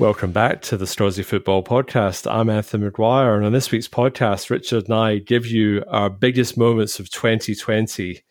Welcome 0.00 0.32
back 0.32 0.62
to 0.62 0.78
the 0.78 0.86
Strozzy 0.86 1.22
Football 1.22 1.62
Podcast. 1.62 2.26
I'm 2.26 2.48
Anthony 2.48 2.88
McGuire, 2.88 3.36
and 3.36 3.44
on 3.44 3.52
this 3.52 3.70
week's 3.70 3.86
podcast, 3.86 4.48
Richard 4.48 4.84
and 4.84 4.94
I 4.94 5.18
give 5.18 5.46
you 5.46 5.84
our 5.88 6.08
biggest 6.08 6.56
moments 6.56 6.98
of 6.98 7.10
2020. 7.10 8.22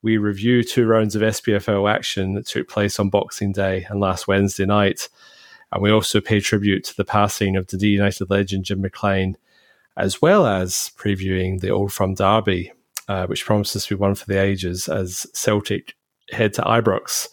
We 0.00 0.16
review 0.16 0.62
two 0.62 0.86
rounds 0.86 1.14
of 1.14 1.20
SPFL 1.20 1.92
action 1.92 2.32
that 2.32 2.46
took 2.46 2.66
place 2.66 2.98
on 2.98 3.10
Boxing 3.10 3.52
Day 3.52 3.86
and 3.90 4.00
last 4.00 4.26
Wednesday 4.26 4.64
night. 4.64 5.10
And 5.70 5.82
we 5.82 5.90
also 5.90 6.22
pay 6.22 6.40
tribute 6.40 6.84
to 6.84 6.96
the 6.96 7.04
passing 7.04 7.56
of 7.56 7.66
the 7.66 7.86
United 7.86 8.30
legend 8.30 8.64
Jim 8.64 8.80
McLean, 8.80 9.36
as 9.98 10.22
well 10.22 10.46
as 10.46 10.92
previewing 10.96 11.60
the 11.60 11.68
Old 11.68 11.92
Firm 11.92 12.14
Derby, 12.14 12.72
uh, 13.06 13.26
which 13.26 13.44
promises 13.44 13.84
to 13.84 13.96
be 13.96 14.00
one 14.00 14.14
for 14.14 14.24
the 14.24 14.40
ages 14.40 14.88
as 14.88 15.26
Celtic 15.34 15.94
head 16.30 16.54
to 16.54 16.62
Ibrox 16.62 17.28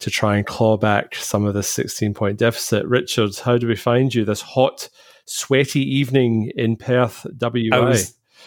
to 0.00 0.10
try 0.10 0.36
and 0.36 0.46
claw 0.46 0.76
back 0.76 1.14
some 1.16 1.44
of 1.44 1.54
this 1.54 1.68
16 1.68 2.14
point 2.14 2.38
deficit. 2.38 2.86
Richard, 2.86 3.36
how 3.38 3.58
do 3.58 3.66
we 3.66 3.76
find 3.76 4.14
you 4.14 4.24
this 4.24 4.40
hot, 4.40 4.88
sweaty 5.24 5.80
evening 5.80 6.52
in 6.56 6.76
Perth, 6.76 7.26
WA? 7.40 7.78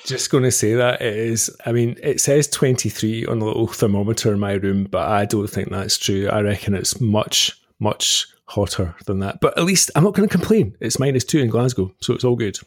Just 0.06 0.32
going 0.32 0.46
to 0.46 0.52
say 0.52 0.74
that 0.74 1.02
it 1.02 1.16
is. 1.16 1.56
I 1.66 1.72
mean, 1.74 1.98
it 2.02 2.22
says 2.22 2.48
23 2.48 3.26
on 3.26 3.40
the 3.40 3.46
little 3.46 3.68
thermometer 3.68 4.34
in 4.34 4.40
my 4.40 4.54
room, 4.54 4.86
but 4.86 5.08
I 5.08 5.26
don't 5.26 5.50
think 5.50 5.70
that's 5.70 5.98
true. 5.98 6.28
I 6.30 6.42
reckon 6.42 6.74
it's 6.74 7.00
much, 7.02 7.60
much 7.80 8.28
hotter 8.46 8.96
than 9.06 9.20
that. 9.20 9.42
But 9.42 9.58
at 9.58 9.66
least 9.66 9.92
I'm 9.96 10.04
not 10.04 10.14
going 10.14 10.28
to 10.28 10.36
complain. 10.36 10.76
It's 10.80 11.00
minus 11.00 11.26
two 11.26 11.40
in 11.40 11.50
Glasgow, 11.50 11.94
so 12.00 12.14
it's 12.14 12.24
all 12.24 12.36
good 12.36 12.58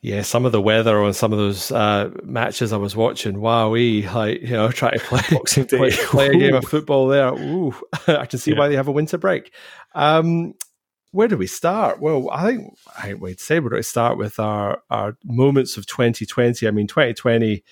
yeah, 0.00 0.22
some 0.22 0.44
of 0.44 0.52
the 0.52 0.60
weather 0.60 1.02
on 1.02 1.14
some 1.14 1.32
of 1.32 1.38
those 1.38 1.72
uh, 1.72 2.10
matches 2.22 2.72
I 2.72 2.76
was 2.76 2.94
watching, 2.94 3.40
wow, 3.40 3.70
like 3.70 4.42
you 4.42 4.50
know, 4.50 4.70
trying 4.70 4.98
to 4.98 5.04
play, 5.04 5.22
play, 5.64 5.90
play, 5.90 6.26
a 6.28 6.38
game 6.38 6.54
of 6.54 6.64
football 6.64 7.08
there. 7.08 7.32
Ooh, 7.32 7.74
I 8.06 8.26
can 8.26 8.38
see 8.38 8.52
yeah. 8.52 8.58
why 8.58 8.68
they 8.68 8.76
have 8.76 8.88
a 8.88 8.92
winter 8.92 9.18
break. 9.18 9.52
Um, 9.94 10.54
where 11.12 11.28
do 11.28 11.36
we 11.36 11.46
start? 11.46 12.00
Well, 12.00 12.28
I 12.30 12.46
think 12.46 12.74
I 13.02 13.14
would 13.14 13.40
say 13.40 13.58
we're 13.58 13.70
going 13.70 13.82
to 13.82 13.88
start 13.88 14.18
with 14.18 14.38
our 14.38 14.82
our 14.90 15.16
moments 15.24 15.76
of 15.76 15.86
2020. 15.86 16.68
I 16.68 16.70
mean, 16.70 16.86
2020, 16.86 17.64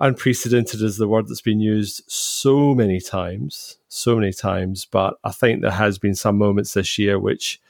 unprecedented 0.00 0.82
is 0.82 0.96
the 0.96 1.08
word 1.08 1.28
that's 1.28 1.40
been 1.40 1.60
used 1.60 2.02
so 2.08 2.74
many 2.74 3.00
times, 3.00 3.78
so 3.88 4.16
many 4.16 4.32
times. 4.32 4.84
But 4.84 5.14
I 5.22 5.30
think 5.30 5.62
there 5.62 5.70
has 5.70 5.98
been 5.98 6.14
some 6.16 6.36
moments 6.38 6.74
this 6.74 6.98
year 6.98 7.18
which 7.18 7.60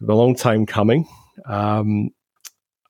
have 0.00 0.08
a 0.08 0.14
long 0.14 0.34
time 0.34 0.66
coming. 0.66 1.08
Um, 1.46 2.10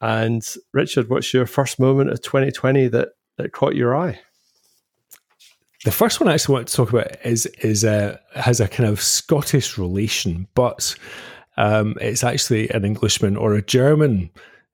and 0.01 0.43
Richard, 0.73 1.09
what's 1.09 1.33
your 1.34 1.47
first 1.47 1.79
moment 1.79 2.11
of 2.11 2.23
2020 2.23 2.89
that, 2.89 3.11
that 3.37 3.53
caught 3.53 3.75
your 3.75 3.97
eye? 3.97 4.20
The 5.84 5.93
first 5.93 6.20
one 6.20 6.29
I 6.29 6.34
actually 6.34 6.55
want 6.55 6.69
to 6.69 6.77
talk 6.77 6.91
about 6.91 7.25
is 7.25 7.47
is 7.62 7.84
a 7.84 8.21
has 8.34 8.61
a 8.61 8.69
kind 8.69 8.87
of 8.87 9.01
Scottish 9.01 9.78
relation, 9.78 10.47
but 10.55 10.95
um, 11.56 11.97
it's 12.03 12.23
actually 12.23 12.69
an 12.71 12.84
Englishman 12.84 13.34
or 13.34 13.55
a 13.55 13.62
German 13.62 14.31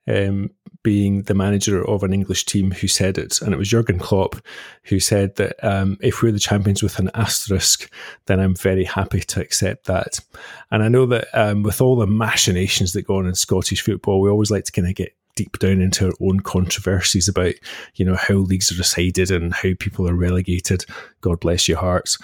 um, 0.06 0.50
being 0.82 1.22
the 1.22 1.34
manager 1.34 1.84
of 1.84 2.02
an 2.02 2.12
English 2.12 2.44
team 2.44 2.70
who 2.70 2.86
said 2.86 3.18
it, 3.18 3.40
and 3.40 3.52
it 3.52 3.56
was 3.56 3.68
Jurgen 3.68 3.98
Klopp 3.98 4.36
who 4.84 5.00
said 5.00 5.34
that 5.36 5.56
um, 5.64 5.98
if 6.00 6.22
we're 6.22 6.32
the 6.32 6.38
champions 6.38 6.82
with 6.82 6.98
an 6.98 7.10
asterisk, 7.14 7.90
then 8.26 8.38
I'm 8.38 8.54
very 8.54 8.84
happy 8.84 9.20
to 9.20 9.40
accept 9.40 9.86
that. 9.86 10.20
And 10.70 10.82
I 10.82 10.88
know 10.88 11.06
that 11.06 11.28
um, 11.34 11.62
with 11.62 11.80
all 11.80 11.96
the 11.96 12.06
machinations 12.06 12.92
that 12.92 13.02
go 13.02 13.16
on 13.16 13.26
in 13.26 13.34
Scottish 13.34 13.82
football, 13.82 14.20
we 14.20 14.30
always 14.30 14.50
like 14.50 14.64
to 14.64 14.72
kind 14.72 14.88
of 14.88 14.94
get 14.94 15.12
deep 15.36 15.58
down 15.58 15.80
into 15.80 16.06
our 16.06 16.12
own 16.20 16.40
controversies 16.40 17.28
about, 17.28 17.54
you 17.94 18.04
know, 18.04 18.16
how 18.16 18.34
leagues 18.34 18.72
are 18.72 18.76
decided 18.76 19.30
and 19.30 19.54
how 19.54 19.70
people 19.78 20.08
are 20.08 20.14
relegated. 20.14 20.84
God 21.20 21.38
bless 21.38 21.68
your 21.68 21.78
hearts. 21.78 22.18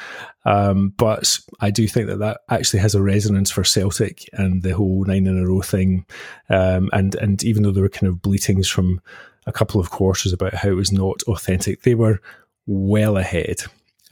Um, 0.44 0.92
but 0.96 1.38
I 1.60 1.70
do 1.70 1.86
think 1.86 2.08
that 2.08 2.18
that 2.18 2.40
actually 2.48 2.80
has 2.80 2.96
a 2.96 3.02
resonance 3.02 3.50
for 3.50 3.62
Celtic 3.62 4.28
and 4.32 4.62
the 4.62 4.74
whole 4.74 5.04
nine 5.04 5.26
in 5.26 5.38
a 5.38 5.46
row 5.46 5.60
thing. 5.60 6.04
Um, 6.48 6.90
and 6.92 7.14
and 7.16 7.44
even 7.44 7.62
though 7.62 7.70
there 7.70 7.84
were 7.84 7.88
kind 7.88 8.08
of 8.08 8.20
bleatings 8.20 8.68
from 8.68 9.00
a 9.46 9.52
couple 9.52 9.80
of 9.80 9.90
quarters 9.90 10.32
about 10.32 10.54
how 10.54 10.70
it 10.70 10.76
was 10.76 10.90
not 10.90 11.22
authentic, 11.24 11.82
they 11.82 11.94
were 11.94 12.20
well 12.66 13.16
ahead. 13.16 13.62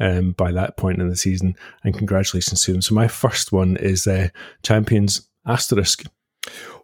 Um, 0.02 0.32
by 0.32 0.50
that 0.52 0.78
point 0.78 0.98
in 0.98 1.10
the 1.10 1.16
season, 1.16 1.54
and 1.84 1.94
congratulations 1.94 2.64
to 2.64 2.72
them. 2.72 2.80
So 2.80 2.94
my 2.94 3.06
first 3.06 3.52
one 3.52 3.76
is 3.76 4.06
uh, 4.06 4.28
champions 4.62 5.28
asterisk. 5.44 6.04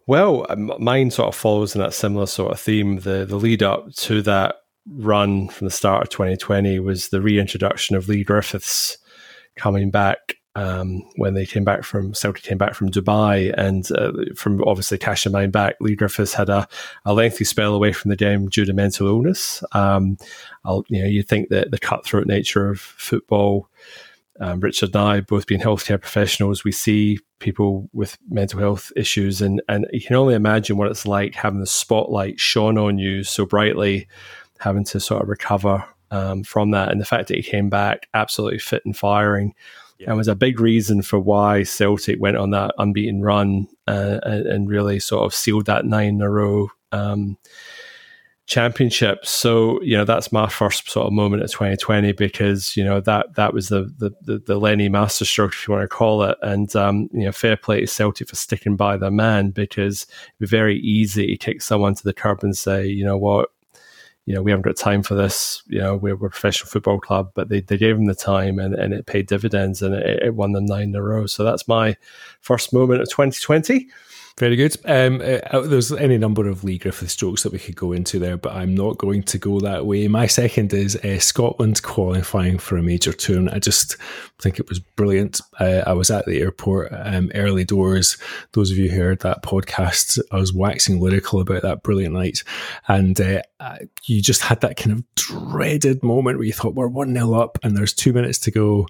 Well, 0.05 0.45
mine 0.79 1.11
sort 1.11 1.27
of 1.27 1.35
follows 1.35 1.75
in 1.75 1.81
that 1.81 1.93
similar 1.93 2.27
sort 2.27 2.53
of 2.53 2.59
theme. 2.59 2.99
The 2.99 3.25
the 3.25 3.35
lead 3.35 3.61
up 3.61 3.91
to 3.93 4.21
that 4.21 4.55
run 4.89 5.49
from 5.49 5.65
the 5.65 5.71
start 5.71 6.03
of 6.03 6.09
2020 6.09 6.79
was 6.79 7.09
the 7.09 7.21
reintroduction 7.21 7.95
of 7.95 8.07
Leigh 8.07 8.23
Griffiths 8.23 8.97
coming 9.57 9.91
back 9.91 10.37
um, 10.57 11.03
when 11.17 11.35
they 11.35 11.45
came 11.45 11.63
back 11.63 11.83
from 11.83 12.15
Celtic 12.15 12.41
came 12.41 12.57
back 12.57 12.73
from 12.73 12.89
Dubai 12.89 13.53
and 13.55 13.91
uh, 13.91 14.11
from 14.35 14.63
obviously 14.63 14.97
cash 14.97 15.21
cashing 15.21 15.31
mine 15.31 15.51
back. 15.51 15.75
Leigh 15.79 15.95
Griffiths 15.95 16.33
had 16.33 16.49
a, 16.49 16.67
a 17.05 17.13
lengthy 17.13 17.43
spell 17.43 17.75
away 17.75 17.91
from 17.91 18.09
the 18.09 18.15
game 18.15 18.47
due 18.47 18.65
to 18.65 18.73
mental 18.73 19.07
illness. 19.07 19.63
Um, 19.73 20.17
you 20.87 21.01
know, 21.01 21.07
you 21.07 21.21
think 21.21 21.49
that 21.49 21.69
the 21.69 21.77
cutthroat 21.77 22.25
nature 22.25 22.69
of 22.69 22.79
football 22.79 23.69
um, 24.39 24.59
Richard 24.59 24.95
and 24.95 25.03
I, 25.03 25.21
both 25.21 25.47
being 25.47 25.61
healthcare 25.61 25.99
professionals, 25.99 26.63
we 26.63 26.71
see 26.71 27.19
people 27.39 27.89
with 27.93 28.17
mental 28.29 28.59
health 28.59 28.91
issues, 28.95 29.41
and 29.41 29.61
and 29.67 29.87
you 29.91 30.01
can 30.01 30.15
only 30.15 30.35
imagine 30.35 30.77
what 30.77 30.89
it's 30.89 31.07
like 31.07 31.35
having 31.35 31.59
the 31.59 31.67
spotlight 31.67 32.39
shone 32.39 32.77
on 32.77 32.97
you 32.97 33.23
so 33.23 33.45
brightly, 33.45 34.07
having 34.59 34.83
to 34.85 34.99
sort 34.99 35.23
of 35.23 35.29
recover 35.29 35.83
um, 36.11 36.43
from 36.43 36.71
that, 36.71 36.91
and 36.91 37.01
the 37.01 37.05
fact 37.05 37.27
that 37.27 37.37
he 37.37 37.43
came 37.43 37.69
back 37.69 38.07
absolutely 38.13 38.59
fit 38.59 38.83
and 38.85 38.95
firing, 38.95 39.53
yeah. 39.97 40.09
and 40.09 40.17
was 40.17 40.27
a 40.27 40.35
big 40.35 40.59
reason 40.59 41.01
for 41.01 41.19
why 41.19 41.63
Celtic 41.63 42.19
went 42.19 42.37
on 42.37 42.51
that 42.51 42.75
unbeaten 42.77 43.21
run 43.21 43.67
uh, 43.87 44.19
and, 44.23 44.45
and, 44.47 44.69
really 44.69 44.99
sort 44.99 45.25
of 45.25 45.33
sealed 45.33 45.65
that 45.65 45.85
nine 45.85 46.15
in 46.15 46.21
a 46.21 46.29
row. 46.29 46.69
Um, 46.91 47.37
championships. 48.47 49.29
So 49.29 49.79
you 49.83 49.95
know 49.95 50.05
that's 50.05 50.31
my 50.31 50.47
first 50.47 50.89
sort 50.89 51.05
of 51.05 51.13
moment 51.13 51.43
of 51.43 51.51
2020 51.51 52.13
because 52.13 52.75
you 52.75 52.83
know 52.83 52.99
that 53.01 53.35
that 53.35 53.53
was 53.53 53.69
the 53.69 53.93
the 53.97 54.11
the, 54.21 54.39
the 54.39 54.57
Lenny 54.57 54.89
masterstroke 54.89 55.53
if 55.53 55.67
you 55.67 55.73
want 55.73 55.83
to 55.83 55.87
call 55.87 56.23
it, 56.23 56.37
and 56.41 56.73
um, 56.75 57.09
you 57.13 57.25
know 57.25 57.31
fair 57.31 57.57
play 57.57 57.81
to 57.81 57.87
Celtic 57.87 58.29
for 58.29 58.35
sticking 58.35 58.75
by 58.75 58.97
their 58.97 59.11
man 59.11 59.51
because 59.51 60.03
it'd 60.03 60.39
be 60.39 60.47
very 60.47 60.79
easy 60.79 61.27
to 61.27 61.37
kick 61.37 61.61
someone 61.61 61.93
to 61.93 62.03
the 62.03 62.13
curb 62.13 62.43
and 62.43 62.57
say 62.57 62.87
you 62.87 63.05
know 63.05 63.17
what. 63.17 63.49
You 64.25 64.33
know, 64.33 64.41
we 64.41 64.51
haven't 64.51 64.65
got 64.65 64.75
time 64.75 65.03
for 65.03 65.15
this. 65.15 65.63
You 65.67 65.79
know, 65.79 65.95
we're, 65.95 66.17
we're 66.17 66.27
a 66.27 66.29
professional 66.29 66.69
football 66.69 66.99
club, 66.99 67.31
but 67.33 67.47
they, 67.47 67.61
they 67.61 67.77
gave 67.77 67.95
them 67.95 68.07
the 68.07 68.13
time 68.13 68.59
and, 68.59 68.75
and 68.75 68.93
it 68.93 69.05
paid 69.05 69.27
dividends 69.27 69.81
and 69.81 69.95
it, 69.95 70.21
it 70.21 70.35
won 70.35 70.51
them 70.51 70.65
nine 70.65 70.89
in 70.89 70.95
a 70.97 71.01
row. 71.01 71.27
So 71.27 71.45
that's 71.45 71.65
my 71.65 71.95
first 72.41 72.73
moment 72.73 73.01
of 73.01 73.07
2020. 73.07 73.87
Very 74.37 74.55
good. 74.55 74.77
Um, 74.85 75.19
uh, 75.19 75.61
there's 75.61 75.91
any 75.91 76.15
number 76.19 76.47
of 76.47 76.63
Leigh 76.63 76.77
Griffith 76.77 77.09
strokes 77.09 77.41
that 77.41 77.51
we 77.51 77.57
could 77.57 77.75
go 77.75 77.91
into 77.91 78.19
there, 78.19 78.37
but 78.37 78.53
I'm 78.53 78.75
not 78.75 78.99
going 78.99 79.23
to 79.23 79.39
go 79.39 79.59
that 79.61 79.87
way. 79.87 80.07
My 80.07 80.27
second 80.27 80.73
is 80.73 80.95
uh, 80.97 81.17
Scotland 81.17 81.81
qualifying 81.81 82.59
for 82.59 82.77
a 82.77 82.83
major 82.83 83.13
tour. 83.13 83.47
I 83.51 83.57
just 83.57 83.97
think 84.37 84.59
it 84.59 84.69
was 84.69 84.77
brilliant. 84.77 85.41
Uh, 85.59 85.81
I 85.87 85.93
was 85.93 86.11
at 86.11 86.27
the 86.27 86.39
airport 86.39 86.89
um, 86.91 87.31
early 87.33 87.65
doors. 87.65 88.15
Those 88.51 88.69
of 88.69 88.77
you 88.77 88.91
who 88.91 89.01
heard 89.01 89.21
that 89.21 89.41
podcast, 89.41 90.19
I 90.31 90.35
was 90.35 90.53
waxing 90.53 90.99
lyrical 90.99 91.39
about 91.39 91.63
that 91.63 91.81
brilliant 91.81 92.13
night. 92.13 92.43
And 92.87 93.19
uh, 93.19 93.41
you 94.05 94.21
just 94.21 94.43
had 94.43 94.61
that 94.61 94.77
kind 94.77 94.91
of 94.91 95.15
dreaded 95.15 96.03
moment 96.03 96.37
where 96.37 96.45
you 96.45 96.53
thought, 96.53 96.75
we're 96.75 96.87
1 96.87 97.11
0 97.11 97.33
up 97.33 97.57
and 97.63 97.75
there's 97.75 97.93
two 97.93 98.13
minutes 98.13 98.37
to 98.39 98.51
go 98.51 98.85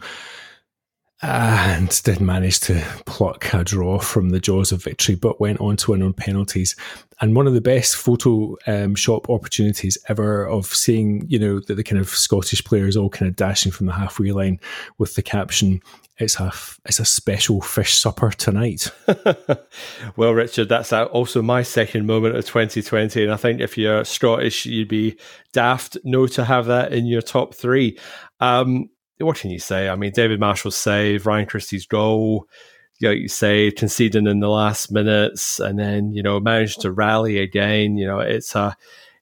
and 1.24 2.02
did 2.04 2.22
manage 2.22 2.60
to 2.60 2.84
pluck 3.06 3.52
a 3.54 3.64
draw 3.64 3.98
from 3.98 4.30
the 4.30 4.40
jaws 4.40 4.72
of 4.72 4.84
victory, 4.84 5.16
but 5.16 5.40
went 5.40 5.60
on 5.60 5.76
to 5.78 5.92
win 5.92 6.04
on 6.04 6.14
penalties. 6.14 6.76
And 7.20 7.36
one 7.36 7.48
of 7.48 7.56
the 7.56 7.62
best 7.62 7.96
photo 7.96 8.56
um, 8.68 8.94
shop 8.94 9.28
opportunities 9.28 9.98
ever 10.08 10.48
of 10.48 10.68
seeing, 10.68 11.26
you 11.28 11.40
know, 11.40 11.60
the, 11.60 11.74
the, 11.74 11.84
kind 11.84 12.00
of 12.00 12.10
Scottish 12.10 12.64
players 12.64 12.96
all 12.96 13.10
kind 13.10 13.28
of 13.28 13.36
dashing 13.36 13.72
from 13.72 13.88
the 13.88 13.94
halfway 13.94 14.32
line 14.32 14.60
with 15.00 15.16
the 15.16 15.24
caption, 15.24 15.82
"It's 16.20 16.40
a 16.40 16.52
it's 16.86 17.00
a 17.00 17.06
special 17.06 17.62
fish 17.62 17.98
supper 17.98 18.30
tonight." 18.30 18.92
well, 20.16 20.36
Richard, 20.36 20.70
that's 20.70 20.94
also 20.94 21.42
my 21.42 21.64
second 21.64 22.06
moment 22.06 22.36
of 22.36 22.46
2020, 22.46 23.24
and 23.24 23.34
I 23.34 23.38
think 23.38 23.60
if 23.60 23.76
you're 23.76 24.06
Scottish, 24.06 24.68
you'd 24.68 24.88
be 24.88 25.18
daft 25.52 25.98
no 26.04 26.28
to 26.28 26.46
have 26.46 26.68
that 26.68 26.94
in 26.94 27.08
your 27.08 27.24
top 27.24 27.56
three. 27.56 27.98
Um, 28.40 28.92
what 29.20 29.38
can 29.38 29.50
you 29.50 29.60
say? 29.60 29.90
I 29.90 29.96
mean, 29.96 30.12
David 30.12 30.40
Marshall's 30.40 30.76
save, 30.76 31.26
Ryan 31.26 31.46
Christie's 31.46 31.86
goal, 31.86 32.48
you 33.00 33.08
know, 33.08 33.14
you 33.14 33.28
say 33.28 33.72
conceding 33.72 34.28
in 34.28 34.40
the 34.40 34.50
last 34.50 34.92
minutes, 34.92 35.60
and 35.60 35.78
then 35.78 36.14
you 36.14 36.24
know 36.24 36.40
managed 36.40 36.82
to 36.82 36.92
rally 36.92 37.40
again. 37.40 37.98
You 37.98 38.08
know, 38.08 38.20
it's 38.20 38.56
a 38.56 38.76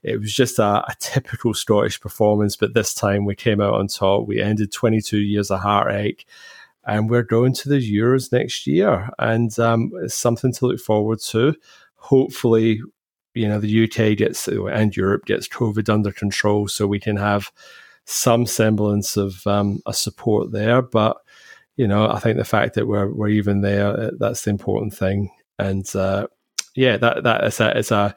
it 0.03 0.19
was 0.19 0.33
just 0.33 0.59
a, 0.59 0.83
a, 0.87 0.95
typical 0.99 1.53
Scottish 1.53 1.99
performance, 1.99 2.55
but 2.55 2.73
this 2.73 2.93
time 2.93 3.25
we 3.25 3.35
came 3.35 3.59
out 3.59 3.73
on 3.73 3.87
top. 3.87 4.27
We 4.27 4.39
ended 4.39 4.71
22 4.71 5.17
years 5.17 5.51
of 5.51 5.61
heartache, 5.61 6.25
and 6.85 7.09
we're 7.09 7.23
going 7.23 7.53
to 7.55 7.69
the 7.69 7.77
Euros 7.77 8.31
next 8.31 8.67
year, 8.67 9.09
and 9.19 9.57
um, 9.59 9.91
it's 10.03 10.15
something 10.15 10.53
to 10.53 10.67
look 10.67 10.79
forward 10.79 11.19
to. 11.21 11.55
Hopefully, 11.95 12.81
you 13.33 13.47
know 13.47 13.59
the 13.59 13.83
UK 13.83 14.17
gets 14.17 14.47
and 14.47 14.95
Europe 14.95 15.25
gets 15.25 15.49
COVID 15.49 15.89
under 15.89 16.11
control, 16.11 16.69
so 16.69 16.87
we 16.87 16.99
can 16.99 17.17
have 17.17 17.51
some 18.05 18.45
semblance 18.45 19.17
of 19.17 19.45
um, 19.45 19.81
a 19.85 19.93
support 19.93 20.51
there. 20.51 20.81
But 20.81 21.17
you 21.75 21.87
know, 21.87 22.09
I 22.09 22.19
think 22.19 22.37
the 22.37 22.45
fact 22.45 22.75
that 22.75 22.87
we're 22.87 23.11
we're 23.11 23.29
even 23.29 23.61
there, 23.61 23.87
uh, 23.87 24.11
that's 24.17 24.43
the 24.43 24.51
important 24.51 24.93
thing. 24.93 25.31
And 25.59 25.93
uh, 25.95 26.27
yeah, 26.75 26.97
that 26.97 27.23
that 27.23 27.43
is 27.43 27.59
a 27.59 27.77
is 27.77 27.91
a 27.91 28.15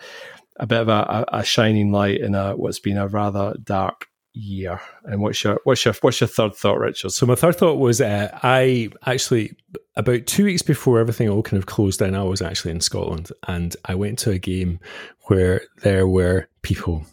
a 0.57 0.67
bit 0.67 0.81
of 0.81 0.89
a, 0.89 1.25
a 1.33 1.45
shining 1.45 1.93
light 1.93 2.21
in 2.21 2.35
a 2.35 2.57
what's 2.57 2.81
been 2.81 2.99
a 2.99 3.09
rather 3.09 3.55
dark 3.63 4.09
year. 4.33 4.81
And 5.05 5.21
what's 5.21 5.43
your 5.43 5.61
what's 5.65 5.85
your 5.85 5.95
what's 6.01 6.21
your 6.21 6.29
third 6.29 6.55
thought, 6.55 6.79
Richard? 6.79 7.11
So 7.11 7.27
my 7.27 7.35
third 7.35 7.57
thought 7.57 7.79
was 7.79 8.01
uh, 8.01 8.31
I 8.43 8.91
actually 9.07 9.57
about 9.97 10.27
two 10.27 10.45
weeks 10.45 10.63
before 10.63 11.01
everything 11.01 11.29
all 11.29 11.43
kind 11.43 11.59
of 11.59 11.67
closed 11.67 12.01
down, 12.01 12.15
I 12.15 12.23
was 12.23 12.43
actually 12.43 12.71
in 12.71 12.81
Scotland 12.81 13.31
and 13.47 13.75
I 13.85 13.95
went 13.95 14.19
to 14.21 14.31
a 14.31 14.39
game 14.39 14.79
where 15.27 15.63
there 15.83 16.07
were 16.07 16.49
people 16.63 17.05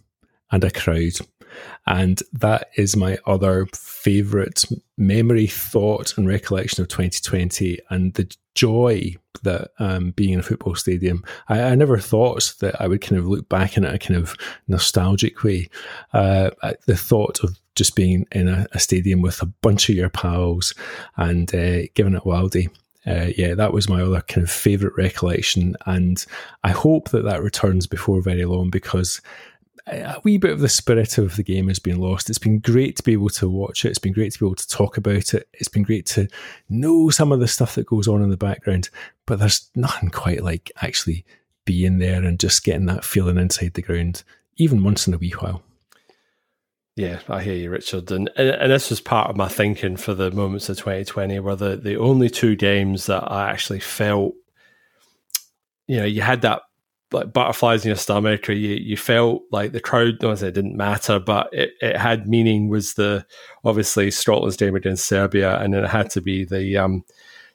and 0.51 0.63
a 0.63 0.71
crowd. 0.71 1.13
And 1.87 2.21
that 2.33 2.69
is 2.75 2.95
my 2.95 3.17
other 3.25 3.67
favourite 3.73 4.65
memory, 4.97 5.47
thought, 5.47 6.17
and 6.17 6.27
recollection 6.27 6.81
of 6.81 6.87
2020 6.87 7.79
and 7.89 8.13
the 8.13 8.35
joy 8.55 9.15
that 9.43 9.71
um, 9.79 10.11
being 10.11 10.33
in 10.33 10.39
a 10.39 10.43
football 10.43 10.75
stadium. 10.75 11.23
I, 11.49 11.61
I, 11.61 11.75
never 11.75 11.97
thought 11.99 12.55
that 12.61 12.79
I 12.81 12.87
would 12.87 13.01
kind 13.01 13.19
of 13.19 13.27
look 13.27 13.47
back 13.49 13.77
in 13.77 13.83
a 13.83 13.99
kind 13.99 14.17
of 14.17 14.35
nostalgic 14.67 15.43
way. 15.43 15.69
Uh, 16.13 16.51
the 16.85 16.95
thought 16.95 17.43
of 17.43 17.59
just 17.75 17.95
being 17.95 18.25
in 18.31 18.47
a, 18.47 18.65
a, 18.71 18.79
stadium 18.79 19.21
with 19.21 19.41
a 19.41 19.45
bunch 19.45 19.89
of 19.89 19.95
your 19.95 20.09
pals 20.09 20.73
and 21.17 21.53
uh, 21.53 21.81
giving 21.93 22.15
it 22.15 22.23
wildy. 22.23 22.69
Uh, 23.05 23.27
yeah, 23.37 23.53
that 23.53 23.73
was 23.73 23.87
my 23.87 24.01
other 24.01 24.21
kind 24.21 24.43
of 24.43 24.49
favourite 24.49 24.97
recollection, 24.97 25.75
and 25.85 26.25
I 26.63 26.71
hope 26.71 27.09
that 27.09 27.23
that 27.25 27.43
returns 27.43 27.85
before 27.85 28.19
very 28.19 28.45
long 28.45 28.71
because 28.71 29.21
a 29.87 30.19
wee 30.23 30.37
bit 30.37 30.51
of 30.51 30.59
the 30.59 30.69
spirit 30.69 31.17
of 31.17 31.35
the 31.35 31.43
game 31.43 31.67
has 31.67 31.79
been 31.79 31.99
lost. 31.99 32.29
It's 32.29 32.39
been 32.39 32.59
great 32.59 32.97
to 32.97 33.03
be 33.03 33.13
able 33.13 33.29
to 33.29 33.49
watch 33.49 33.85
it. 33.85 33.89
It's 33.89 33.99
been 33.99 34.13
great 34.13 34.33
to 34.33 34.39
be 34.39 34.45
able 34.45 34.55
to 34.55 34.67
talk 34.67 34.97
about 34.97 35.33
it. 35.33 35.47
It's 35.53 35.67
been 35.67 35.83
great 35.83 36.05
to 36.07 36.27
know 36.69 37.09
some 37.09 37.31
of 37.31 37.39
the 37.39 37.47
stuff 37.47 37.75
that 37.75 37.85
goes 37.85 38.07
on 38.07 38.23
in 38.23 38.29
the 38.29 38.37
background, 38.37 38.89
but 39.25 39.39
there's 39.39 39.69
nothing 39.75 40.09
quite 40.09 40.43
like 40.43 40.71
actually 40.81 41.25
being 41.65 41.99
there 41.99 42.23
and 42.23 42.39
just 42.39 42.63
getting 42.63 42.85
that 42.87 43.03
feeling 43.03 43.37
inside 43.37 43.73
the 43.73 43.81
ground, 43.81 44.23
even 44.57 44.83
once 44.83 45.07
in 45.07 45.13
a 45.13 45.17
wee 45.17 45.31
while. 45.31 45.61
Yeah, 46.95 47.19
I 47.27 47.43
hear 47.43 47.55
you, 47.55 47.69
Richard. 47.69 48.09
And, 48.11 48.29
and, 48.37 48.71
this 48.71 48.89
was 48.89 49.01
part 49.01 49.29
of 49.29 49.35
my 49.35 49.49
thinking 49.49 49.97
for 49.97 50.13
the 50.13 50.31
moments 50.31 50.69
of 50.69 50.77
2020 50.77 51.39
were 51.39 51.55
the, 51.55 51.75
the 51.75 51.97
only 51.97 52.29
two 52.29 52.55
games 52.55 53.07
that 53.07 53.29
I 53.29 53.49
actually 53.49 53.81
felt, 53.81 54.33
you 55.87 55.97
know, 55.97 56.05
you 56.05 56.21
had 56.21 56.41
that 56.43 56.61
like 57.15 57.33
butterflies 57.33 57.83
in 57.83 57.89
your 57.89 57.97
stomach 57.97 58.49
or 58.49 58.53
you, 58.53 58.75
you 58.75 58.97
felt 58.97 59.43
like 59.51 59.71
the 59.71 59.79
crowd 59.79 60.15
no, 60.21 60.31
it 60.31 60.53
didn't 60.53 60.77
matter 60.77 61.19
but 61.19 61.49
it, 61.51 61.71
it 61.81 61.97
had 61.97 62.27
meaning 62.27 62.69
was 62.69 62.93
the 62.93 63.25
obviously 63.63 64.11
Scotland's 64.11 64.57
game 64.57 64.75
against 64.75 65.05
Serbia 65.05 65.57
and 65.59 65.73
then 65.73 65.83
it 65.83 65.89
had 65.89 66.09
to 66.11 66.21
be 66.21 66.45
the 66.45 66.77
um, 66.77 67.03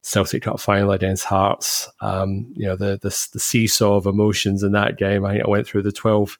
Celtic 0.02 0.42
Cup 0.42 0.60
final 0.60 0.92
against 0.92 1.24
Hearts 1.24 1.88
um, 2.00 2.52
you 2.56 2.66
know 2.66 2.76
the, 2.76 2.98
the, 3.00 3.28
the 3.32 3.40
seesaw 3.40 3.96
of 3.96 4.06
emotions 4.06 4.62
in 4.62 4.72
that 4.72 4.98
game. 4.98 5.24
I, 5.24 5.40
I 5.40 5.48
went 5.48 5.66
through 5.66 5.82
the 5.82 5.92
12 5.92 6.38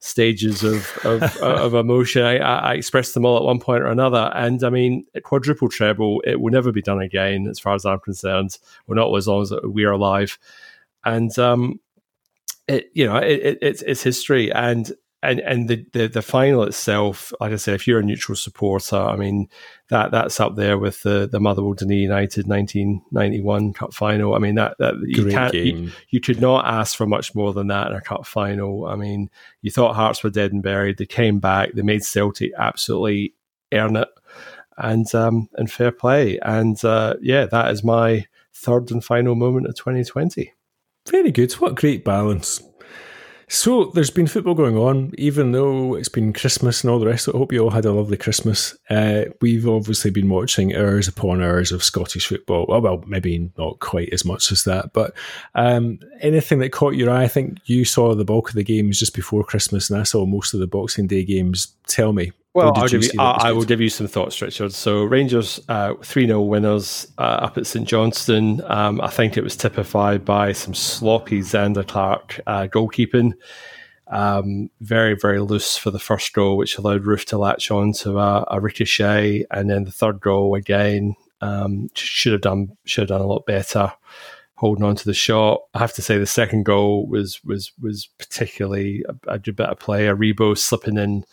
stages 0.00 0.62
of 0.62 0.98
of, 1.04 1.36
of 1.42 1.74
emotion. 1.74 2.22
I, 2.22 2.36
I, 2.36 2.74
expressed 2.74 3.14
them 3.14 3.24
all 3.24 3.38
at 3.38 3.42
one 3.42 3.58
point 3.58 3.82
or 3.82 3.86
another. 3.86 4.30
And 4.34 4.62
I 4.62 4.70
mean 4.70 5.06
quadruple 5.22 5.68
treble 5.68 6.22
it 6.26 6.40
will 6.40 6.52
never 6.52 6.72
be 6.72 6.82
done 6.82 7.00
again 7.00 7.46
as 7.48 7.58
far 7.58 7.74
as 7.74 7.86
I'm 7.86 8.00
concerned 8.00 8.58
well 8.86 8.96
not 8.96 9.16
as 9.16 9.26
long 9.26 9.42
as 9.42 9.52
we're 9.62 9.92
alive. 9.92 10.38
And 11.04 11.36
um, 11.38 11.80
it 12.68 12.90
you 12.94 13.06
know 13.06 13.16
it, 13.16 13.40
it, 13.40 13.58
it's 13.60 13.82
it's 13.82 14.02
history 14.02 14.52
and 14.52 14.92
and 15.24 15.40
and 15.40 15.68
the, 15.68 15.86
the, 15.92 16.06
the 16.06 16.22
final 16.22 16.64
itself, 16.64 17.32
like 17.40 17.50
I 17.50 17.56
said, 17.56 17.74
if 17.74 17.86
you're 17.86 18.00
a 18.00 18.02
neutral 18.02 18.36
supporter, 18.36 18.96
I 18.96 19.16
mean 19.16 19.48
that 19.88 20.10
that's 20.10 20.38
up 20.38 20.54
there 20.54 20.78
with 20.78 21.02
the 21.02 21.26
the 21.30 21.40
Motherwell 21.40 21.72
Dundee 21.72 21.96
United 21.96 22.46
1991 22.46 23.72
Cup 23.72 23.94
final. 23.94 24.34
I 24.34 24.38
mean 24.38 24.56
that 24.56 24.76
that 24.78 24.94
you 25.02 25.26
can't 25.26 25.54
you, 25.54 25.90
you, 26.10 26.20
could 26.20 26.42
not 26.42 26.66
ask 26.66 26.94
for 26.94 27.06
much 27.06 27.34
more 27.34 27.54
than 27.54 27.68
that 27.68 27.90
in 27.90 27.96
a 27.96 28.02
Cup 28.02 28.26
final. 28.26 28.86
I 28.86 28.96
mean, 28.96 29.30
you 29.62 29.70
thought 29.70 29.96
Hearts 29.96 30.22
were 30.22 30.30
dead 30.30 30.52
and 30.52 30.62
buried. 30.62 30.98
They 30.98 31.06
came 31.06 31.40
back. 31.40 31.72
They 31.72 31.82
made 31.82 32.04
Celtic 32.04 32.52
absolutely 32.58 33.34
earn 33.72 33.96
it, 33.96 34.08
and 34.76 35.12
um 35.14 35.48
and 35.54 35.72
fair 35.72 35.90
play. 35.90 36.38
And 36.40 36.82
uh, 36.84 37.14
yeah, 37.22 37.46
that 37.46 37.70
is 37.70 37.82
my 37.82 38.26
third 38.52 38.90
and 38.90 39.02
final 39.02 39.34
moment 39.34 39.68
of 39.68 39.74
2020. 39.74 40.52
Very 41.10 41.30
good. 41.30 41.52
What 41.54 41.74
great 41.74 42.04
balance. 42.04 42.62
So 43.46 43.86
there's 43.94 44.10
been 44.10 44.26
football 44.26 44.54
going 44.54 44.76
on, 44.76 45.12
even 45.18 45.52
though 45.52 45.94
it's 45.94 46.08
been 46.08 46.32
Christmas 46.32 46.82
and 46.82 46.90
all 46.90 46.98
the 46.98 47.06
rest. 47.06 47.28
I 47.28 47.32
hope 47.32 47.52
you 47.52 47.60
all 47.60 47.70
had 47.70 47.84
a 47.84 47.92
lovely 47.92 48.16
Christmas. 48.16 48.76
Uh, 48.88 49.26
we've 49.42 49.68
obviously 49.68 50.10
been 50.10 50.30
watching 50.30 50.74
hours 50.74 51.08
upon 51.08 51.42
hours 51.42 51.70
of 51.70 51.84
Scottish 51.84 52.26
football. 52.26 52.64
Well, 52.68 52.80
well 52.80 53.04
maybe 53.06 53.50
not 53.58 53.80
quite 53.80 54.12
as 54.12 54.24
much 54.24 54.50
as 54.50 54.64
that, 54.64 54.92
but 54.94 55.14
um, 55.54 55.98
anything 56.20 56.58
that 56.60 56.72
caught 56.72 56.94
your 56.94 57.10
eye. 57.10 57.24
I 57.24 57.28
think 57.28 57.58
you 57.66 57.84
saw 57.84 58.14
the 58.14 58.24
bulk 58.24 58.48
of 58.48 58.54
the 58.54 58.64
games 58.64 58.98
just 58.98 59.14
before 59.14 59.44
Christmas, 59.44 59.90
and 59.90 60.00
I 60.00 60.04
saw 60.04 60.24
most 60.24 60.54
of 60.54 60.60
the 60.60 60.66
Boxing 60.66 61.06
Day 61.06 61.24
games. 61.24 61.76
Tell 61.86 62.14
me, 62.14 62.32
well, 62.54 62.72
I'll 62.76 62.88
give 62.88 63.02
you, 63.02 63.10
I, 63.18 63.48
I 63.48 63.52
will 63.52 63.64
give 63.64 63.80
you 63.80 63.90
some 63.90 64.06
thoughts, 64.06 64.40
Richard. 64.40 64.72
So 64.72 65.02
Rangers 65.02 65.60
uh, 65.68 65.94
3 66.02 66.24
uh, 66.24 66.28
0 66.28 66.42
winners 66.42 67.08
uh, 67.18 67.22
up 67.22 67.58
at 67.58 67.66
St 67.66 67.86
Johnstone. 67.86 68.62
Um, 68.66 69.00
I 69.00 69.08
think 69.08 69.36
it 69.36 69.42
was 69.42 69.56
typified 69.56 70.24
by 70.24 70.52
some 70.52 70.72
sloppy 70.72 71.40
Zander 71.40 71.86
Clark 71.86 72.40
uh, 72.46 72.68
goalkeeping. 72.68 73.32
Um, 74.06 74.70
very, 74.80 75.16
very 75.16 75.40
loose 75.40 75.76
for 75.76 75.90
the 75.90 75.98
first 75.98 76.32
goal, 76.32 76.56
which 76.56 76.78
allowed 76.78 77.02
Roofe 77.02 77.24
to 77.26 77.38
latch 77.38 77.72
on 77.72 77.92
to 77.94 78.18
a, 78.18 78.46
a 78.48 78.60
ricochet. 78.60 79.46
And 79.50 79.68
then 79.68 79.84
the 79.84 79.90
third 79.90 80.20
goal, 80.20 80.54
again, 80.54 81.16
um, 81.40 81.90
should 81.94 82.32
have 82.32 82.42
done 82.42 82.76
should 82.84 83.02
have 83.02 83.08
done 83.08 83.20
a 83.20 83.26
lot 83.26 83.46
better 83.46 83.92
holding 84.56 84.84
on 84.84 84.96
to 84.96 85.04
the 85.04 85.14
shot. 85.14 85.62
I 85.74 85.80
have 85.80 85.92
to 85.94 86.02
say 86.02 86.16
the 86.16 86.26
second 86.26 86.64
goal 86.64 87.06
was 87.06 87.42
was 87.44 87.72
was 87.80 88.08
particularly 88.18 89.04
a, 89.08 89.34
a 89.34 89.38
bit 89.38 89.60
of 89.60 89.78
play. 89.78 90.06
Aribo 90.06 90.56
slipping 90.56 90.96
in 90.96 91.24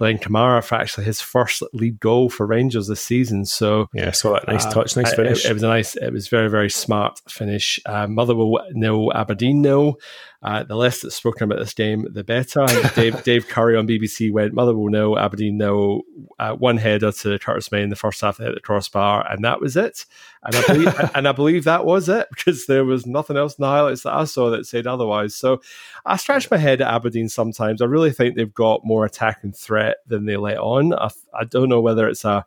Glenn 0.00 0.16
Kamara 0.16 0.64
for 0.64 0.76
actually 0.76 1.04
his 1.04 1.20
first 1.20 1.62
lead 1.74 2.00
goal 2.00 2.30
for 2.30 2.46
Rangers 2.46 2.86
this 2.86 3.02
season. 3.02 3.44
So 3.44 3.90
yeah, 3.92 4.12
so 4.12 4.32
that 4.32 4.48
nice 4.48 4.64
uh, 4.64 4.70
touch, 4.70 4.96
nice 4.96 5.12
finish. 5.12 5.44
It, 5.44 5.50
it, 5.50 5.52
was 5.52 5.62
a 5.62 5.68
nice, 5.68 5.94
it 5.94 6.10
was 6.10 6.26
very 6.28 6.48
very 6.48 6.70
smart 6.70 7.20
finish. 7.28 7.78
Uh, 7.84 8.06
Motherwell 8.06 8.64
nil, 8.72 9.12
Aberdeen 9.14 9.60
nil. 9.60 9.98
Uh, 10.42 10.62
the 10.62 10.74
less 10.74 11.02
that's 11.02 11.16
spoken 11.16 11.44
about 11.44 11.58
this 11.58 11.74
game, 11.74 12.06
the 12.10 12.24
better. 12.24 12.64
Dave, 12.94 13.22
Dave 13.24 13.46
Curry 13.46 13.76
on 13.76 13.86
BBC 13.86 14.32
went 14.32 14.54
Motherwell 14.54 14.88
nil, 14.88 15.18
Aberdeen 15.18 15.58
nil, 15.58 16.00
uh, 16.38 16.54
one 16.54 16.78
header 16.78 17.12
to 17.12 17.38
Curtis 17.38 17.70
Main 17.70 17.82
in 17.82 17.90
the 17.90 17.96
first 17.96 18.22
half, 18.22 18.38
hit 18.38 18.54
the 18.54 18.60
crossbar, 18.60 19.30
and 19.30 19.44
that 19.44 19.60
was 19.60 19.76
it. 19.76 20.06
And 20.42 20.56
I 20.56 20.66
believe, 20.66 21.10
and 21.14 21.28
I 21.28 21.32
believe 21.32 21.64
that 21.64 21.84
was 21.84 22.08
it 22.08 22.26
because 22.34 22.64
there 22.64 22.86
was 22.86 23.04
nothing 23.04 23.36
else 23.36 23.58
in 23.58 23.62
the 23.62 23.68
highlights 23.68 24.04
that 24.04 24.14
I 24.14 24.24
saw 24.24 24.48
that 24.48 24.64
said 24.64 24.86
otherwise. 24.86 25.36
So 25.36 25.60
I 26.06 26.16
scratch 26.16 26.50
my 26.50 26.56
head 26.56 26.80
at 26.80 26.88
Aberdeen 26.88 27.28
sometimes. 27.28 27.82
I 27.82 27.84
really 27.84 28.10
think 28.10 28.34
they've 28.34 28.54
got 28.54 28.80
more 28.82 29.04
attacking 29.04 29.52
threat 29.52 29.89
than 30.06 30.26
they 30.26 30.36
let 30.36 30.58
on. 30.58 30.94
I, 30.94 31.10
I 31.38 31.44
don't 31.44 31.68
know 31.68 31.80
whether 31.80 32.08
it's 32.08 32.24
a 32.24 32.46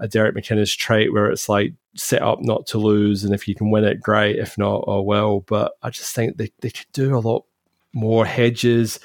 a 0.00 0.08
Derek 0.08 0.36
McInnes 0.36 0.76
trait 0.76 1.12
where 1.12 1.26
it's 1.26 1.48
like 1.48 1.72
set 1.94 2.22
up 2.22 2.40
not 2.40 2.66
to 2.68 2.78
lose, 2.78 3.24
and 3.24 3.34
if 3.34 3.48
you 3.48 3.54
can 3.54 3.70
win 3.70 3.84
it, 3.84 4.00
great. 4.00 4.36
If 4.36 4.56
not, 4.56 4.84
oh 4.86 5.02
well. 5.02 5.40
But 5.40 5.72
I 5.82 5.90
just 5.90 6.14
think 6.14 6.36
they, 6.36 6.52
they 6.60 6.70
could 6.70 6.86
do 6.92 7.16
a 7.16 7.20
lot 7.20 7.44
more 7.92 8.24
hedges. 8.24 9.00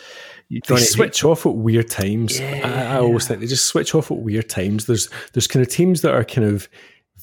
You 0.50 0.62
they 0.68 0.78
switch 0.78 1.24
off 1.24 1.46
at 1.46 1.56
weird 1.56 1.90
times. 1.90 2.40
Yeah. 2.40 2.90
I, 2.92 2.96
I, 2.96 3.00
always 3.00 3.28
think 3.28 3.40
they 3.40 3.48
just 3.48 3.66
switch 3.66 3.96
off 3.96 4.12
at 4.12 4.20
weird 4.20 4.50
times. 4.50 4.86
There's 4.86 5.10
there's 5.34 5.48
kind 5.48 5.66
of 5.66 5.72
teams 5.72 6.02
that 6.02 6.14
are 6.14 6.24
kind 6.24 6.48
of 6.48 6.70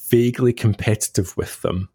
vaguely 0.09 0.51
competitive 0.51 1.35
with 1.37 1.61
them, 1.61 1.87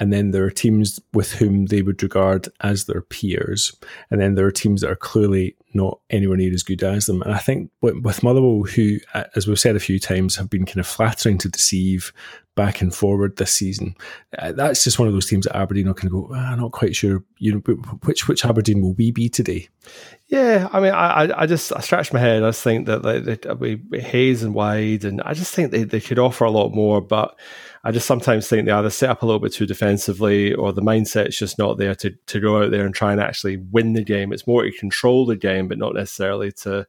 and 0.00 0.12
then 0.12 0.32
there 0.32 0.44
are 0.44 0.50
teams 0.50 0.98
with 1.12 1.32
whom 1.32 1.66
they 1.66 1.82
would 1.82 2.02
regard 2.02 2.48
as 2.60 2.86
their 2.86 3.02
peers, 3.02 3.72
and 4.10 4.20
then 4.20 4.34
there 4.34 4.46
are 4.46 4.52
teams 4.52 4.80
that 4.80 4.90
are 4.90 4.96
clearly 4.96 5.56
not 5.74 6.00
anywhere 6.10 6.36
near 6.36 6.52
as 6.52 6.62
good 6.62 6.82
as 6.82 7.06
them. 7.06 7.22
And 7.22 7.32
I 7.32 7.38
think 7.38 7.70
with 7.80 8.22
Motherwell, 8.22 8.64
who, 8.64 8.98
as 9.36 9.46
we've 9.46 9.58
said 9.58 9.76
a 9.76 9.80
few 9.80 9.98
times, 9.98 10.36
have 10.36 10.50
been 10.50 10.66
kind 10.66 10.78
of 10.78 10.86
flattering 10.86 11.38
to 11.38 11.48
deceive 11.48 12.12
back 12.54 12.82
and 12.82 12.94
forward 12.94 13.36
this 13.36 13.52
season, 13.52 13.96
uh, 14.38 14.52
that's 14.52 14.84
just 14.84 14.98
one 14.98 15.08
of 15.08 15.14
those 15.14 15.26
teams 15.26 15.46
that 15.46 15.56
Aberdeen 15.56 15.88
are 15.88 15.94
going 15.94 16.08
to 16.08 16.28
go. 16.28 16.28
Ah, 16.34 16.52
I'm 16.52 16.60
not 16.60 16.72
quite 16.72 16.94
sure. 16.94 17.24
You 17.38 17.54
know, 17.54 17.74
which 18.04 18.28
which 18.28 18.44
Aberdeen 18.44 18.82
will 18.82 18.94
we 18.94 19.10
be 19.10 19.28
today? 19.28 19.68
Yeah, 20.26 20.68
I 20.72 20.80
mean, 20.80 20.92
I 20.92 21.42
I 21.42 21.46
just 21.46 21.72
I 21.74 21.80
scratch 21.80 22.12
my 22.12 22.18
head. 22.18 22.42
I 22.42 22.48
just 22.48 22.62
think 22.62 22.86
that 22.86 23.02
like, 23.02 23.60
we 23.60 23.80
Hayes 24.00 24.42
and 24.42 24.54
Wide, 24.54 25.04
and 25.04 25.20
I 25.22 25.34
just 25.34 25.54
think 25.54 25.70
they, 25.70 25.84
they 25.84 26.00
could 26.00 26.18
offer 26.18 26.44
a 26.44 26.50
lot 26.50 26.74
more, 26.74 27.00
but. 27.00 27.38
I 27.84 27.90
just 27.90 28.06
sometimes 28.06 28.46
think 28.46 28.64
they 28.64 28.70
either 28.70 28.90
set 28.90 29.10
up 29.10 29.22
a 29.22 29.26
little 29.26 29.40
bit 29.40 29.54
too 29.54 29.66
defensively 29.66 30.54
or 30.54 30.72
the 30.72 30.80
mindset's 30.80 31.36
just 31.36 31.58
not 31.58 31.78
there 31.78 31.96
to, 31.96 32.12
to 32.28 32.38
go 32.38 32.62
out 32.62 32.70
there 32.70 32.86
and 32.86 32.94
try 32.94 33.10
and 33.10 33.20
actually 33.20 33.56
win 33.56 33.94
the 33.94 34.04
game. 34.04 34.32
It's 34.32 34.46
more 34.46 34.62
to 34.62 34.70
control 34.70 35.26
the 35.26 35.34
game, 35.34 35.61
but 35.68 35.78
not 35.78 35.94
necessarily 35.94 36.52
to 36.52 36.86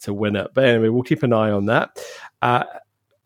to 0.00 0.14
win 0.14 0.36
it. 0.36 0.50
But 0.54 0.64
anyway, 0.64 0.88
we'll 0.88 1.02
keep 1.02 1.22
an 1.22 1.32
eye 1.32 1.50
on 1.50 1.66
that. 1.66 1.98
Uh, 2.42 2.64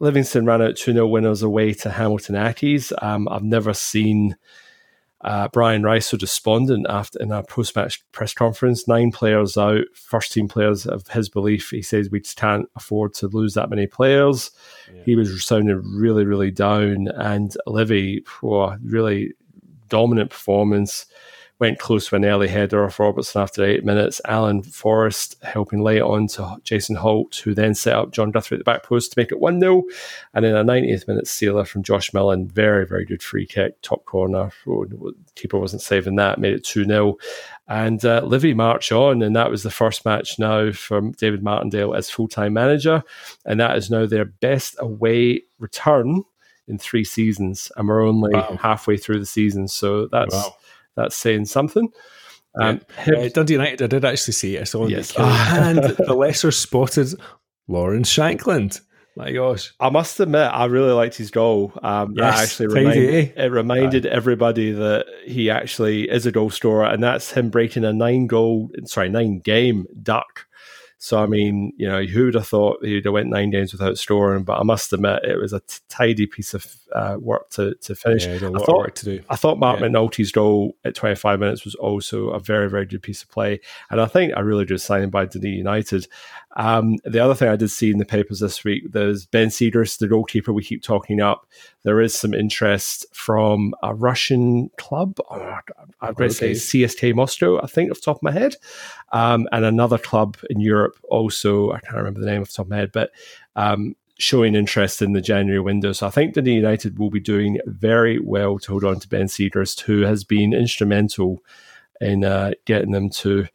Livingston 0.00 0.46
ran 0.46 0.62
out 0.62 0.76
2 0.76 0.92
0 0.92 1.06
winners 1.08 1.42
away 1.42 1.74
to 1.74 1.90
Hamilton 1.90 2.36
Accies. 2.36 2.92
Um, 3.02 3.28
I've 3.28 3.42
never 3.42 3.74
seen 3.74 4.36
uh, 5.22 5.48
Brian 5.48 5.82
Rice 5.82 6.06
so 6.06 6.16
despondent 6.16 6.86
after 6.88 7.20
in 7.20 7.32
a 7.32 7.42
post 7.42 7.74
match 7.74 8.04
press 8.12 8.32
conference. 8.32 8.86
Nine 8.86 9.10
players 9.10 9.56
out, 9.56 9.84
first 9.92 10.32
team 10.32 10.46
players 10.46 10.86
of 10.86 11.08
his 11.08 11.28
belief. 11.28 11.70
He 11.70 11.82
says 11.82 12.10
we 12.10 12.20
just 12.20 12.36
can't 12.36 12.68
afford 12.76 13.14
to 13.14 13.26
lose 13.26 13.54
that 13.54 13.70
many 13.70 13.88
players. 13.88 14.52
Yeah. 14.94 15.02
He 15.04 15.16
was 15.16 15.44
sounding 15.44 15.82
really, 15.84 16.24
really 16.24 16.52
down. 16.52 17.08
And 17.08 17.56
Livy, 17.66 18.24
oh, 18.44 18.76
really 18.84 19.32
dominant 19.88 20.30
performance 20.30 21.06
went 21.60 21.78
close 21.80 22.10
with 22.10 22.22
an 22.22 22.28
early 22.28 22.46
header 22.46 22.84
off 22.84 23.00
Robertson 23.00 23.42
after 23.42 23.64
eight 23.64 23.84
minutes. 23.84 24.20
Alan 24.26 24.62
Forrest 24.62 25.36
helping 25.42 25.82
lay 25.82 26.00
on 26.00 26.28
to 26.28 26.56
Jason 26.62 26.94
Holt, 26.94 27.36
who 27.36 27.52
then 27.52 27.74
set 27.74 27.96
up 27.96 28.12
John 28.12 28.30
Guthrie 28.30 28.56
at 28.56 28.58
the 28.58 28.64
back 28.64 28.84
post 28.84 29.12
to 29.12 29.20
make 29.20 29.32
it 29.32 29.40
1 29.40 29.60
0. 29.60 29.82
And 30.34 30.44
then 30.44 30.54
a 30.54 30.64
90th 30.64 31.08
minute 31.08 31.26
sealer 31.26 31.64
from 31.64 31.82
Josh 31.82 32.12
Mullin. 32.14 32.48
Very, 32.48 32.86
very 32.86 33.04
good 33.04 33.22
free 33.22 33.46
kick, 33.46 33.80
top 33.82 34.04
corner. 34.04 34.50
keeper 35.34 35.58
wasn't 35.58 35.82
saving 35.82 36.16
that, 36.16 36.38
made 36.38 36.54
it 36.54 36.64
2 36.64 36.84
0. 36.84 37.16
And 37.66 38.04
uh, 38.04 38.22
Livy 38.24 38.54
march 38.54 38.92
on, 38.92 39.22
and 39.22 39.34
that 39.34 39.50
was 39.50 39.62
the 39.62 39.70
first 39.70 40.04
match 40.04 40.38
now 40.38 40.70
from 40.70 41.12
David 41.12 41.42
Martindale 41.42 41.94
as 41.94 42.08
full 42.08 42.28
time 42.28 42.52
manager. 42.52 43.02
And 43.44 43.58
that 43.58 43.76
is 43.76 43.90
now 43.90 44.06
their 44.06 44.26
best 44.26 44.76
away 44.78 45.42
return 45.58 46.22
in 46.68 46.78
three 46.78 47.04
seasons. 47.04 47.72
And 47.76 47.88
we're 47.88 48.06
only 48.06 48.32
wow. 48.32 48.56
halfway 48.60 48.96
through 48.96 49.18
the 49.18 49.26
season. 49.26 49.66
So 49.66 50.06
that's. 50.06 50.34
Wow 50.34 50.54
that's 50.98 51.16
saying 51.16 51.46
something. 51.46 51.88
Um, 52.60 52.80
yeah. 53.06 53.14
uh, 53.14 53.28
Dundee 53.28 53.54
United, 53.54 53.82
I 53.82 53.86
did 53.86 54.04
actually 54.04 54.34
see 54.34 54.56
it. 54.56 54.62
I 54.62 54.64
saw 54.64 54.86
yes. 54.86 55.14
and 55.18 55.78
the 55.78 56.14
lesser 56.14 56.50
spotted 56.50 57.14
Lawrence 57.68 58.12
Shankland. 58.12 58.80
My 59.16 59.32
gosh. 59.32 59.74
I 59.80 59.90
must 59.90 60.20
admit, 60.20 60.42
I 60.42 60.66
really 60.66 60.92
liked 60.92 61.16
his 61.16 61.32
goal. 61.32 61.72
Um, 61.82 62.14
yes, 62.16 62.40
actually 62.40 62.68
reminded, 62.68 63.32
it 63.36 63.50
reminded 63.50 64.06
everybody 64.06 64.72
that 64.72 65.06
he 65.26 65.50
actually 65.50 66.08
is 66.08 66.24
a 66.24 66.32
goal 66.32 66.50
scorer, 66.50 66.84
and 66.84 67.02
that's 67.02 67.32
him 67.32 67.50
breaking 67.50 67.84
a 67.84 67.92
nine 67.92 68.28
goal, 68.28 68.70
sorry, 68.84 69.08
nine 69.08 69.40
game 69.40 69.86
duck 70.02 70.46
so 71.00 71.22
I 71.22 71.26
mean, 71.26 71.72
you 71.76 71.88
know, 71.88 72.02
who 72.02 72.24
would 72.24 72.34
have 72.34 72.48
thought 72.48 72.84
he'd 72.84 73.04
have 73.04 73.14
went 73.14 73.28
nine 73.28 73.50
games 73.50 73.70
without 73.70 73.98
scoring? 73.98 74.42
But 74.42 74.58
I 74.58 74.64
must 74.64 74.92
admit, 74.92 75.24
it 75.24 75.36
was 75.36 75.52
a 75.52 75.60
t- 75.60 75.78
tidy 75.88 76.26
piece 76.26 76.54
of 76.54 76.66
uh, 76.92 77.16
work 77.20 77.50
to 77.50 77.76
to 77.76 77.94
finish. 77.94 78.26
Yeah, 78.26 78.34
I 78.34 78.58
thought, 78.58 78.96
to 78.96 79.04
do. 79.04 79.22
I 79.30 79.36
thought 79.36 79.60
Mark 79.60 79.78
yeah. 79.78 79.86
McNulty's 79.86 80.32
goal 80.32 80.76
at 80.84 80.96
25 80.96 81.38
minutes 81.38 81.64
was 81.64 81.76
also 81.76 82.30
a 82.30 82.40
very 82.40 82.68
very 82.68 82.84
good 82.84 83.02
piece 83.02 83.22
of 83.22 83.30
play, 83.30 83.60
and 83.90 84.00
I 84.00 84.06
think 84.06 84.32
a 84.36 84.44
really 84.44 84.64
good 84.64 84.80
signing 84.80 85.10
by 85.10 85.26
Dundee 85.26 85.50
United. 85.50 86.08
Um, 86.56 86.96
the 87.04 87.20
other 87.20 87.34
thing 87.34 87.48
I 87.48 87.56
did 87.56 87.70
see 87.70 87.90
in 87.90 87.98
the 87.98 88.04
papers 88.04 88.40
this 88.40 88.64
week, 88.64 88.82
there's 88.90 89.26
Ben 89.26 89.48
Siegrist, 89.48 89.98
the 89.98 90.08
goalkeeper 90.08 90.52
we 90.52 90.64
keep 90.64 90.82
talking 90.82 91.20
up. 91.20 91.46
There 91.84 92.00
is 92.00 92.14
some 92.14 92.34
interest 92.34 93.06
from 93.12 93.74
a 93.82 93.94
Russian 93.94 94.70
club. 94.76 95.18
Oh, 95.30 95.58
I'd 96.00 96.10
okay. 96.10 96.28
say 96.28 96.52
CSKA 96.52 97.14
Moscow, 97.14 97.62
I 97.62 97.68
think, 97.68 97.92
off 97.92 97.98
the 97.98 98.02
top 98.02 98.16
of 98.16 98.22
my 98.22 98.32
head, 98.32 98.56
um, 99.12 99.46
and 99.52 99.64
another 99.64 99.98
club 99.98 100.36
in 100.50 100.60
Europe 100.60 100.87
also. 101.04 101.72
I 101.72 101.80
can't 101.80 101.96
remember 101.96 102.20
the 102.20 102.26
name 102.26 102.42
off 102.42 102.48
the 102.48 102.54
top 102.54 102.66
of 102.66 102.70
my 102.70 102.76
head, 102.76 102.90
but 102.92 103.10
um, 103.56 103.94
showing 104.18 104.54
interest 104.54 105.00
in 105.02 105.12
the 105.12 105.20
January 105.20 105.60
window. 105.60 105.92
So 105.92 106.06
I 106.06 106.10
think 106.10 106.34
Dundee 106.34 106.54
United 106.54 106.98
will 106.98 107.10
be 107.10 107.20
doing 107.20 107.58
very 107.66 108.18
well 108.18 108.58
to 108.58 108.72
hold 108.72 108.84
on 108.84 109.00
to 109.00 109.08
Ben 109.08 109.26
Siegrist, 109.26 109.82
who 109.82 110.02
has 110.02 110.24
been 110.24 110.52
instrumental 110.52 111.42
in 112.00 112.24
uh, 112.24 112.52
getting 112.64 112.92
them 112.92 113.10
to 113.10 113.46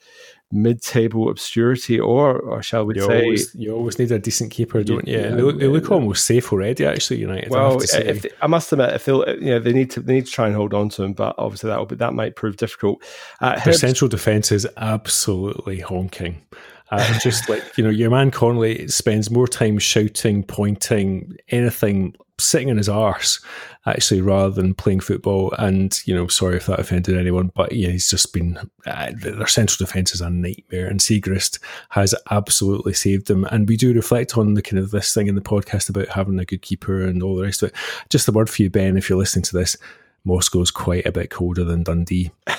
mid-table 0.56 1.30
obscurity, 1.30 2.00
or 2.00 2.38
or 2.40 2.62
shall 2.62 2.86
we 2.86 2.94
you 2.94 3.02
say, 3.02 3.24
always, 3.24 3.56
you 3.56 3.74
always 3.74 3.98
need 3.98 4.12
a 4.12 4.20
decent 4.20 4.52
keeper, 4.52 4.84
don't 4.84 5.08
you? 5.08 5.18
Yeah, 5.18 5.30
they, 5.30 5.42
look, 5.42 5.60
they 5.60 5.68
look 5.68 5.90
almost 5.90 6.26
safe 6.26 6.52
already. 6.52 6.86
Actually, 6.86 7.22
United. 7.22 7.50
Well, 7.50 7.82
I, 7.96 8.12
they, 8.14 8.30
I 8.40 8.48
must 8.48 8.72
admit, 8.72 8.94
if 8.94 9.06
they, 9.06 9.14
you 9.14 9.50
know, 9.52 9.60
they 9.60 9.74
need 9.74 9.90
to 9.92 10.02
they 10.02 10.14
need 10.14 10.28
to 10.28 10.32
try 10.32 10.46
and 10.46 10.56
hold 10.56 10.74
on 10.74 10.90
to 10.90 11.04
him, 11.04 11.14
but 11.14 11.34
obviously 11.40 11.70
that 11.70 11.80
will 11.80 11.88
be 11.88 11.96
that 11.96 12.14
might 12.14 12.36
prove 12.36 12.58
difficult. 12.58 13.02
Uh, 13.42 13.60
Their 13.64 13.74
central 13.74 14.10
defence 14.10 14.52
is 14.52 14.68
absolutely 14.78 15.80
honking. 15.80 16.44
Uh, 16.94 17.20
just 17.20 17.50
like 17.50 17.64
you 17.76 17.84
know, 17.84 17.90
your 17.90 18.12
man 18.12 18.30
Connolly 18.30 18.88
spends 18.88 19.32
more 19.32 19.48
time 19.48 19.80
shouting, 19.80 20.44
pointing, 20.44 21.36
anything, 21.50 22.14
sitting 22.40 22.70
in 22.70 22.78
his 22.78 22.88
arse, 22.88 23.44
actually, 23.88 24.22
rather 24.22 24.54
than 24.54 24.76
playing 24.76 25.00
football. 25.00 25.52
And 25.58 26.00
you 26.06 26.14
know, 26.14 26.28
sorry 26.28 26.58
if 26.58 26.68
that 26.68 26.80
offended 26.80 27.18
anyone, 27.18 27.52
but 27.56 27.72
yeah, 27.72 27.90
he's 27.90 28.12
just 28.12 28.32
been 28.32 28.60
uh, 28.86 29.12
their 29.16 29.48
central 29.48 29.84
defence 29.84 30.14
is 30.14 30.22
a 30.22 30.30
nightmare, 30.30 30.86
and 30.86 31.00
Siegrist 31.00 31.58
has 31.90 32.14
absolutely 32.30 32.94
saved 32.94 33.26
them. 33.26 33.46
And 33.46 33.68
we 33.68 33.76
do 33.76 33.92
reflect 33.92 34.38
on 34.38 34.54
the 34.54 34.62
kind 34.62 34.78
of 34.78 34.92
this 34.92 35.16
thing 35.16 35.26
in 35.26 35.34
the 35.34 35.42
podcast 35.42 35.90
about 35.90 36.10
having 36.10 36.38
a 36.38 36.46
good 36.46 36.62
keeper 36.62 37.02
and 37.02 37.24
all 37.24 37.36
the 37.36 37.44
rest 37.44 37.64
of 37.64 37.70
it. 37.70 37.76
Just 38.12 38.28
a 38.28 38.32
word 38.32 38.52
for 38.52 38.62
you, 38.62 38.70
Ben, 38.70 38.98
if 38.98 39.10
you're 39.10 39.18
listening 39.18 39.44
to 39.44 39.58
this. 39.58 39.78
Moscow's 40.26 40.72
quite 40.72 41.06
a 41.06 41.12
bit 41.12 41.30
colder 41.30 41.64
than 41.64 41.84
Dundee. 41.84 42.32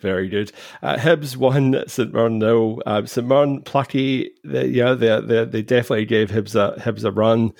Very 0.00 0.28
good. 0.28 0.52
Uh, 0.82 0.96
Hibs 0.96 1.36
won, 1.36 1.82
St 1.86 2.12
Mirren 2.12 2.38
no. 2.38 2.80
Uh, 2.86 3.04
St 3.04 3.26
Mirren 3.26 3.62
plucky. 3.62 4.30
They, 4.44 4.66
yeah, 4.66 4.94
they, 4.94 5.20
they, 5.20 5.44
they 5.44 5.62
definitely 5.62 6.06
gave 6.06 6.30
Hibs 6.30 6.54
a 6.54 6.80
Hibs 6.80 7.04
a 7.04 7.10
run. 7.10 7.52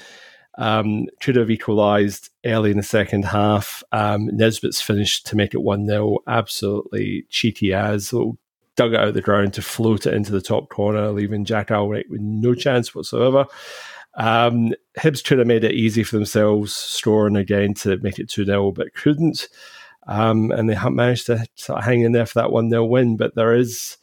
Um, 0.56 1.06
could 1.20 1.34
have 1.34 1.50
equalised 1.50 2.30
early 2.46 2.70
in 2.70 2.76
the 2.76 2.84
second 2.84 3.25
half. 3.25 3.82
Um, 3.90 4.30
finished 4.38 5.26
to 5.26 5.37
make 5.37 5.52
it 5.52 5.62
1 5.62 5.87
0. 5.87 6.18
Absolutely 6.28 7.26
cheeky 7.28 7.75
as. 7.75 8.12
Little 8.12 8.38
dug 8.76 8.92
it 8.92 9.00
out 9.00 9.08
of 9.08 9.14
the 9.14 9.20
ground 9.20 9.54
to 9.54 9.62
float 9.62 10.06
it 10.06 10.14
into 10.14 10.32
the 10.32 10.40
top 10.40 10.68
corner, 10.68 11.11
leaving 11.11 11.44
Jack 11.44 11.68
Alnwick 11.68 12.08
with 12.08 12.20
no 12.20 12.54
chance 12.54 12.94
whatsoever. 12.94 13.46
Um, 14.16 14.73
Hibs 14.99 15.25
could 15.25 15.38
have 15.38 15.47
made 15.47 15.64
it 15.64 15.73
easy 15.73 16.02
for 16.04 16.16
themselves, 16.16 16.73
scoring 16.73 17.37
again 17.37 17.75
to 17.75 17.97
make 17.99 18.18
it 18.18 18.28
2 18.28 18.44
0, 18.44 18.73
but 18.73 18.94
couldn't. 18.94 19.49
Um, 20.06 20.50
and 20.50 20.68
they 20.68 20.75
haven't 20.75 20.97
managed 20.97 21.26
to 21.26 21.47
sort 21.54 21.78
of 21.78 21.85
hang 21.85 22.02
in 22.02 22.12
there 22.12 22.26
for 22.26 22.40
that 22.40 22.52
1 22.52 22.71
0 22.71 22.85
win. 22.85 23.16
But 23.16 23.35
there 23.35 23.54
is, 23.54 23.97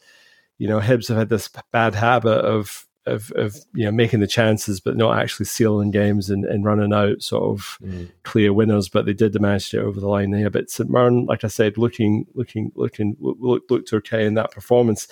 you 0.58 0.68
know, 0.68 0.80
Hibs 0.80 1.08
have 1.08 1.16
had 1.16 1.28
this 1.28 1.48
bad 1.70 1.94
habit 1.94 2.44
of, 2.44 2.86
of, 3.06 3.32
of 3.32 3.56
you 3.72 3.84
know, 3.84 3.92
making 3.92 4.20
the 4.20 4.26
chances, 4.26 4.80
but 4.80 4.96
not 4.96 5.18
actually 5.18 5.46
sealing 5.46 5.90
games 5.90 6.28
and, 6.28 6.44
and 6.44 6.64
running 6.64 6.92
out 6.92 7.22
sort 7.22 7.44
of 7.44 7.78
mm. 7.82 8.10
clear 8.24 8.52
winners. 8.52 8.88
But 8.88 9.06
they 9.06 9.14
did 9.14 9.40
manage 9.40 9.70
to 9.70 9.78
get 9.78 9.86
over 9.86 10.00
the 10.00 10.08
line 10.08 10.30
there. 10.30 10.50
But 10.50 10.70
St. 10.70 10.90
Mirren, 10.90 11.24
like 11.24 11.44
I 11.44 11.48
said, 11.48 11.78
looking, 11.78 12.26
looking, 12.34 12.72
looking, 12.74 13.16
looked, 13.20 13.70
looked 13.70 13.92
okay 13.92 14.26
in 14.26 14.34
that 14.34 14.50
performance. 14.50 15.08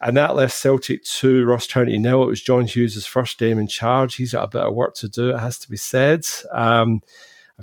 And 0.00 0.16
that 0.16 0.36
left 0.36 0.54
Celtic 0.54 1.04
to 1.04 1.44
Ross 1.44 1.66
County 1.66 1.98
nil. 1.98 2.22
It 2.24 2.26
was 2.26 2.42
John 2.42 2.66
Hughes' 2.66 3.06
first 3.06 3.38
game 3.38 3.58
in 3.58 3.66
charge. 3.66 4.16
He's 4.16 4.32
got 4.32 4.44
a 4.44 4.48
bit 4.48 4.62
of 4.62 4.74
work 4.74 4.94
to 4.96 5.08
do, 5.08 5.30
it 5.30 5.38
has 5.38 5.58
to 5.60 5.70
be 5.70 5.76
said. 5.76 6.26
Um, 6.52 7.02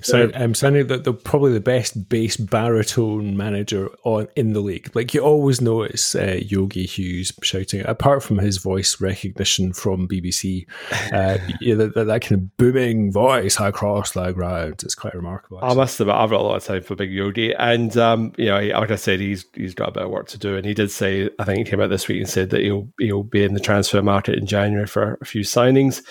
so 0.01 0.31
I'm 0.33 0.55
saying 0.55 0.87
that 0.87 1.03
they're 1.03 1.13
probably 1.13 1.53
the 1.53 1.59
best 1.59 2.09
bass 2.09 2.35
baritone 2.35 3.37
manager 3.37 3.89
on 4.03 4.27
in 4.35 4.53
the 4.53 4.59
league. 4.59 4.93
Like 4.95 5.13
you 5.13 5.21
always 5.21 5.61
notice 5.61 6.15
uh, 6.15 6.39
Yogi 6.41 6.87
Hughes 6.87 7.31
shouting, 7.43 7.85
apart 7.85 8.23
from 8.23 8.39
his 8.39 8.57
voice 8.57 8.99
recognition 8.99 9.71
from 9.71 10.07
BBC, 10.07 10.65
uh, 11.13 11.37
yeah, 11.61 11.75
that, 11.75 11.93
that, 11.93 12.21
kind 12.21 12.41
of 12.41 12.57
booming 12.57 13.11
voice 13.11 13.55
high 13.55 13.67
across 13.67 14.11
the 14.11 14.31
ground. 14.31 14.81
It's 14.83 14.95
quite 14.95 15.13
remarkable. 15.13 15.59
Actually. 15.59 15.71
I 15.71 15.75
must 15.75 15.99
have. 15.99 16.09
I've 16.09 16.31
got 16.31 16.41
a 16.41 16.43
lot 16.43 16.55
of 16.55 16.63
time 16.63 16.81
for 16.81 16.95
Big 16.95 17.11
Yogi, 17.11 17.53
and 17.53 17.95
um, 17.95 18.33
you 18.35 18.47
know, 18.47 18.59
like 18.59 18.89
I 18.89 18.95
said, 18.95 19.19
he's 19.19 19.45
he's 19.53 19.75
got 19.75 19.89
a 19.89 19.91
bit 19.91 20.03
of 20.03 20.09
work 20.09 20.27
to 20.29 20.39
do, 20.39 20.55
and 20.55 20.65
he 20.65 20.73
did 20.73 20.89
say, 20.89 21.29
I 21.37 21.43
think 21.43 21.59
he 21.59 21.69
came 21.69 21.81
out 21.81 21.91
this 21.91 22.07
week 22.07 22.19
and 22.19 22.29
said 22.29 22.49
that 22.49 22.61
he'll 22.61 22.89
he'll 22.99 23.23
be 23.23 23.43
in 23.43 23.53
the 23.53 23.59
transfer 23.59 24.01
market 24.01 24.39
in 24.39 24.47
January 24.47 24.87
for 24.87 25.19
a 25.21 25.25
few 25.25 25.41
signings. 25.41 26.01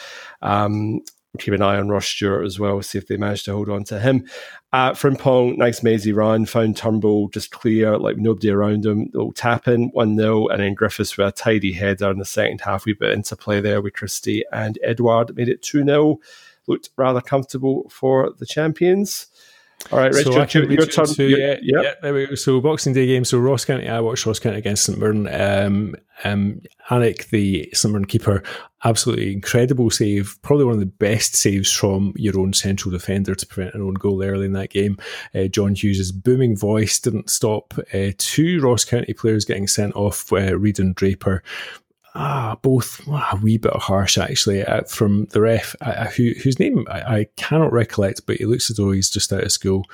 Um, 0.40 1.02
keep 1.38 1.54
an 1.54 1.62
eye 1.62 1.78
on 1.78 1.88
Ross 1.88 2.06
Stewart 2.06 2.44
as 2.44 2.58
well, 2.58 2.82
see 2.82 2.98
if 2.98 3.06
they 3.06 3.16
manage 3.16 3.44
to 3.44 3.52
hold 3.52 3.70
on 3.70 3.84
to 3.84 3.98
him. 3.98 4.26
Uh, 4.72 4.92
Frimpong, 4.92 5.56
nice 5.56 5.82
mazy 5.82 6.12
run, 6.12 6.44
found 6.44 6.76
Turnbull 6.76 7.28
just 7.28 7.50
clear, 7.50 7.98
like 7.98 8.18
nobody 8.18 8.50
around 8.50 8.84
him. 8.84 9.08
They'll 9.12 9.32
tap 9.32 9.66
in 9.66 9.88
1 9.92 10.16
0, 10.16 10.48
and 10.48 10.60
then 10.60 10.74
Griffiths 10.74 11.16
with 11.16 11.26
a 11.26 11.32
tidy 11.32 11.72
header 11.72 12.10
in 12.10 12.18
the 12.18 12.26
second 12.26 12.60
half. 12.60 12.84
We 12.84 12.92
bit 12.92 13.12
into 13.12 13.34
play 13.34 13.62
there 13.62 13.80
with 13.80 13.94
Christie 13.94 14.44
and 14.52 14.78
Edouard, 14.82 15.34
made 15.34 15.48
it 15.48 15.62
2 15.62 15.84
0. 15.84 16.18
Looked 16.66 16.90
rather 16.96 17.22
comfortable 17.22 17.88
for 17.88 18.32
the 18.38 18.46
champions. 18.46 19.28
All 19.90 19.98
right, 19.98 20.12
Richard, 20.12 20.50
so 20.50 20.58
your, 20.58 20.70
your 20.70 20.86
turn. 20.86 21.06
To, 21.06 21.28
yeah, 21.28 21.56
yeah, 21.60 21.94
there 22.00 22.14
we 22.14 22.26
go. 22.26 22.34
So 22.34 22.60
Boxing 22.60 22.92
Day 22.92 23.06
game. 23.06 23.24
So 23.24 23.38
Ross 23.38 23.64
County, 23.64 23.88
I 23.88 24.00
watched 24.00 24.24
Ross 24.24 24.38
County 24.38 24.58
against 24.58 24.84
St 24.84 24.98
Mirren. 24.98 25.28
Um, 25.28 25.96
um, 26.24 26.60
Alnwick, 26.88 27.30
the 27.30 27.68
St 27.72 27.92
Mirren 27.92 28.04
keeper, 28.04 28.42
absolutely 28.84 29.32
incredible 29.32 29.90
save. 29.90 30.38
Probably 30.42 30.64
one 30.64 30.74
of 30.74 30.80
the 30.80 30.86
best 30.86 31.34
saves 31.34 31.70
from 31.72 32.12
your 32.16 32.38
own 32.38 32.52
central 32.52 32.92
defender 32.92 33.34
to 33.34 33.46
prevent 33.46 33.74
an 33.74 33.82
own 33.82 33.94
goal 33.94 34.22
early 34.22 34.46
in 34.46 34.52
that 34.52 34.70
game. 34.70 34.96
Uh, 35.34 35.44
John 35.44 35.74
Hughes' 35.74 36.12
booming 36.12 36.56
voice 36.56 36.98
didn't 36.98 37.30
stop 37.30 37.74
uh, 37.92 38.12
two 38.18 38.60
Ross 38.60 38.84
County 38.84 39.12
players 39.12 39.44
getting 39.44 39.66
sent 39.66 39.94
off. 39.94 40.32
Uh, 40.32 40.58
Reid 40.58 40.78
and 40.78 40.94
Draper 40.94 41.42
ah, 42.14 42.56
both 42.62 43.00
a 43.08 43.36
wee 43.42 43.56
bit 43.56 43.72
harsh 43.74 44.18
actually 44.18 44.64
uh, 44.64 44.82
from 44.82 45.24
the 45.26 45.40
ref, 45.40 45.74
uh, 45.80 46.06
who, 46.06 46.32
whose 46.42 46.58
name 46.58 46.86
I, 46.90 47.00
I, 47.00 47.26
cannot 47.36 47.72
recollect, 47.72 48.26
but 48.26 48.36
he 48.36 48.44
looks 48.44 48.70
as 48.70 48.76
though 48.76 48.92
he's 48.92 49.10
just 49.10 49.32
out 49.32 49.44
of 49.44 49.52
school. 49.52 49.84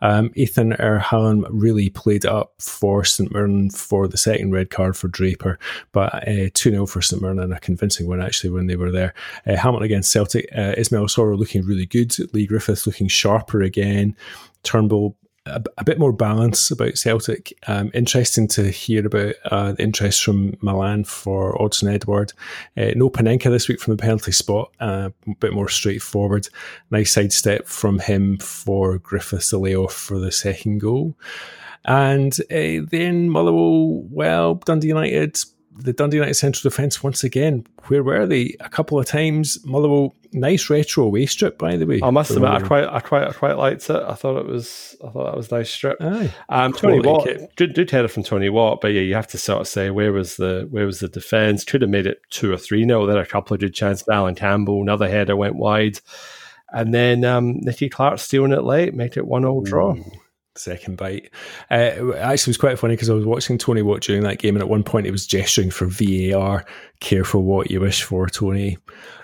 Um, 0.00 0.32
Ethan 0.34 0.72
Erhahon 0.72 1.46
really 1.50 1.88
played 1.90 2.26
up 2.26 2.54
for 2.58 3.04
St 3.04 3.32
Mirren 3.32 3.70
for 3.70 4.08
the 4.08 4.16
second 4.16 4.52
red 4.52 4.70
card 4.70 4.96
for 4.96 5.08
Draper, 5.08 5.58
but 5.92 6.26
uh, 6.28 6.50
2 6.54 6.70
0 6.70 6.86
for 6.86 7.00
St 7.00 7.22
Mirren 7.22 7.38
and 7.38 7.52
a 7.52 7.60
convincing 7.60 8.08
one 8.08 8.20
actually 8.20 8.50
when 8.50 8.66
they 8.66 8.76
were 8.76 8.90
there. 8.90 9.14
Uh, 9.46 9.56
Hamilton 9.56 9.84
against 9.84 10.10
Celtic, 10.10 10.48
uh, 10.56 10.74
Ismail 10.76 11.06
Soro 11.06 11.38
looking 11.38 11.64
really 11.64 11.86
good, 11.86 12.14
Leigh 12.34 12.46
Griffiths 12.46 12.86
looking 12.86 13.08
sharper 13.08 13.62
again. 13.62 14.16
Turnbull 14.64 15.16
a, 15.48 15.62
a, 15.78 15.84
bit 15.84 15.98
more 15.98 16.12
balance 16.12 16.70
about 16.70 16.98
Celtic. 16.98 17.52
Um, 17.66 17.90
interesting 17.94 18.48
to 18.48 18.70
hear 18.70 19.06
about 19.06 19.34
uh, 19.46 19.72
the 19.72 19.82
interest 19.82 20.22
from 20.22 20.56
Milan 20.60 21.04
for 21.04 21.56
Odsonne 21.58 21.92
Edouard. 21.92 22.32
Uh, 22.76 22.92
no 22.94 23.10
Panenka 23.10 23.50
this 23.50 23.68
week 23.68 23.80
from 23.80 23.96
the 23.96 24.02
penalty 24.02 24.32
spot, 24.32 24.72
uh, 24.80 25.10
a 25.26 25.34
bit 25.36 25.52
more 25.52 25.68
straightforward. 25.68 26.48
Nice 26.90 27.12
sidestep 27.12 27.66
from 27.66 27.98
him 27.98 28.38
for 28.38 28.98
Griffiths 28.98 29.52
Leo 29.52 29.86
for 29.88 30.18
the 30.18 30.32
second 30.32 30.78
goal. 30.78 31.16
And 31.84 32.38
uh, 32.50 32.86
then 32.90 33.30
Motherwell, 33.30 34.02
well, 34.10 34.54
Dundee 34.54 34.88
United 34.88 35.38
the 35.78 35.92
Dundee 35.92 36.16
United 36.16 36.34
central 36.34 36.68
defence 36.68 37.02
once 37.02 37.22
again. 37.24 37.64
Where 37.86 38.02
were 38.02 38.26
they? 38.26 38.56
A 38.60 38.68
couple 38.68 38.98
of 38.98 39.06
times. 39.06 39.64
Motherwell, 39.64 40.14
nice 40.32 40.68
retro 40.68 41.04
away 41.04 41.26
strip, 41.26 41.56
by 41.56 41.76
the 41.76 41.86
way. 41.86 42.00
I 42.02 42.10
must 42.10 42.32
admit, 42.32 42.50
I 42.50 42.60
quite, 42.60 42.84
I 42.84 43.00
quite, 43.00 43.28
I 43.28 43.32
quite 43.32 43.56
liked 43.56 43.88
it. 43.88 44.02
I 44.02 44.14
thought 44.14 44.38
it 44.38 44.46
was, 44.46 44.96
I 45.04 45.10
thought 45.10 45.24
that 45.24 45.36
was 45.36 45.52
a 45.52 45.54
nice 45.54 45.70
strip. 45.70 45.96
Aye. 46.00 46.32
Um, 46.48 46.72
Tony 46.72 47.00
Watt, 47.00 47.28
good, 47.56 47.74
good 47.74 47.90
header 47.90 48.08
from 48.08 48.24
Tony 48.24 48.48
Watt, 48.48 48.80
but 48.80 48.88
yeah, 48.88 49.02
you 49.02 49.14
have 49.14 49.28
to 49.28 49.38
sort 49.38 49.60
of 49.60 49.68
say 49.68 49.90
where 49.90 50.12
was 50.12 50.36
the, 50.36 50.66
where 50.70 50.86
was 50.86 51.00
the 51.00 51.08
defence? 51.08 51.64
Could 51.64 51.82
have 51.82 51.90
made 51.90 52.06
it 52.06 52.20
two 52.30 52.52
or 52.52 52.58
three 52.58 52.84
nil. 52.84 53.06
There 53.06 53.16
are 53.16 53.22
a 53.22 53.26
couple 53.26 53.54
of 53.54 53.60
good 53.60 53.74
chances. 53.74 54.08
Alan 54.08 54.34
Campbell, 54.34 54.82
another 54.82 55.08
header 55.08 55.36
went 55.36 55.56
wide, 55.56 56.00
and 56.70 56.92
then 56.92 57.24
um, 57.24 57.58
Nicky 57.60 57.88
Clark 57.88 58.18
stealing 58.18 58.52
it 58.52 58.64
late, 58.64 58.94
made 58.94 59.16
it 59.16 59.26
one 59.26 59.44
all 59.44 59.62
draw. 59.62 59.94
Second 60.58 60.96
bite. 60.96 61.30
Uh, 61.70 62.14
actually, 62.16 62.32
it 62.32 62.46
was 62.46 62.56
quite 62.56 62.78
funny 62.78 62.94
because 62.94 63.10
I 63.10 63.14
was 63.14 63.24
watching 63.24 63.58
Tony 63.58 63.82
Watt 63.82 64.02
during 64.02 64.22
that 64.22 64.38
game, 64.38 64.56
and 64.56 64.62
at 64.62 64.68
one 64.68 64.84
point 64.84 65.06
he 65.06 65.12
was 65.12 65.26
gesturing 65.26 65.70
for 65.70 65.86
VAR. 65.86 66.64
Careful 67.00 67.44
what 67.44 67.70
you 67.70 67.80
wish 67.80 68.02
for, 68.02 68.28
Tony. 68.28 68.78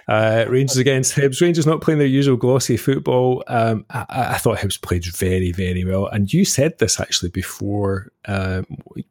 Uh, 0.07 0.45
Rangers 0.49 0.77
against 0.77 1.15
Hibs. 1.15 1.41
Rangers 1.41 1.67
not 1.67 1.81
playing 1.81 1.99
their 1.99 2.07
usual 2.07 2.37
glossy 2.37 2.77
football. 2.77 3.43
Um, 3.47 3.87
I, 3.91 4.05
I, 4.11 4.39
thought 4.39 4.59
Hibs 4.59 4.81
played 4.81 5.05
very, 5.07 5.51
very 5.51 5.85
well. 5.85 6.07
And 6.09 6.33
you 6.33 6.45
said 6.45 6.79
this 6.79 7.01
actually 7.01 7.31
before 7.31 8.13
um, 8.27 8.67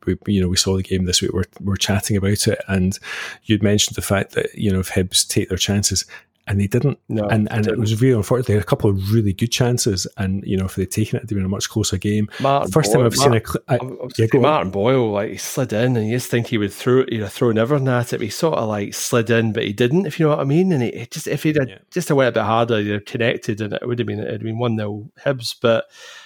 we, 0.06 0.18
you 0.28 0.42
know 0.42 0.48
we 0.48 0.58
saw 0.58 0.76
the 0.76 0.84
game 0.84 1.06
this 1.06 1.22
week. 1.22 1.34
We're, 1.34 1.46
we're 1.62 1.76
chatting 1.78 2.16
about 2.16 2.48
it, 2.48 2.60
and 2.68 2.98
you'd 3.46 3.64
mentioned 3.64 3.96
the 3.96 4.02
fact 4.02 4.34
that 4.34 4.54
you 4.54 4.72
know 4.72 4.80
if 4.80 4.92
Hibs 4.92 5.28
take 5.28 5.50
their 5.50 5.58
chances, 5.58 6.06
and 6.48 6.60
they 6.60 6.68
didn't. 6.68 7.00
No, 7.08 7.28
and 7.28 7.50
and 7.52 7.64
didn't. 7.64 7.78
it 7.78 7.80
was 7.80 8.02
really 8.02 8.16
unfortunate. 8.16 8.48
They 8.48 8.54
had 8.54 8.62
a 8.62 8.66
couple 8.66 8.90
of 8.90 9.12
really 9.12 9.34
good 9.34 9.52
chances, 9.52 10.06
and 10.18 10.44
you 10.46 10.58
know 10.58 10.66
if 10.66 10.76
they'd 10.76 10.92
taken 10.92 11.18
it, 11.18 11.24
it'd 11.24 11.36
been 11.36 11.46
a 11.46 11.50
much 11.50 11.70
closer 11.70 11.98
game. 11.98 12.30
Martin 12.42 12.72
First 12.72 12.92
Boyle, 12.92 13.04
time 13.04 13.12
I've 13.12 13.18
Martin, 13.18 13.46
seen 13.46 13.60
a. 13.68 13.74
I, 13.74 14.08
yeah, 14.18 14.40
Martin 14.40 14.72
Boyle, 14.72 15.12
like 15.12 15.32
he 15.32 15.38
slid 15.38 15.72
in, 15.72 15.96
and 15.96 16.08
you 16.08 16.18
just 16.18 16.30
think 16.30 16.48
he 16.48 16.58
would 16.58 16.74
throw, 16.74 17.06
you 17.08 17.20
know, 17.20 17.28
throw 17.28 17.52
everything 17.52 17.88
at 17.88 18.12
it. 18.12 18.18
But 18.18 18.26
he 18.26 18.30
sort 18.30 18.58
of 18.58 18.68
like 18.68 18.94
slid 18.94 19.30
in, 19.30 19.54
but 19.54 19.64
he 19.64 19.74
didn't. 19.74 20.06
If 20.06 20.20
you 20.20 20.26
know 20.26 20.32
what 20.32 20.42
I 20.42 20.46
mean. 20.46 20.72
And 20.74 20.84
he 20.84 21.08
just 21.10 21.28
if 21.28 21.44
he'd 21.44 21.56
yeah. 21.56 21.78
just 21.92 22.10
a 22.10 22.16
went 22.16 22.30
a 22.30 22.32
bit 22.34 22.44
harder, 22.44 22.82
you 22.82 22.94
know, 22.94 23.00
connected, 23.06 23.62
and 23.62 23.74
it 23.74 23.88
would 23.88 24.00
have 24.00 24.08
been 24.08 24.20
it'd 24.20 24.44
been 24.44 24.60
one 24.60 24.78
0 24.78 25.10
Hibs, 25.24 25.56
but. 25.60 25.86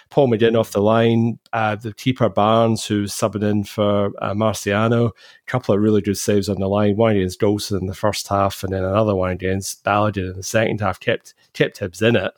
Paul 0.10 0.30
McGinn 0.30 0.60
off 0.60 0.72
the 0.72 0.82
line, 0.82 1.40
uh, 1.54 1.76
the 1.76 1.94
keeper 1.94 2.30
Barnes, 2.30 2.86
who's 2.86 3.14
subbing 3.14 3.44
in 3.44 3.64
for 3.64 4.08
uh, 4.22 4.34
Marciano. 4.34 5.10
A 5.10 5.12
couple 5.46 5.76
of 5.76 5.82
really 5.82 6.02
good 6.02 6.18
saves 6.18 6.50
on 6.50 6.60
the 6.60 6.68
line. 6.68 6.96
One 6.96 7.16
against 7.16 7.40
Dawson 7.40 7.80
in 7.80 7.86
the 7.88 7.94
first 7.94 8.28
half, 8.28 8.64
and 8.64 8.74
then 8.74 8.84
another 8.84 9.16
one 9.16 9.32
against 9.32 9.84
Balogun 9.84 10.32
in 10.32 10.38
the 10.38 10.44
second 10.44 10.82
half. 10.82 11.00
Kept 11.00 11.34
kept 11.54 11.80
Hibs 11.80 12.02
in 12.02 12.16
it. 12.16 12.34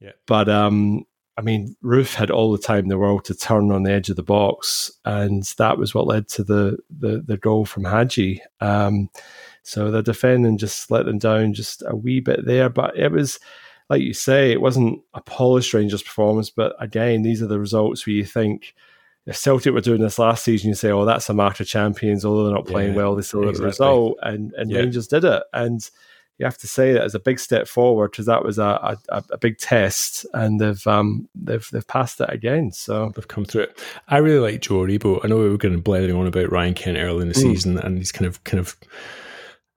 Yeah. 0.00 0.12
But 0.26 0.48
um, 0.48 1.06
I 1.36 1.42
mean, 1.42 1.74
Roofe 1.82 2.14
had 2.14 2.30
all 2.30 2.52
the 2.52 2.58
time 2.58 2.80
in 2.80 2.88
the 2.88 2.98
world 2.98 3.24
to 3.24 3.34
turn 3.34 3.70
on 3.70 3.84
the 3.84 3.92
edge 3.92 4.10
of 4.10 4.16
the 4.16 4.22
box, 4.22 4.90
and 5.04 5.42
that 5.56 5.78
was 5.78 5.94
what 5.94 6.06
led 6.06 6.28
to 6.28 6.44
the 6.44 6.78
the, 6.90 7.22
the 7.26 7.36
goal 7.36 7.64
from 7.64 7.84
Hagi. 7.84 8.42
Um, 8.60 9.08
so 9.62 9.90
the 9.90 10.02
defending 10.02 10.58
just 10.58 10.90
let 10.90 11.06
them 11.06 11.18
down 11.18 11.54
just 11.54 11.82
a 11.86 11.96
wee 11.96 12.20
bit 12.20 12.44
there, 12.44 12.68
but 12.68 12.96
it 12.96 13.10
was 13.12 13.38
like 13.90 14.02
you 14.02 14.14
say, 14.14 14.52
it 14.52 14.60
wasn't 14.60 15.02
a 15.14 15.20
polished 15.20 15.74
Rangers 15.74 16.02
performance, 16.02 16.48
but 16.48 16.74
again, 16.78 17.22
these 17.22 17.42
are 17.42 17.48
the 17.48 17.58
results 17.58 18.06
where 18.06 18.14
you 18.14 18.24
think 18.24 18.74
if 19.26 19.36
Celtic 19.36 19.74
were 19.74 19.80
doing 19.80 20.00
this 20.00 20.18
last 20.18 20.44
season, 20.44 20.68
you 20.68 20.74
say, 20.74 20.90
"Oh, 20.90 21.04
that's 21.04 21.28
a 21.28 21.34
mark 21.34 21.60
of 21.60 21.66
champions." 21.66 22.24
Although 22.24 22.44
they're 22.44 22.54
not 22.54 22.66
playing 22.66 22.92
yeah, 22.92 22.96
well, 22.96 23.14
they 23.16 23.22
still 23.22 23.40
exactly. 23.40 23.60
the 23.60 23.66
result, 23.66 24.18
and 24.22 24.52
and 24.54 24.70
yeah. 24.70 24.78
Rangers 24.78 25.08
did 25.08 25.24
it. 25.24 25.42
And 25.52 25.88
you 26.38 26.46
have 26.46 26.56
to 26.58 26.66
say 26.66 26.92
that 26.92 27.02
as 27.02 27.14
a 27.14 27.20
big 27.20 27.38
step 27.38 27.68
forward 27.68 28.12
because 28.12 28.24
that 28.24 28.42
was 28.42 28.58
a, 28.58 28.96
a, 29.10 29.22
a, 29.30 29.36
big 29.36 29.58
test, 29.58 30.24
and 30.32 30.58
they've 30.58 30.86
um 30.86 31.28
they've 31.34 31.68
they've 31.70 31.86
passed 31.86 32.20
it 32.20 32.32
again. 32.32 32.72
So 32.72 33.12
they've 33.14 33.28
come 33.28 33.44
through 33.44 33.64
it. 33.64 33.78
I 34.08 34.18
really 34.18 34.52
like 34.52 34.62
Joe 34.62 34.76
Aribo. 34.76 35.20
I 35.22 35.28
know 35.28 35.38
we 35.38 35.50
were 35.50 35.58
going 35.58 35.74
to 35.74 35.82
blathering 35.82 36.16
on 36.16 36.26
about 36.26 36.50
Ryan 36.50 36.74
Kent 36.74 36.96
early 36.96 37.22
in 37.22 37.28
the 37.28 37.34
mm. 37.34 37.42
season, 37.42 37.76
and 37.76 37.98
he's 37.98 38.12
kind 38.12 38.26
of 38.26 38.42
kind 38.44 38.60
of 38.60 38.76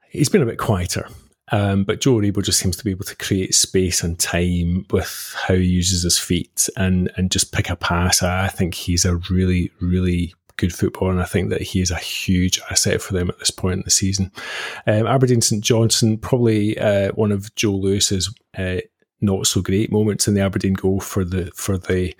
he's 0.10 0.30
been 0.30 0.44
a 0.44 0.46
bit 0.46 0.58
quieter. 0.58 1.10
Um, 1.52 1.84
but 1.84 2.02
Joe 2.02 2.16
Aribo 2.16 2.44
just 2.44 2.60
seems 2.60 2.78
to 2.78 2.84
be 2.84 2.92
able 2.92 3.06
to 3.06 3.16
create 3.16 3.54
space 3.54 4.04
and 4.04 4.18
time 4.18 4.86
with 4.92 5.36
how 5.38 5.56
he 5.56 5.66
uses 5.66 6.04
his 6.04 6.18
feet 6.18 6.70
and 6.78 7.12
and 7.18 7.32
just 7.32 7.52
pick 7.52 7.70
a 7.70 7.76
pass. 7.76 8.24
I 8.24 8.48
think 8.48 8.74
he's 8.74 9.06
a 9.06 9.18
really, 9.30 9.72
really 9.82 10.34
good 10.58 10.74
footballer, 10.74 11.12
and 11.12 11.22
I 11.22 11.26
think 11.26 11.50
that 11.50 11.62
he 11.62 11.82
is 11.82 11.92
a 11.92 11.98
huge 11.98 12.60
asset 12.72 13.02
for 13.02 13.14
them 13.14 13.30
at 13.30 13.40
this 13.40 13.52
point 13.52 13.74
in 13.74 13.84
the 13.84 13.92
season. 13.92 14.32
Um, 14.88 15.08
Aberdeen 15.08 15.42
St 15.42 15.64
Johnson, 15.64 16.18
probably 16.18 16.78
uh, 16.78 17.12
one 17.14 17.32
of 17.32 17.54
Joe 17.56 17.74
Lewis's 17.74 18.34
uh, 18.58 18.78
not 19.22 19.48
so 19.48 19.62
great 19.62 19.92
moments 19.92 20.28
in 20.28 20.34
the 20.34 20.42
Aberdeen 20.42 20.74
goal 20.74 21.00
for 21.00 21.24
the 21.24 21.52
for 21.56 21.78
the 21.78 22.14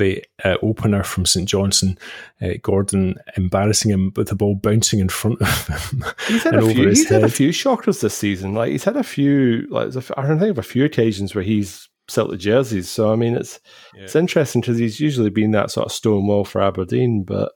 the 0.00 0.24
uh, 0.42 0.56
opener 0.62 1.04
from 1.04 1.26
St 1.26 1.48
Johnstone, 1.48 1.96
uh, 2.42 2.54
Gordon 2.62 3.14
embarrassing 3.36 3.92
him 3.92 4.12
with 4.16 4.28
the 4.28 4.34
ball 4.34 4.56
bouncing 4.56 4.98
in 4.98 5.08
front 5.08 5.40
of 5.40 5.68
him. 5.68 6.04
He's 6.26 6.42
had, 6.42 6.56
a 6.56 6.66
few, 6.66 6.88
he's 6.88 7.08
had 7.08 7.22
a 7.22 7.28
few 7.28 7.52
shockers 7.52 8.00
this 8.00 8.16
season. 8.16 8.54
Like 8.54 8.72
he's 8.72 8.84
had 8.84 8.96
a 8.96 9.04
few, 9.04 9.68
like 9.70 9.94
I 10.16 10.26
don't 10.26 10.40
think 10.40 10.50
of 10.50 10.58
a 10.58 10.62
few 10.62 10.84
occasions 10.84 11.34
where 11.34 11.44
he's 11.44 11.88
Celtic 12.10 12.40
jerseys. 12.40 12.88
So 12.88 13.12
I 13.12 13.16
mean, 13.16 13.36
it's 13.36 13.60
yeah. 13.94 14.04
it's 14.04 14.16
interesting 14.16 14.60
because 14.60 14.78
he's 14.78 15.00
usually 15.00 15.30
been 15.30 15.52
that 15.52 15.70
sort 15.70 15.86
of 15.86 15.92
stonewall 15.92 16.44
for 16.44 16.60
Aberdeen, 16.60 17.22
but 17.22 17.52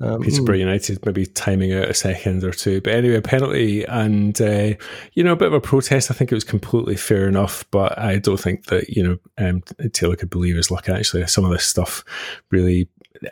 um, 0.00 0.22
Peterborough 0.22 0.56
United 0.56 1.04
maybe 1.04 1.26
timing 1.26 1.72
out 1.72 1.88
a 1.88 1.94
second 1.94 2.44
or 2.44 2.52
two. 2.52 2.80
But 2.80 2.94
anyway, 2.94 3.20
penalty 3.20 3.84
and 3.84 4.40
uh, 4.40 4.74
you 5.12 5.22
know 5.22 5.32
a 5.32 5.36
bit 5.36 5.48
of 5.48 5.54
a 5.54 5.60
protest. 5.60 6.10
I 6.10 6.14
think 6.14 6.32
it 6.32 6.36
was 6.36 6.44
completely 6.44 6.96
fair 6.96 7.28
enough, 7.28 7.64
but 7.70 7.98
I 7.98 8.18
don't 8.18 8.40
think 8.40 8.66
that 8.66 8.88
you 8.88 9.02
know 9.02 9.18
um, 9.38 9.62
Taylor 9.92 10.16
could 10.16 10.30
believe 10.30 10.56
his 10.56 10.70
luck. 10.70 10.88
Actually, 10.88 11.26
some 11.26 11.44
of 11.44 11.50
this 11.50 11.64
stuff 11.64 12.04
really 12.50 12.88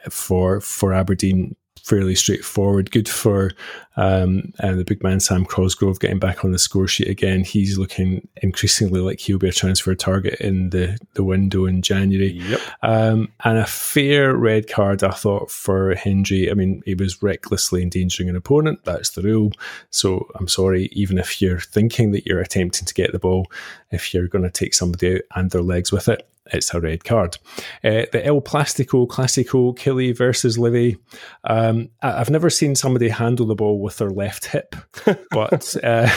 for 0.08 0.60
for 0.60 0.92
Aberdeen 0.92 1.56
fairly 1.84 2.14
straightforward. 2.14 2.90
Good 2.90 3.08
for 3.08 3.52
um, 3.96 4.52
uh, 4.60 4.74
the 4.74 4.84
big 4.84 5.02
man 5.02 5.20
Sam 5.20 5.44
Cosgrove 5.44 6.00
getting 6.00 6.18
back 6.18 6.44
on 6.44 6.52
the 6.52 6.58
score 6.58 6.88
sheet 6.88 7.08
again. 7.08 7.44
He's 7.44 7.76
looking 7.76 8.26
increasingly 8.42 9.00
like 9.00 9.20
he'll 9.20 9.38
be 9.38 9.48
a 9.48 9.52
transfer 9.52 9.94
target 9.94 10.40
in 10.40 10.70
the, 10.70 10.98
the 11.14 11.24
window 11.24 11.66
in 11.66 11.82
January. 11.82 12.32
Yep. 12.32 12.60
Um, 12.82 13.32
and 13.44 13.58
a 13.58 13.66
fair 13.66 14.34
red 14.36 14.68
card, 14.68 15.02
I 15.02 15.10
thought, 15.10 15.50
for 15.50 15.94
Hendry. 15.94 16.50
I 16.50 16.54
mean, 16.54 16.82
he 16.86 16.94
was 16.94 17.22
recklessly 17.22 17.82
endangering 17.82 18.28
an 18.28 18.36
opponent. 18.36 18.84
That's 18.84 19.10
the 19.10 19.22
rule. 19.22 19.52
So 19.90 20.28
I'm 20.36 20.48
sorry, 20.48 20.88
even 20.92 21.18
if 21.18 21.42
you're 21.42 21.60
thinking 21.60 22.12
that 22.12 22.26
you're 22.26 22.40
attempting 22.40 22.86
to 22.86 22.94
get 22.94 23.12
the 23.12 23.18
ball, 23.18 23.50
if 23.90 24.14
you're 24.14 24.28
going 24.28 24.44
to 24.44 24.50
take 24.50 24.74
somebody 24.74 25.16
out 25.16 25.22
and 25.34 25.50
their 25.50 25.62
legs 25.62 25.92
with 25.92 26.08
it, 26.08 26.26
it's 26.52 26.72
a 26.74 26.80
red 26.80 27.04
card. 27.04 27.38
Uh, 27.84 28.06
the 28.12 28.22
El 28.24 28.40
Plastico 28.40 29.06
Classico 29.06 29.76
Killie 29.76 30.16
versus 30.16 30.58
Livy. 30.58 30.98
Um, 31.44 31.90
I've 32.02 32.30
never 32.30 32.50
seen 32.50 32.74
somebody 32.74 33.08
handle 33.08 33.46
the 33.46 33.54
ball 33.54 33.80
with 33.80 33.98
their 33.98 34.10
left 34.10 34.46
hip, 34.46 34.76
but 35.30 35.76
uh, 35.82 36.10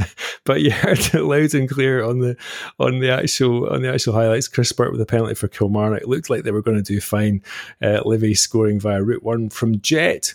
but 0.44 0.60
you 0.60 0.70
heard 0.70 0.98
it 0.98 1.22
loud 1.22 1.54
and 1.54 1.68
clear 1.68 2.02
on 2.02 2.20
the 2.20 2.36
on 2.78 3.00
the 3.00 3.10
actual 3.10 3.68
on 3.68 3.82
the 3.82 3.92
actual 3.92 4.14
highlights. 4.14 4.48
Chris 4.48 4.72
Burke 4.72 4.92
with 4.92 5.00
a 5.00 5.06
penalty 5.06 5.34
for 5.34 5.48
Kilmarnock. 5.48 6.02
It 6.02 6.08
looked 6.08 6.30
like 6.30 6.44
they 6.44 6.52
were 6.52 6.62
going 6.62 6.82
to 6.82 6.82
do 6.82 7.00
fine. 7.00 7.42
Uh, 7.82 8.00
Livy 8.04 8.34
scoring 8.34 8.80
via 8.80 9.02
route 9.02 9.22
one 9.22 9.50
from 9.50 9.80
Jet. 9.80 10.34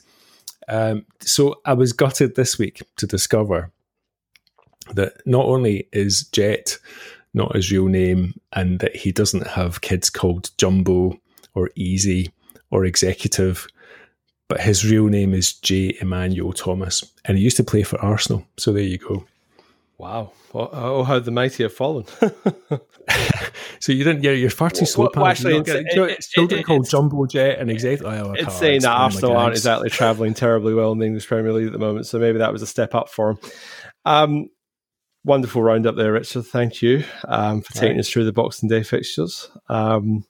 Um, 0.68 1.06
so 1.20 1.60
I 1.66 1.74
was 1.74 1.94
gutted 1.94 2.36
this 2.36 2.58
week 2.58 2.82
to 2.98 3.06
discover 3.06 3.72
that 4.94 5.14
not 5.26 5.46
only 5.46 5.88
is 5.92 6.24
Jet 6.32 6.78
not 7.34 7.56
his 7.56 7.72
real 7.72 7.88
name, 7.88 8.40
and 8.54 8.80
that 8.80 8.96
he 8.96 9.12
doesn't 9.12 9.48
have 9.48 9.82
kids 9.82 10.10
called 10.10 10.52
Jumbo 10.58 11.20
or 11.54 11.70
Easy 11.76 12.32
or 12.72 12.86
Executive. 12.86 13.68
But 14.48 14.62
his 14.62 14.86
real 14.86 15.08
name 15.08 15.34
is 15.34 15.54
J. 15.54 15.98
Emmanuel 16.02 16.54
Thomas, 16.54 17.04
and 17.26 17.38
he 17.38 17.44
used 17.44 17.58
to 17.58 17.64
play 17.64 17.84
for 17.84 18.00
Arsenal. 18.00 18.46
So 18.58 18.72
there 18.74 18.84
you 18.84 18.98
go. 18.98 19.26
Wow. 19.98 20.32
Oh, 20.54 21.04
how 21.04 21.20
the 21.20 21.32
mighty 21.32 21.64
have 21.64 21.74
fallen. 21.74 22.06
so 23.80 23.92
you 23.92 24.04
didn't, 24.04 24.24
you're, 24.24 24.34
you're 24.34 24.50
far 24.50 24.70
too 24.70 24.86
slow. 24.86 25.10
Well, 25.16 25.26
actually, 25.26 25.58
it's, 25.58 25.70
it, 25.70 25.86
it's 25.88 26.28
still 26.28 26.52
it, 26.52 26.66
called 26.66 26.88
Jumbo 26.88 27.26
Jet 27.26 27.58
and 27.58 27.72
Executive. 27.72 28.06
Oh, 28.06 28.34
it's 28.34 28.58
saying 28.58 28.82
that 28.82 28.92
Arsenal 28.92 29.38
aren't 29.38 29.56
exactly 29.56 29.90
travelling 29.90 30.34
terribly 30.34 30.74
well 30.74 30.92
in 30.92 31.00
the 31.00 31.06
English 31.06 31.28
Premier 31.28 31.54
League 31.54 31.68
at 31.68 31.74
the 31.74 31.80
moment. 31.80 32.06
So 32.06 32.20
maybe 32.20 32.40
that 32.40 32.52
was 32.52 32.62
a 32.62 32.68
step 32.68 32.94
up 32.94 33.10
for 33.10 33.32
him. 33.32 33.38
Um, 34.06 34.50
wonderful 35.24 35.62
roundup 35.62 35.96
there, 35.96 36.14
Richard. 36.14 36.46
Thank 36.46 36.82
you 36.82 37.04
um, 37.28 37.62
for 37.62 37.74
taking 37.74 37.92
right. 37.92 38.00
us 38.00 38.10
through 38.10 38.26
the 38.26 38.34
Boxing 38.34 38.70
Day 38.70 38.84
fixtures. 38.84 39.50
Um, 39.70 40.26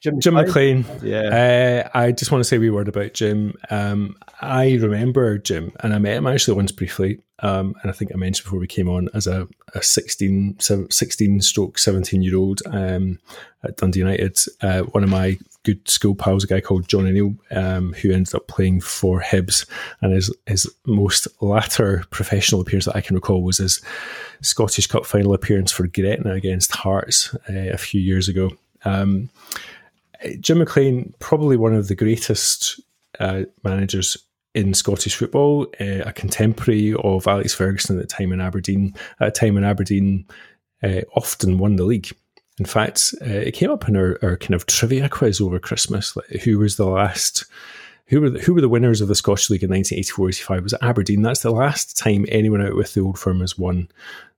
Jim, 0.00 0.20
Jim 0.20 0.34
McLean. 0.34 0.84
Yeah. 1.02 1.88
Uh, 1.94 1.98
I 1.98 2.12
just 2.12 2.30
want 2.30 2.40
to 2.40 2.44
say 2.48 2.58
a 2.58 2.60
wee 2.60 2.70
word 2.70 2.88
about 2.88 3.14
Jim. 3.14 3.54
Um, 3.70 4.16
I 4.40 4.74
remember 4.74 5.38
Jim, 5.38 5.72
and 5.80 5.94
I 5.94 5.98
met 5.98 6.16
him 6.16 6.26
actually 6.26 6.56
once 6.56 6.72
briefly 6.72 7.20
um, 7.40 7.74
and 7.82 7.90
I 7.90 7.94
think 7.94 8.12
I 8.12 8.16
mentioned 8.16 8.44
before 8.44 8.58
we 8.58 8.66
came 8.66 8.88
on 8.88 9.08
as 9.12 9.26
a, 9.26 9.46
a 9.74 9.82
16, 9.82 10.58
16 10.58 11.40
stroke 11.42 11.78
17 11.78 12.22
year 12.22 12.36
old 12.36 12.62
um, 12.66 13.18
at 13.62 13.76
Dundee 13.76 14.00
United. 14.00 14.38
Uh, 14.62 14.82
one 14.82 15.04
of 15.04 15.10
my 15.10 15.38
good 15.66 15.88
school 15.88 16.14
pals, 16.14 16.44
a 16.44 16.46
guy 16.46 16.60
called 16.60 16.88
John 16.88 17.08
O'Neill, 17.08 17.34
um, 17.50 17.92
who 17.94 18.12
ended 18.12 18.36
up 18.36 18.46
playing 18.46 18.80
for 18.80 19.20
Hibs, 19.20 19.68
and 20.00 20.12
his 20.12 20.32
his 20.46 20.72
most 20.86 21.26
latter 21.42 22.04
professional 22.10 22.60
appearance 22.60 22.84
that 22.84 22.96
I 22.96 23.00
can 23.00 23.16
recall 23.16 23.42
was 23.42 23.58
his 23.58 23.82
Scottish 24.40 24.86
Cup 24.86 25.04
final 25.04 25.34
appearance 25.34 25.72
for 25.72 25.88
Gretna 25.88 26.32
against 26.32 26.70
Hearts 26.70 27.34
uh, 27.50 27.72
a 27.72 27.76
few 27.76 28.00
years 28.00 28.28
ago. 28.28 28.50
Um, 28.84 29.28
Jim 30.40 30.58
McLean, 30.58 31.12
probably 31.18 31.56
one 31.56 31.74
of 31.74 31.88
the 31.88 31.96
greatest 31.96 32.80
uh, 33.18 33.42
managers 33.64 34.16
in 34.54 34.72
Scottish 34.72 35.16
football, 35.16 35.66
uh, 35.80 36.02
a 36.06 36.12
contemporary 36.12 36.94
of 36.94 37.26
Alex 37.26 37.54
Ferguson 37.54 37.98
at 37.98 38.08
the 38.08 38.14
time 38.14 38.32
in 38.32 38.40
Aberdeen. 38.40 38.94
At 39.20 39.28
a 39.28 39.30
time 39.32 39.54
when 39.54 39.64
Aberdeen 39.64 40.26
uh, 40.82 41.00
often 41.14 41.58
won 41.58 41.76
the 41.76 41.84
league. 41.84 42.12
In 42.58 42.64
fact, 42.64 43.14
uh, 43.20 43.26
it 43.26 43.52
came 43.52 43.70
up 43.70 43.88
in 43.88 43.96
our, 43.96 44.18
our, 44.22 44.36
kind 44.36 44.54
of 44.54 44.66
trivia 44.66 45.08
quiz 45.08 45.40
over 45.40 45.58
Christmas. 45.58 46.16
Like 46.16 46.42
who 46.42 46.58
was 46.58 46.76
the 46.76 46.86
last? 46.86 47.44
Who 48.06 48.20
were 48.20 48.30
the, 48.30 48.38
who 48.38 48.54
were 48.54 48.60
the 48.60 48.68
winners 48.68 49.00
of 49.00 49.08
the 49.08 49.14
Scottish 49.14 49.50
League 49.50 49.64
in 49.64 49.70
1984-85? 49.70 50.62
Was 50.62 50.72
it 50.72 50.82
Aberdeen? 50.82 51.22
That's 51.22 51.42
the 51.42 51.50
last 51.50 51.98
time 51.98 52.24
anyone 52.28 52.62
out 52.62 52.76
with 52.76 52.94
the 52.94 53.00
old 53.00 53.18
firm 53.18 53.40
has 53.40 53.58
won 53.58 53.88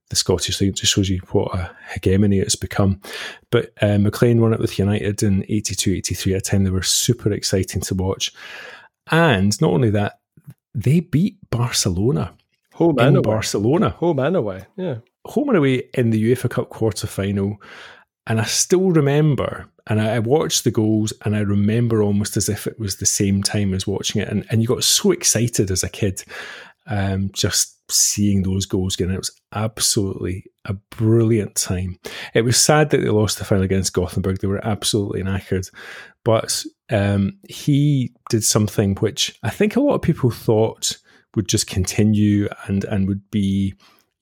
the 0.08 0.16
Scottish 0.16 0.60
League. 0.60 0.70
It 0.70 0.76
just 0.76 0.92
shows 0.92 1.08
you 1.08 1.20
what 1.32 1.54
a 1.54 1.70
hegemony 1.92 2.38
it's 2.38 2.56
become. 2.56 3.00
But 3.50 3.72
uh, 3.82 3.98
McLean 3.98 4.40
won 4.40 4.54
it 4.54 4.60
with 4.60 4.78
United 4.78 5.22
in 5.22 5.42
82-83 5.42 6.32
at 6.32 6.38
a 6.38 6.40
time 6.40 6.64
they 6.64 6.70
were 6.70 6.82
super 6.82 7.30
exciting 7.32 7.82
to 7.82 7.94
watch. 7.94 8.32
And 9.10 9.58
not 9.60 9.70
only 9.70 9.90
that, 9.90 10.20
they 10.74 11.00
beat 11.00 11.38
Barcelona. 11.50 12.34
Home 12.74 12.98
and 12.98 13.16
away. 13.16 13.22
Barcelona. 13.22 13.90
Home 13.90 14.18
and 14.20 14.36
away, 14.36 14.66
yeah. 14.76 14.96
Home 15.26 15.48
and 15.48 15.58
away 15.58 15.88
in 15.94 16.10
the 16.10 16.32
UEFA 16.32 16.48
Cup 16.50 16.70
quarter 16.70 17.06
final. 17.06 17.60
And 18.28 18.40
I 18.40 18.44
still 18.44 18.90
remember, 18.90 19.66
and 19.86 20.00
I 20.00 20.18
watched 20.18 20.64
the 20.64 20.70
goals, 20.70 21.12
and 21.24 21.34
I 21.34 21.40
remember 21.40 22.02
almost 22.02 22.36
as 22.36 22.48
if 22.48 22.66
it 22.66 22.78
was 22.78 22.96
the 22.96 23.06
same 23.06 23.42
time 23.42 23.72
as 23.72 23.86
watching 23.86 24.20
it. 24.20 24.28
And, 24.28 24.46
and 24.50 24.60
you 24.60 24.68
got 24.68 24.84
so 24.84 25.10
excited 25.10 25.70
as 25.70 25.82
a 25.82 25.88
kid, 25.88 26.22
um, 26.86 27.30
just 27.32 27.74
seeing 27.90 28.42
those 28.42 28.66
goals 28.66 28.94
again. 28.94 29.10
It 29.10 29.18
was 29.18 29.32
absolutely 29.54 30.44
a 30.66 30.74
brilliant 30.74 31.54
time. 31.54 31.98
It 32.34 32.42
was 32.42 32.58
sad 32.58 32.90
that 32.90 32.98
they 32.98 33.08
lost 33.08 33.38
the 33.38 33.46
final 33.46 33.64
against 33.64 33.94
Gothenburg. 33.94 34.40
They 34.40 34.46
were 34.46 34.64
absolutely 34.64 35.22
knackered. 35.22 35.70
But 36.22 36.64
um, 36.90 37.38
he 37.48 38.12
did 38.28 38.44
something 38.44 38.94
which 38.96 39.38
I 39.42 39.48
think 39.48 39.74
a 39.74 39.80
lot 39.80 39.94
of 39.94 40.02
people 40.02 40.30
thought 40.30 40.98
would 41.34 41.48
just 41.48 41.66
continue 41.66 42.48
and, 42.66 42.84
and 42.84 43.08
would 43.08 43.30
be 43.30 43.74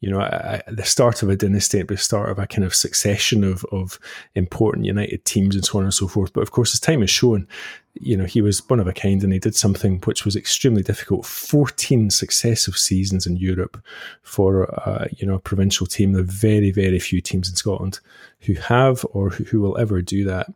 you 0.06 0.12
know, 0.12 0.20
at 0.20 0.64
the 0.68 0.84
start 0.84 1.24
of 1.24 1.28
a 1.28 1.34
dynasty, 1.34 1.82
the 1.82 1.96
start 1.96 2.30
of 2.30 2.38
a 2.38 2.46
kind 2.46 2.62
of 2.62 2.72
succession 2.72 3.42
of, 3.42 3.64
of 3.72 3.98
important 4.36 4.86
United 4.86 5.24
teams 5.24 5.56
and 5.56 5.64
so 5.64 5.78
on 5.78 5.84
and 5.84 5.92
so 5.92 6.06
forth. 6.06 6.32
But 6.32 6.42
of 6.42 6.52
course, 6.52 6.72
as 6.72 6.78
time 6.78 7.00
has 7.00 7.10
shown, 7.10 7.48
you 7.94 8.16
know, 8.16 8.24
he 8.24 8.40
was 8.40 8.60
one 8.70 8.78
of 8.78 8.86
a 8.86 8.92
kind 8.92 9.24
and 9.24 9.32
he 9.32 9.40
did 9.40 9.56
something 9.56 9.98
which 10.04 10.24
was 10.24 10.36
extremely 10.36 10.84
difficult 10.84 11.26
14 11.26 12.10
successive 12.10 12.76
seasons 12.76 13.26
in 13.26 13.36
Europe 13.36 13.82
for, 14.22 14.72
uh, 14.88 15.08
you 15.16 15.26
know, 15.26 15.34
a 15.34 15.40
provincial 15.40 15.88
team. 15.88 16.12
There 16.12 16.22
are 16.22 16.24
very, 16.24 16.70
very 16.70 17.00
few 17.00 17.20
teams 17.20 17.50
in 17.50 17.56
Scotland 17.56 17.98
who 18.42 18.54
have 18.54 19.04
or 19.10 19.30
who, 19.30 19.42
who 19.42 19.60
will 19.60 19.76
ever 19.76 20.02
do 20.02 20.24
that. 20.24 20.46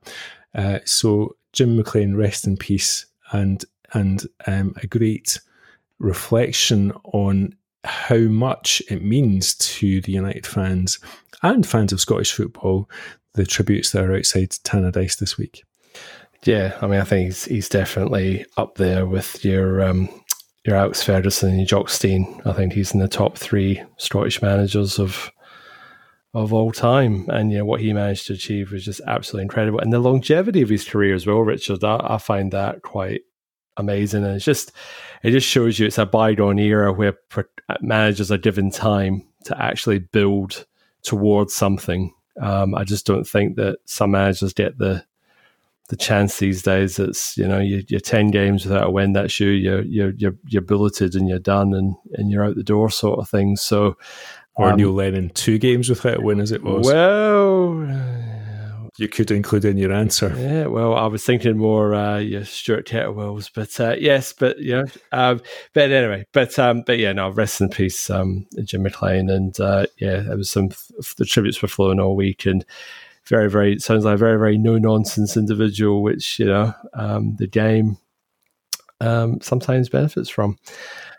Uh, 0.54 0.78
so, 0.84 1.34
Jim 1.52 1.74
McLean, 1.74 2.14
rest 2.14 2.46
in 2.46 2.56
peace, 2.56 3.04
and, 3.32 3.64
and 3.94 4.28
um, 4.46 4.76
a 4.80 4.86
great 4.86 5.40
reflection 5.98 6.92
on 7.06 7.56
how 7.84 8.18
much 8.18 8.82
it 8.90 9.02
means 9.02 9.54
to 9.54 10.00
the 10.00 10.12
United 10.12 10.46
fans 10.46 10.98
and 11.42 11.66
fans 11.66 11.92
of 11.92 12.00
Scottish 12.00 12.32
football 12.32 12.88
the 13.34 13.46
tributes 13.46 13.92
that 13.92 14.04
are 14.04 14.14
outside 14.14 14.50
Tannadice 14.50 15.18
this 15.18 15.38
week. 15.38 15.64
Yeah, 16.44 16.76
I 16.80 16.86
mean, 16.86 17.00
I 17.00 17.04
think 17.04 17.26
he's, 17.26 17.44
he's 17.44 17.68
definitely 17.68 18.44
up 18.56 18.76
there 18.76 19.06
with 19.06 19.44
your 19.44 19.82
um, 19.82 20.08
your 20.66 20.76
Alex 20.76 21.02
Ferguson 21.02 21.50
and 21.50 21.58
your 21.58 21.66
Jock 21.66 21.88
Stein. 21.88 22.40
I 22.44 22.52
think 22.52 22.72
he's 22.72 22.92
in 22.92 23.00
the 23.00 23.08
top 23.08 23.36
three 23.36 23.82
Scottish 23.98 24.42
managers 24.42 24.98
of 24.98 25.30
of 26.32 26.52
all 26.52 26.72
time. 26.72 27.26
And 27.28 27.50
you 27.50 27.58
know 27.58 27.64
what 27.64 27.80
he 27.80 27.92
managed 27.92 28.26
to 28.28 28.34
achieve 28.34 28.72
was 28.72 28.84
just 28.84 29.00
absolutely 29.06 29.42
incredible. 29.44 29.80
And 29.80 29.92
the 29.92 29.98
longevity 29.98 30.62
of 30.62 30.68
his 30.68 30.88
career 30.88 31.14
as 31.14 31.26
well, 31.26 31.40
Richard. 31.40 31.82
I, 31.84 32.00
I 32.02 32.18
find 32.18 32.52
that 32.52 32.82
quite 32.82 33.22
amazing. 33.76 34.24
And 34.24 34.36
it's 34.36 34.44
just 34.44 34.72
it 35.22 35.32
just 35.32 35.46
shows 35.46 35.78
you 35.78 35.86
it's 35.86 35.98
a 35.98 36.06
bygone 36.06 36.58
era 36.58 36.92
where 36.92 37.18
managers 37.80 38.30
are 38.32 38.38
given 38.38 38.70
time 38.70 39.26
to 39.44 39.62
actually 39.62 39.98
build 39.98 40.66
towards 41.02 41.54
something. 41.54 42.12
Um, 42.40 42.74
I 42.74 42.84
just 42.84 43.06
don't 43.06 43.26
think 43.26 43.56
that 43.56 43.78
some 43.84 44.12
managers 44.12 44.52
get 44.52 44.78
the 44.78 45.04
the 45.88 45.96
chance 45.96 46.38
these 46.38 46.62
days. 46.62 46.98
It's 46.98 47.36
you 47.36 47.46
know 47.46 47.58
you, 47.58 47.84
are 47.96 48.00
ten 48.00 48.30
games 48.30 48.64
without 48.64 48.86
a 48.86 48.90
win. 48.90 49.12
That's 49.12 49.38
you. 49.40 49.48
You're 49.48 49.82
you're 49.82 50.10
you're, 50.16 50.36
you're 50.46 50.62
bulleted 50.62 51.14
and 51.14 51.28
you're 51.28 51.38
done 51.38 51.74
and 51.74 51.96
and 52.14 52.30
you're 52.30 52.44
out 52.44 52.54
the 52.54 52.62
door 52.62 52.90
sort 52.90 53.18
of 53.18 53.28
thing. 53.28 53.56
So. 53.56 53.96
Or 54.56 54.72
um, 54.72 54.76
Neil 54.76 54.90
Lennon, 54.90 55.30
two 55.30 55.58
games 55.58 55.88
without 55.88 56.18
a 56.18 56.20
win 56.20 56.40
as 56.40 56.50
it 56.50 56.62
was. 56.62 56.84
Well, 56.84 57.86
you 59.00 59.08
could 59.08 59.30
include 59.30 59.64
in 59.64 59.78
your 59.78 59.92
answer. 59.92 60.34
Yeah, 60.36 60.66
well, 60.66 60.94
I 60.94 61.06
was 61.06 61.24
thinking 61.24 61.56
more 61.56 61.94
uh, 61.94 62.18
yeah, 62.18 62.42
Stuart 62.44 62.86
Kettlewells, 62.86 63.50
but 63.52 63.80
uh, 63.80 63.96
yes, 63.98 64.32
but 64.32 64.60
know, 64.76 64.84
um, 65.12 65.40
but 65.72 65.90
anyway, 65.90 66.26
but 66.32 66.58
um, 66.58 66.82
but 66.86 66.98
yeah, 66.98 67.12
no, 67.12 67.30
rest 67.30 67.60
in 67.60 67.70
peace, 67.70 68.10
um, 68.10 68.46
Jim 68.62 68.82
McLean, 68.82 69.30
and 69.30 69.58
uh, 69.58 69.86
yeah, 69.98 70.20
there 70.20 70.36
was 70.36 70.50
some 70.50 70.68
the 71.16 71.24
tributes 71.24 71.62
were 71.62 71.68
flowing 71.68 71.98
all 71.98 72.14
week, 72.14 72.46
and 72.46 72.64
very, 73.24 73.48
very 73.48 73.78
sounds 73.78 74.04
like 74.04 74.14
a 74.14 74.18
very, 74.18 74.38
very 74.38 74.58
no 74.58 74.76
nonsense 74.76 75.36
individual, 75.36 76.02
which 76.02 76.38
you 76.38 76.46
know, 76.46 76.74
um, 76.94 77.36
the 77.36 77.46
game 77.46 77.96
um, 79.00 79.40
sometimes 79.40 79.88
benefits 79.88 80.28
from 80.28 80.58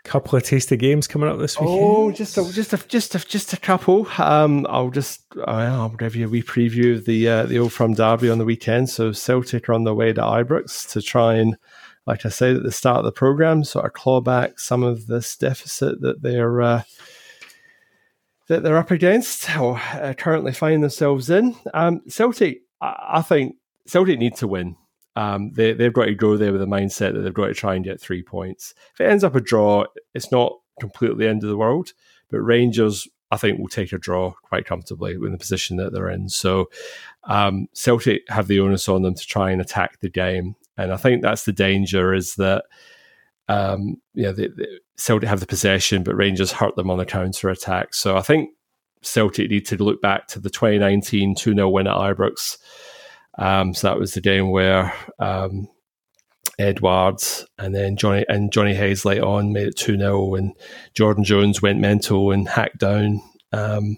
couple 0.04 0.36
of 0.36 0.42
tasty 0.42 0.76
games 0.76 1.06
coming 1.06 1.28
up 1.28 1.38
this 1.38 1.58
week. 1.58 1.68
Oh, 1.70 2.10
just 2.10 2.36
a, 2.36 2.52
just 2.52 2.72
a, 2.72 2.78
just 2.88 3.14
a, 3.14 3.18
just 3.18 3.52
a 3.52 3.56
couple. 3.56 4.06
Um, 4.18 4.66
I'll 4.68 4.90
just 4.90 5.22
I'll 5.46 5.90
give 5.90 6.16
you 6.16 6.26
a 6.26 6.28
wee 6.28 6.42
preview 6.42 6.96
of 6.96 7.04
the 7.04 7.28
uh, 7.28 7.42
the 7.44 7.58
Old 7.58 7.72
Firm 7.72 7.94
Derby 7.94 8.28
on 8.28 8.38
the 8.38 8.44
weekend. 8.44 8.90
So 8.90 9.12
Celtic 9.12 9.68
are 9.68 9.74
on 9.74 9.84
the 9.84 9.94
way 9.94 10.12
to 10.12 10.20
Ibrox 10.20 10.90
to 10.92 11.02
try 11.02 11.34
and, 11.34 11.56
like 12.06 12.26
I 12.26 12.30
said 12.30 12.56
at 12.56 12.62
the 12.62 12.72
start 12.72 12.98
of 12.98 13.04
the 13.04 13.12
program, 13.12 13.64
sort 13.64 13.86
of 13.86 13.92
claw 13.92 14.20
back 14.20 14.58
some 14.58 14.82
of 14.82 15.06
this 15.06 15.36
deficit 15.36 16.00
that 16.00 16.22
they're. 16.22 16.60
Uh, 16.60 16.82
that 18.48 18.64
they're 18.64 18.76
up 18.76 18.90
against 18.90 19.56
or 19.56 19.80
uh, 19.94 20.12
currently 20.18 20.52
find 20.52 20.82
themselves 20.82 21.30
in. 21.30 21.54
Um, 21.72 22.02
Celtic, 22.08 22.62
I, 22.80 23.12
I 23.14 23.22
think 23.22 23.54
Celtic 23.86 24.18
need 24.18 24.34
to 24.36 24.48
win 24.48 24.76
um, 25.16 25.52
they, 25.52 25.72
they've 25.72 25.92
got 25.92 26.06
to 26.06 26.14
go 26.14 26.36
there 26.36 26.52
with 26.52 26.62
a 26.62 26.66
mindset 26.66 27.12
that 27.12 27.20
they've 27.20 27.34
got 27.34 27.46
to 27.46 27.54
try 27.54 27.74
and 27.74 27.84
get 27.84 28.00
three 28.00 28.22
points. 28.22 28.74
If 28.94 29.00
it 29.00 29.10
ends 29.10 29.24
up 29.24 29.34
a 29.34 29.40
draw, 29.40 29.84
it's 30.14 30.32
not 30.32 30.58
completely 30.80 31.24
the 31.24 31.30
end 31.30 31.42
of 31.42 31.50
the 31.50 31.56
world, 31.56 31.92
but 32.30 32.40
Rangers, 32.40 33.06
I 33.30 33.36
think, 33.36 33.58
will 33.58 33.68
take 33.68 33.92
a 33.92 33.98
draw 33.98 34.32
quite 34.42 34.64
comfortably 34.64 35.12
in 35.12 35.32
the 35.32 35.38
position 35.38 35.76
that 35.76 35.92
they're 35.92 36.08
in. 36.08 36.28
So 36.28 36.70
um, 37.24 37.68
Celtic 37.74 38.22
have 38.28 38.48
the 38.48 38.60
onus 38.60 38.88
on 38.88 39.02
them 39.02 39.14
to 39.14 39.26
try 39.26 39.50
and 39.50 39.60
attack 39.60 40.00
the 40.00 40.10
game. 40.10 40.56
And 40.78 40.92
I 40.92 40.96
think 40.96 41.22
that's 41.22 41.44
the 41.44 41.52
danger 41.52 42.14
is 42.14 42.36
that, 42.36 42.64
um, 43.48 44.00
you 44.14 44.22
know, 44.22 44.34
Celtic 44.96 45.28
have 45.28 45.40
the 45.40 45.46
possession, 45.46 46.02
but 46.02 46.16
Rangers 46.16 46.52
hurt 46.52 46.76
them 46.76 46.90
on 46.90 46.96
the 46.96 47.04
counter 47.04 47.50
attack. 47.50 47.92
So 47.92 48.16
I 48.16 48.22
think 48.22 48.50
Celtic 49.02 49.50
need 49.50 49.66
to 49.66 49.82
look 49.82 50.00
back 50.00 50.26
to 50.28 50.40
the 50.40 50.48
2019 50.48 51.34
2 51.34 51.54
0 51.54 51.68
win 51.68 51.86
at 51.86 51.96
Ibrox 51.96 52.56
um, 53.38 53.74
so 53.74 53.88
that 53.88 53.98
was 53.98 54.14
the 54.14 54.20
game 54.20 54.50
where 54.50 54.94
um, 55.18 55.68
Edouard 56.58 57.22
and 57.58 57.74
then 57.74 57.96
Johnny 57.96 58.24
and 58.28 58.52
Johnny 58.52 58.74
Hayes 58.74 59.04
late 59.04 59.22
on 59.22 59.52
made 59.52 59.68
it 59.68 59.76
2 59.76 59.96
0 59.96 60.34
and 60.34 60.54
Jordan 60.94 61.24
Jones 61.24 61.62
went 61.62 61.80
mental 61.80 62.30
and 62.30 62.48
hacked 62.48 62.78
down 62.78 63.22
um, 63.52 63.96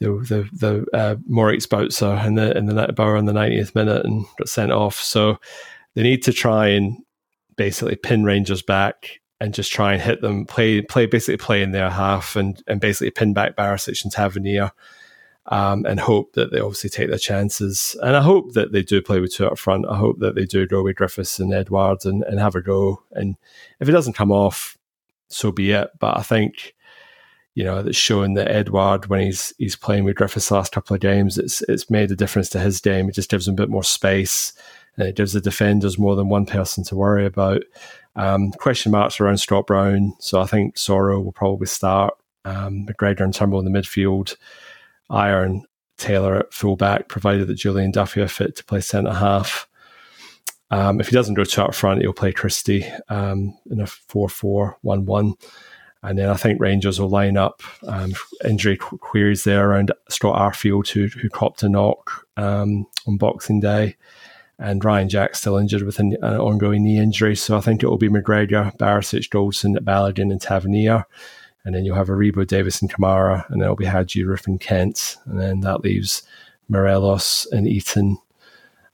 the 0.00 0.08
the, 0.08 0.48
the 0.52 0.96
uh, 0.96 1.16
Moritz 1.26 1.66
Bauza 1.66 2.24
in 2.26 2.34
the 2.34 2.56
in 2.56 2.66
the 2.66 2.92
Bauer 2.92 3.16
in 3.16 3.26
the 3.26 3.32
90th 3.32 3.74
minute 3.74 4.04
and 4.04 4.24
got 4.38 4.48
sent 4.48 4.72
off. 4.72 5.00
So 5.00 5.38
they 5.94 6.02
need 6.02 6.22
to 6.24 6.32
try 6.32 6.68
and 6.68 6.98
basically 7.56 7.96
pin 7.96 8.24
Rangers 8.24 8.62
back 8.62 9.20
and 9.40 9.54
just 9.54 9.72
try 9.72 9.92
and 9.92 10.02
hit 10.02 10.20
them, 10.20 10.46
play 10.46 10.80
play 10.82 11.06
basically 11.06 11.36
play 11.36 11.62
in 11.62 11.72
their 11.72 11.90
half 11.90 12.34
and 12.36 12.60
and 12.66 12.80
basically 12.80 13.10
pin 13.10 13.32
back 13.32 13.56
Barisic 13.56 14.02
and 14.02 14.12
Tavernier 14.12 14.72
um, 15.46 15.84
and 15.86 16.00
hope 16.00 16.32
that 16.32 16.50
they 16.50 16.60
obviously 16.60 16.90
take 16.90 17.10
their 17.10 17.18
chances. 17.18 17.96
And 18.02 18.16
I 18.16 18.22
hope 18.22 18.54
that 18.54 18.72
they 18.72 18.82
do 18.82 19.02
play 19.02 19.20
with 19.20 19.34
two 19.34 19.46
up 19.46 19.58
front. 19.58 19.86
I 19.88 19.96
hope 19.96 20.18
that 20.20 20.34
they 20.34 20.46
do 20.46 20.66
go 20.66 20.82
with 20.82 20.96
Griffiths 20.96 21.38
and 21.38 21.52
Edwards 21.52 22.06
and, 22.06 22.22
and 22.24 22.40
have 22.40 22.54
a 22.54 22.62
go. 22.62 23.02
And 23.12 23.36
if 23.78 23.88
it 23.88 23.92
doesn't 23.92 24.14
come 24.14 24.32
off, 24.32 24.78
so 25.28 25.52
be 25.52 25.72
it. 25.72 25.90
But 25.98 26.16
I 26.16 26.22
think, 26.22 26.74
you 27.54 27.64
know, 27.64 27.78
it's 27.78 27.96
showing 27.96 28.34
that 28.34 28.50
Edouard, 28.50 29.06
when 29.06 29.20
he's 29.20 29.52
he's 29.58 29.76
playing 29.76 30.04
with 30.04 30.16
Griffiths 30.16 30.48
the 30.48 30.54
last 30.54 30.72
couple 30.72 30.94
of 30.94 31.00
games, 31.00 31.38
it's 31.38 31.62
it's 31.68 31.90
made 31.90 32.10
a 32.10 32.16
difference 32.16 32.48
to 32.50 32.58
his 32.58 32.80
game. 32.80 33.08
It 33.08 33.14
just 33.14 33.30
gives 33.30 33.46
him 33.46 33.54
a 33.54 33.56
bit 33.56 33.70
more 33.70 33.84
space. 33.84 34.52
and 34.96 35.08
it 35.08 35.16
gives 35.16 35.32
the 35.32 35.40
defenders 35.40 35.98
more 35.98 36.16
than 36.16 36.28
one 36.28 36.46
person 36.46 36.84
to 36.84 36.96
worry 36.96 37.26
about. 37.26 37.62
Um, 38.16 38.52
question 38.52 38.92
marks 38.92 39.20
around 39.20 39.38
Scott 39.38 39.66
Brown, 39.66 40.14
so 40.20 40.40
I 40.40 40.46
think 40.46 40.76
Soro 40.76 41.22
will 41.22 41.32
probably 41.32 41.66
start. 41.66 42.14
Um, 42.44 42.86
McGregor 42.86 43.22
and 43.22 43.34
Turnbull 43.34 43.60
in 43.60 43.72
the 43.72 43.76
midfield, 43.78 44.36
Iron 45.10 45.64
Taylor 45.96 46.36
at 46.36 46.52
fullback, 46.52 47.08
provided 47.08 47.46
that 47.46 47.58
Jullien 47.58 47.92
Duffy 47.92 48.20
are 48.20 48.28
fit 48.28 48.56
to 48.56 48.64
play 48.64 48.80
centre 48.80 49.12
half. 49.12 49.68
Um, 50.70 51.00
if 51.00 51.08
he 51.08 51.14
doesn't 51.14 51.34
go 51.34 51.44
to 51.44 51.64
up 51.64 51.74
front, 51.74 52.00
he'll 52.00 52.12
play 52.12 52.32
Christie 52.32 52.84
um, 53.08 53.56
in 53.70 53.80
a 53.80 53.86
4 53.86 54.28
4 54.28 54.78
1 54.80 55.06
1. 55.06 55.34
And 56.02 56.18
then 56.18 56.28
I 56.28 56.34
think 56.34 56.60
Rangers 56.60 57.00
will 57.00 57.08
line 57.08 57.38
up 57.38 57.62
um, 57.86 58.12
injury 58.44 58.76
queries 58.76 59.44
there 59.44 59.70
around 59.70 59.90
Scott 60.10 60.38
Arfield, 60.38 60.88
who, 60.88 61.06
who 61.06 61.30
copped 61.30 61.62
a 61.62 61.68
knock 61.68 62.26
um, 62.36 62.86
on 63.06 63.16
Boxing 63.16 63.60
Day. 63.60 63.96
And 64.58 64.84
Ryan 64.84 65.08
Jack 65.08 65.34
still 65.34 65.56
injured 65.56 65.82
with 65.82 65.98
an, 65.98 66.16
an, 66.20 66.36
ongoing 66.36 66.84
knee 66.84 66.98
injury. 66.98 67.34
So 67.36 67.56
I 67.56 67.60
think 67.60 67.82
it 67.82 67.86
will 67.86 67.96
be 67.96 68.10
McGregor, 68.10 68.76
Barisic, 68.76 69.30
Goldson, 69.30 69.76
Balogun, 69.78 70.30
and 70.30 70.40
Tavernier. 70.40 71.06
And 71.64 71.74
then 71.74 71.84
you'll 71.84 71.96
have 71.96 72.08
Aribo, 72.08 72.46
Davis, 72.46 72.82
and 72.82 72.92
Kamara. 72.92 73.48
And 73.48 73.60
then 73.60 73.66
it'll 73.66 73.76
be 73.76 73.86
Roofe, 73.86 74.46
and 74.46 74.60
Kent. 74.60 75.16
And 75.26 75.40
then 75.40 75.60
that 75.60 75.80
leaves 75.82 76.22
Morelos 76.68 77.46
and 77.52 77.66
Itten 77.66 78.16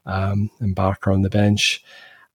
um, 0.05 0.49
and 0.59 0.75
Barker 0.75 1.11
on 1.11 1.21
the 1.21 1.29
bench. 1.29 1.83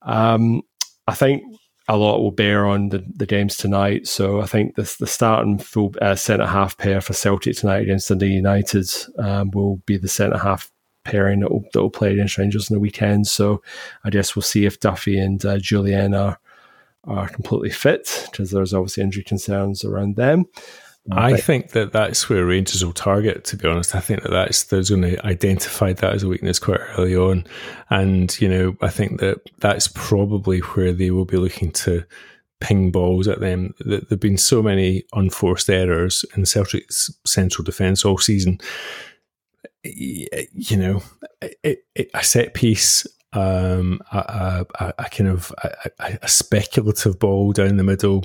Um, 0.02 0.62
I 1.06 1.14
think 1.14 1.42
a 1.88 1.96
lot 1.96 2.18
will 2.18 2.32
bear 2.32 2.66
on 2.66 2.88
the, 2.88 3.04
the 3.14 3.26
games 3.26 3.56
tonight. 3.56 4.06
So 4.06 4.40
I 4.40 4.46
think 4.46 4.74
this, 4.74 4.96
the 4.96 5.06
starting 5.06 5.58
full 5.58 5.94
uh, 6.00 6.16
centre 6.16 6.46
half 6.46 6.76
pair 6.76 7.00
for 7.00 7.12
Celtic 7.12 7.56
tonight 7.56 7.82
against 7.82 8.10
United 8.10 8.90
um, 9.18 9.50
will 9.52 9.76
be 9.86 9.96
the 9.96 10.08
centre 10.08 10.38
half 10.38 10.70
pairing 11.04 11.40
that 11.40 11.52
will, 11.52 11.64
that 11.72 11.80
will 11.80 11.90
play 11.90 12.12
against 12.12 12.38
Rangers 12.38 12.70
on 12.70 12.74
the 12.74 12.80
weekend. 12.80 13.28
So 13.28 13.62
I 14.04 14.10
guess 14.10 14.34
we'll 14.34 14.42
see 14.42 14.66
if 14.66 14.80
Duffy 14.80 15.18
and 15.18 15.44
uh, 15.44 15.56
Jullien 15.56 16.18
are 16.18 16.38
are 17.06 17.28
completely 17.28 17.70
fit 17.70 18.28
because 18.30 18.50
there's 18.50 18.74
obviously 18.74 19.02
injury 19.02 19.24
concerns 19.24 19.84
around 19.84 20.16
them. 20.16 20.46
I 21.12 21.36
think 21.36 21.70
that 21.70 21.92
that's 21.92 22.28
where 22.28 22.44
Rangers 22.44 22.84
will 22.84 22.92
target. 22.92 23.44
To 23.44 23.56
be 23.56 23.68
honest, 23.68 23.94
I 23.94 24.00
think 24.00 24.22
that 24.22 24.30
that's 24.30 24.64
they're 24.64 24.82
going 24.82 25.02
to 25.02 25.24
identify 25.24 25.92
that 25.92 26.14
as 26.14 26.22
a 26.22 26.28
weakness 26.28 26.58
quite 26.58 26.80
early 26.98 27.14
on, 27.14 27.46
and 27.90 28.38
you 28.40 28.48
know 28.48 28.76
I 28.80 28.88
think 28.88 29.20
that 29.20 29.38
that's 29.58 29.88
probably 29.88 30.58
where 30.60 30.92
they 30.92 31.10
will 31.12 31.24
be 31.24 31.36
looking 31.36 31.70
to 31.72 32.04
ping 32.60 32.90
balls 32.90 33.28
at 33.28 33.40
them. 33.40 33.74
That 33.80 34.08
There've 34.08 34.20
been 34.20 34.38
so 34.38 34.62
many 34.62 35.04
unforced 35.12 35.70
errors 35.70 36.24
in 36.36 36.44
Celtic's 36.44 37.10
central 37.24 37.64
defence 37.64 38.04
all 38.04 38.18
season. 38.18 38.58
You 39.84 40.76
know, 40.76 41.02
it, 41.40 41.84
it, 41.94 42.10
a 42.14 42.24
set 42.24 42.54
piece 42.54 43.06
um, 43.36 44.00
a, 44.12 44.66
a, 44.80 44.94
a, 44.98 45.04
kind 45.10 45.28
of 45.28 45.52
a, 45.62 46.18
a, 46.22 46.28
speculative 46.28 47.18
ball 47.18 47.52
down 47.52 47.76
the 47.76 47.84
middle 47.84 48.24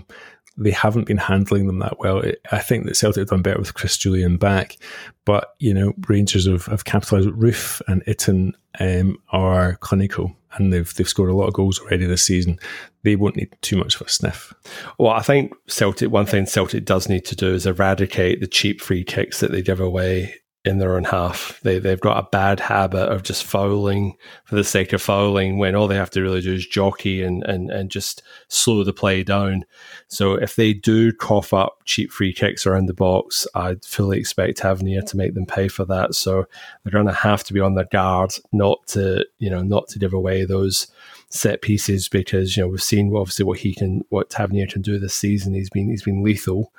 they 0.57 0.71
haven't 0.71 1.07
been 1.07 1.17
handling 1.17 1.67
them 1.67 1.79
that 1.79 1.99
well. 1.99 2.21
I 2.51 2.59
think 2.59 2.85
that 2.85 2.95
Celtic 2.95 3.21
have 3.21 3.29
done 3.29 3.41
better 3.41 3.59
with 3.59 3.73
Chris 3.73 3.97
Jullien 3.97 4.37
back, 4.37 4.77
but 5.25 5.55
you 5.59 5.73
know 5.73 5.93
Rangers 6.07 6.47
have, 6.47 6.65
have 6.65 6.85
capitalised. 6.85 7.29
Roofe 7.29 7.81
and 7.87 8.03
Itten 8.05 8.53
um, 8.79 9.17
are 9.29 9.75
clinical, 9.77 10.35
and 10.53 10.71
they've 10.71 10.93
they've 10.93 11.07
scored 11.07 11.29
a 11.29 11.35
lot 11.35 11.47
of 11.47 11.53
goals 11.53 11.79
already 11.79 12.05
this 12.05 12.23
season. 12.23 12.59
They 13.03 13.15
won't 13.15 13.37
need 13.37 13.55
too 13.61 13.77
much 13.77 13.95
of 13.95 14.01
a 14.01 14.09
sniff. 14.09 14.53
Well, 14.99 15.11
I 15.11 15.21
think 15.21 15.53
Celtic. 15.67 16.11
One 16.11 16.25
thing 16.25 16.45
Celtic 16.45 16.85
does 16.85 17.07
need 17.07 17.25
to 17.25 17.35
do 17.35 17.53
is 17.53 17.65
eradicate 17.65 18.41
the 18.41 18.47
cheap 18.47 18.81
free 18.81 19.03
kicks 19.03 19.39
that 19.39 19.51
they 19.51 19.61
give 19.61 19.79
away 19.79 20.35
in 20.63 20.77
their 20.77 20.95
own 20.95 21.05
half. 21.05 21.59
They 21.63 21.79
they've 21.79 21.99
got 21.99 22.23
a 22.23 22.29
bad 22.31 22.59
habit 22.59 23.09
of 23.09 23.23
just 23.23 23.43
fouling 23.43 24.15
for 24.45 24.55
the 24.55 24.63
sake 24.63 24.93
of 24.93 25.01
fouling 25.01 25.57
when 25.57 25.75
all 25.75 25.87
they 25.87 25.95
have 25.95 26.11
to 26.11 26.21
really 26.21 26.41
do 26.41 26.53
is 26.53 26.67
jockey 26.67 27.23
and 27.23 27.43
and 27.43 27.71
and 27.71 27.89
just 27.89 28.21
slow 28.47 28.83
the 28.83 28.93
play 28.93 29.23
down. 29.23 29.65
So 30.07 30.33
if 30.33 30.55
they 30.55 30.73
do 30.73 31.13
cough 31.13 31.51
up 31.53 31.79
cheap 31.85 32.11
free 32.11 32.31
kicks 32.31 32.67
around 32.67 32.85
the 32.85 32.93
box, 32.93 33.47
I 33.55 33.77
fully 33.83 34.19
expect 34.19 34.59
Tavernier 34.59 35.01
to 35.01 35.17
make 35.17 35.33
them 35.33 35.47
pay 35.47 35.67
for 35.67 35.85
that. 35.85 36.13
So 36.13 36.45
they're 36.83 36.91
going 36.91 37.07
to 37.07 37.13
have 37.13 37.43
to 37.45 37.53
be 37.53 37.59
on 37.59 37.73
their 37.73 37.85
guard 37.85 38.33
not 38.51 38.85
to 38.89 39.25
you 39.39 39.49
know 39.49 39.63
not 39.63 39.87
to 39.89 39.99
give 39.99 40.13
away 40.13 40.45
those 40.45 40.87
set 41.29 41.61
pieces 41.63 42.07
because 42.07 42.55
you 42.55 42.61
know 42.61 42.67
we've 42.67 42.83
seen 42.83 43.15
obviously 43.15 43.45
what 43.45 43.59
he 43.59 43.73
can 43.73 44.05
what 44.09 44.29
Tavernier 44.29 44.67
can 44.67 44.83
do 44.83 44.99
this 44.99 45.15
season. 45.15 45.55
He's 45.55 45.71
been 45.71 45.89
he's 45.89 46.03
been 46.03 46.21
lethal. 46.21 46.71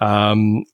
Um, 0.00 0.64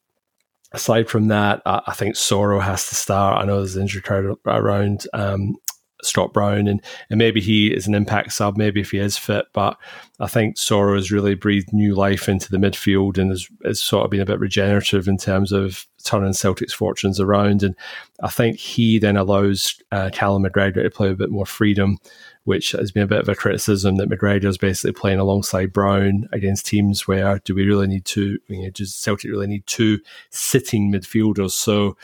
aside 0.73 1.09
from 1.09 1.29
that, 1.29 1.63
I, 1.65 1.83
I, 1.89 1.93
think 1.93 2.15
Soro 2.15 2.61
has 2.61 2.89
to 2.89 2.95
start. 2.95 3.41
I 3.41 3.47
know 3.47 3.59
there's 3.59 3.77
injury 3.77 4.03
crowd 4.03 4.37
around 4.47 5.07
um, 5.13 5.57
Scott 6.03 6.33
Brown, 6.33 6.69
and, 6.69 6.83
and 7.11 7.19
maybe 7.19 7.41
he 7.41 7.73
is 7.73 7.87
an 7.87 7.95
impact 7.95 8.33
sub, 8.33 8.57
maybe 8.57 8.81
if 8.81 8.91
he 8.91 8.99
is 8.99 9.17
fit. 9.17 9.47
But 9.53 9.77
I 10.21 10.27
think 10.27 10.57
Soro 10.57 10.95
has 10.95 11.11
really 11.11 11.35
breathed 11.35 11.73
new 11.73 11.95
life 11.95 12.29
into 12.29 12.51
the 12.51 12.59
midfield 12.59 13.19
and 13.19 13.31
has, 13.31 13.49
has 13.65 13.81
sort 13.81 14.05
of 14.05 14.11
been 14.11 14.21
a 14.21 14.27
bit 14.27 14.41
regenerative 14.41 15.09
in 15.09 15.17
terms 15.17 15.53
of 15.53 15.87
turning 16.07 16.33
Celtic's 16.33 16.73
fortunes 16.73 17.21
around. 17.21 17.63
And 17.63 17.75
I 18.23 18.31
think 18.31 18.59
he 18.59 18.99
then 18.99 19.17
allows 19.17 19.81
uh, 19.93 20.11
Callum 20.13 20.45
McGregor 20.45 20.83
to 20.83 20.91
play 20.91 21.11
a 21.11 21.15
bit 21.15 21.31
more 21.31 21.47
freedom 21.47 21.99
which 22.47 22.71
has 22.71 22.93
been 22.93 23.03
a 23.03 23.09
bit 23.09 23.19
of 23.19 23.29
a 23.29 23.35
criticism 23.35 23.97
that 23.97 24.09
McGregor 24.09 24.45
is 24.45 24.57
basically 24.57 24.93
playing 24.93 25.19
alongside 25.19 25.73
Brown 25.73 26.29
against 26.31 26.65
teams 26.65 27.09
where 27.09 27.41
do 27.41 27.57
we 27.57 27.65
really 27.65 27.89
need 27.89 28.05
to, 28.05 28.39
you 28.47 28.63
know, 28.63 28.71
does 28.71 28.95
Celtic 28.95 29.29
really 29.29 29.49
need 29.49 29.67
two 29.67 29.99
sitting 30.31 30.93
midfielders? 30.93 31.51
So 31.51 31.97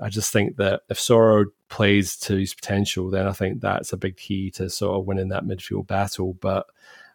I 0.00 0.08
just 0.08 0.32
think 0.32 0.56
that 0.56 0.82
if 0.88 0.98
Soro 0.98 1.46
plays 1.68 2.16
to 2.18 2.36
his 2.36 2.54
potential, 2.54 3.10
then 3.10 3.26
I 3.26 3.32
think 3.32 3.60
that's 3.60 3.92
a 3.92 3.96
big 3.96 4.16
key 4.16 4.52
to 4.52 4.70
sort 4.70 5.00
of 5.00 5.06
winning 5.06 5.30
that 5.30 5.44
midfield 5.44 5.88
battle. 5.88 6.34
But 6.34 6.68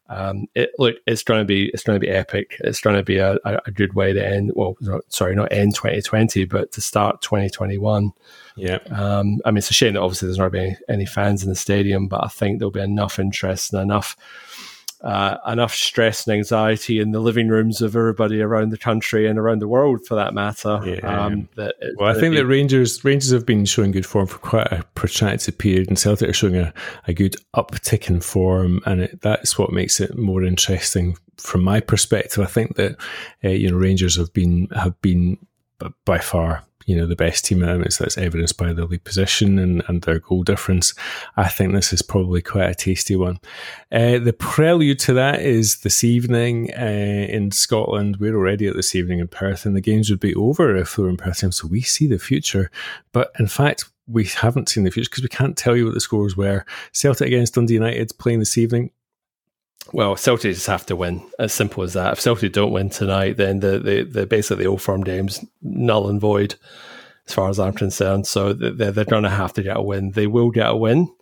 um, 0.10 0.48
it 0.54 0.72
look, 0.78 0.96
it's 1.08 1.24
going 1.24 1.40
to 1.40 1.46
be 1.46 1.70
it's 1.74 1.84
going 1.84 1.96
to 1.96 2.06
be 2.06 2.12
epic. 2.12 2.58
It's 2.60 2.82
going 2.82 2.98
to 2.98 3.04
be 3.04 3.18
a, 3.18 3.38
a, 3.46 3.72
good 3.72 3.94
way 3.94 4.12
to 4.12 4.26
end. 4.26 4.52
Well, 4.54 4.78
sorry, 5.08 5.36
not 5.36 5.52
end 5.52 5.76
2020, 5.76 6.46
but 6.46 6.72
to 6.74 6.82
start 6.82 7.22
2021. 7.22 8.12
Yeah. 8.56 8.80
Um, 8.92 9.40
I 9.46 9.52
mean, 9.52 9.60
it's 9.60 9.70
a 9.70 9.74
shame 9.74 9.94
that 9.94 10.02
obviously 10.02 10.28
there's 10.28 10.38
not 10.38 10.52
be 10.52 10.76
any 10.90 11.06
fans 11.06 11.42
in 11.42 11.50
the 11.50 11.56
stadium, 11.56 12.08
but 12.08 12.24
I 12.24 12.28
think 12.28 12.60
there'll 12.60 12.72
be 12.72 12.82
enough 12.82 13.18
interest 13.18 13.74
and 13.74 13.82
enough 13.82 14.18
uh, 15.04 15.38
enough 15.48 15.74
stress 15.74 16.26
and 16.26 16.36
anxiety 16.38 17.00
in 17.00 17.12
the 17.12 17.20
living 17.20 17.50
rooms 17.50 17.82
of 17.82 17.96
everybody 17.96 18.42
around 18.42 18.70
the 18.70 18.78
country 18.78 19.28
and 19.28 19.38
around 19.38 19.60
the 19.60 19.68
world, 19.68 20.06
for 20.06 20.16
that 20.16 20.34
matter. 20.34 20.80
Yeah. 20.86 21.26
Um, 21.26 21.50
that 21.56 21.76
well, 21.98 22.10
I 22.10 22.20
think 22.20 22.32
be- 22.32 22.38
that 22.38 22.46
Rangers 22.46 23.04
Rangers 23.04 23.32
have 23.32 23.46
been 23.46 23.66
showing 23.66 23.92
good 23.92 24.06
form 24.06 24.28
for 24.28 24.38
quite 24.38 24.72
a 24.72 24.84
protracted 24.96 25.58
period, 25.58 25.90
and 25.90 26.00
Celtic 26.00 26.30
are 26.30 26.34
showing 26.34 26.58
a, 26.58 26.74
a 27.08 27.14
good 27.14 27.36
uptick 27.56 28.10
in 28.10 28.22
form, 28.22 28.82
and 28.86 29.02
it, 29.02 29.22
that's 29.22 29.58
what 29.58 29.74
makes 29.74 30.00
it 30.00 30.18
more 30.18 30.44
interesting 30.44 31.18
from 31.38 31.64
my 31.64 31.80
perspective. 31.80 32.44
I 32.44 32.48
think 32.48 32.76
that 32.78 32.96
uh, 33.44 33.50
you 33.50 33.70
know 33.70 33.78
Rangers 33.78 34.16
have 34.18 34.34
been 34.34 34.68
have 34.74 35.00
been 35.02 35.38
by 36.06 36.20
far 36.20 36.64
you 36.86 36.96
know 36.96 37.06
the 37.06 37.16
best 37.16 37.46
team 37.46 37.64
at 37.64 37.78
the 37.78 37.98
that's 38.00 38.18
evidenced 38.18 38.58
by 38.58 38.74
their 38.74 38.86
league 38.86 39.04
position 39.04 39.60
and, 39.60 39.84
and 39.88 40.02
their 40.04 40.20
goal 40.20 40.44
difference. 40.44 40.94
I 41.38 41.48
think 41.48 41.74
this 41.74 41.94
is 41.94 42.02
probably 42.02 42.42
quite 42.42 42.70
a 42.70 42.76
tasty 42.76 43.16
one. 43.16 43.40
Uh, 43.92 44.20
the 44.20 44.34
prelude 44.34 45.00
to 45.00 45.14
that 45.14 45.42
is 45.42 45.82
this 45.82 46.04
evening 46.04 46.72
uh, 46.78 46.82
in 46.82 47.52
Scotland. 47.52 48.18
We're 48.18 48.36
already 48.36 48.68
at 48.68 48.76
this 48.76 48.96
evening 48.96 49.20
in 49.20 49.28
Perth, 49.28 49.66
and 49.66 49.76
the 49.76 49.82
games 49.82 50.10
would 50.10 50.20
be 50.20 50.36
over 50.36 50.76
if 50.76 50.96
they 50.96 51.04
were 51.04 51.10
in 51.10 51.18
Perth. 51.18 51.54
So 51.54 51.68
we 51.68 51.82
see 51.82 52.08
the 52.08 52.20
future, 52.20 52.72
but 53.12 53.32
in 53.40 53.48
fact. 53.48 53.86
We 54.06 54.26
haven't 54.26 54.68
seen 54.68 54.84
the 54.84 54.92
future 54.92 55.10
because 55.10 55.24
we 55.24 55.30
can't 55.30 55.56
tell 55.56 55.78
you 55.78 55.86
what 55.86 55.94
the 55.94 56.02
scores 56.02 56.36
were. 56.36 56.66
Celtic 56.92 57.28
against 57.28 57.54
Dundee 57.54 57.76
United 57.76 58.12
playing 58.18 58.40
this 58.40 58.58
evening 58.58 58.92
well, 59.92 60.16
Celtic 60.16 60.54
just 60.54 60.68
have 60.68 60.86
to 60.88 60.96
win. 60.96 61.22
As 61.40 61.54
simple 61.54 61.84
as 61.84 61.94
that. 61.94 62.14
If 62.14 62.22
Celtic 62.22 62.54
don't 62.54 62.72
win 62.72 62.90
tonight, 62.90 63.38
then 63.38 63.60
the 63.60 63.80
the, 63.80 64.04
the 64.04 64.26
basically 64.26 64.64
the 64.64 64.70
old 64.70 64.82
firm 64.82 65.04
game's 65.04 65.44
null 65.62 66.10
and 66.10 66.22
void, 66.22 66.56
as 67.28 67.34
far 67.34 67.50
as 67.50 67.60
I'm 67.60 67.74
concerned. 67.74 68.28
So 68.28 68.54
they're 68.54 68.92
they're 68.92 69.06
going 69.06 69.24
to 69.24 69.30
have 69.30 69.54
to 69.54 69.64
get 69.64 69.78
a 69.78 69.82
win. 69.82 70.12
They 70.12 70.28
will 70.28 70.52
get 70.52 70.70
a 70.70 70.76
win. 70.76 71.14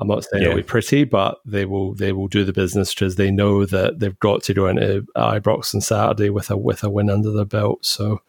I'm 0.00 0.06
not 0.06 0.24
saying 0.24 0.42
yeah. 0.42 0.50
it'll 0.50 0.60
be 0.60 0.62
pretty, 0.62 1.04
but 1.04 1.40
they 1.44 1.64
will 1.64 1.94
they 1.94 2.12
will 2.12 2.28
do 2.28 2.44
the 2.44 2.52
business 2.52 2.94
because 2.94 3.16
they 3.16 3.30
know 3.30 3.64
that 3.66 3.98
they've 3.98 4.18
got 4.20 4.42
to 4.44 4.54
go 4.54 4.66
into 4.68 5.06
uh, 5.16 5.32
Ibrox 5.32 5.74
on 5.74 5.80
Saturday 5.80 6.30
with 6.30 6.50
a 6.50 6.56
with 6.56 6.84
a 6.84 6.90
win 6.90 7.10
under 7.10 7.32
their 7.32 7.44
belt. 7.44 7.84
So 7.84 8.22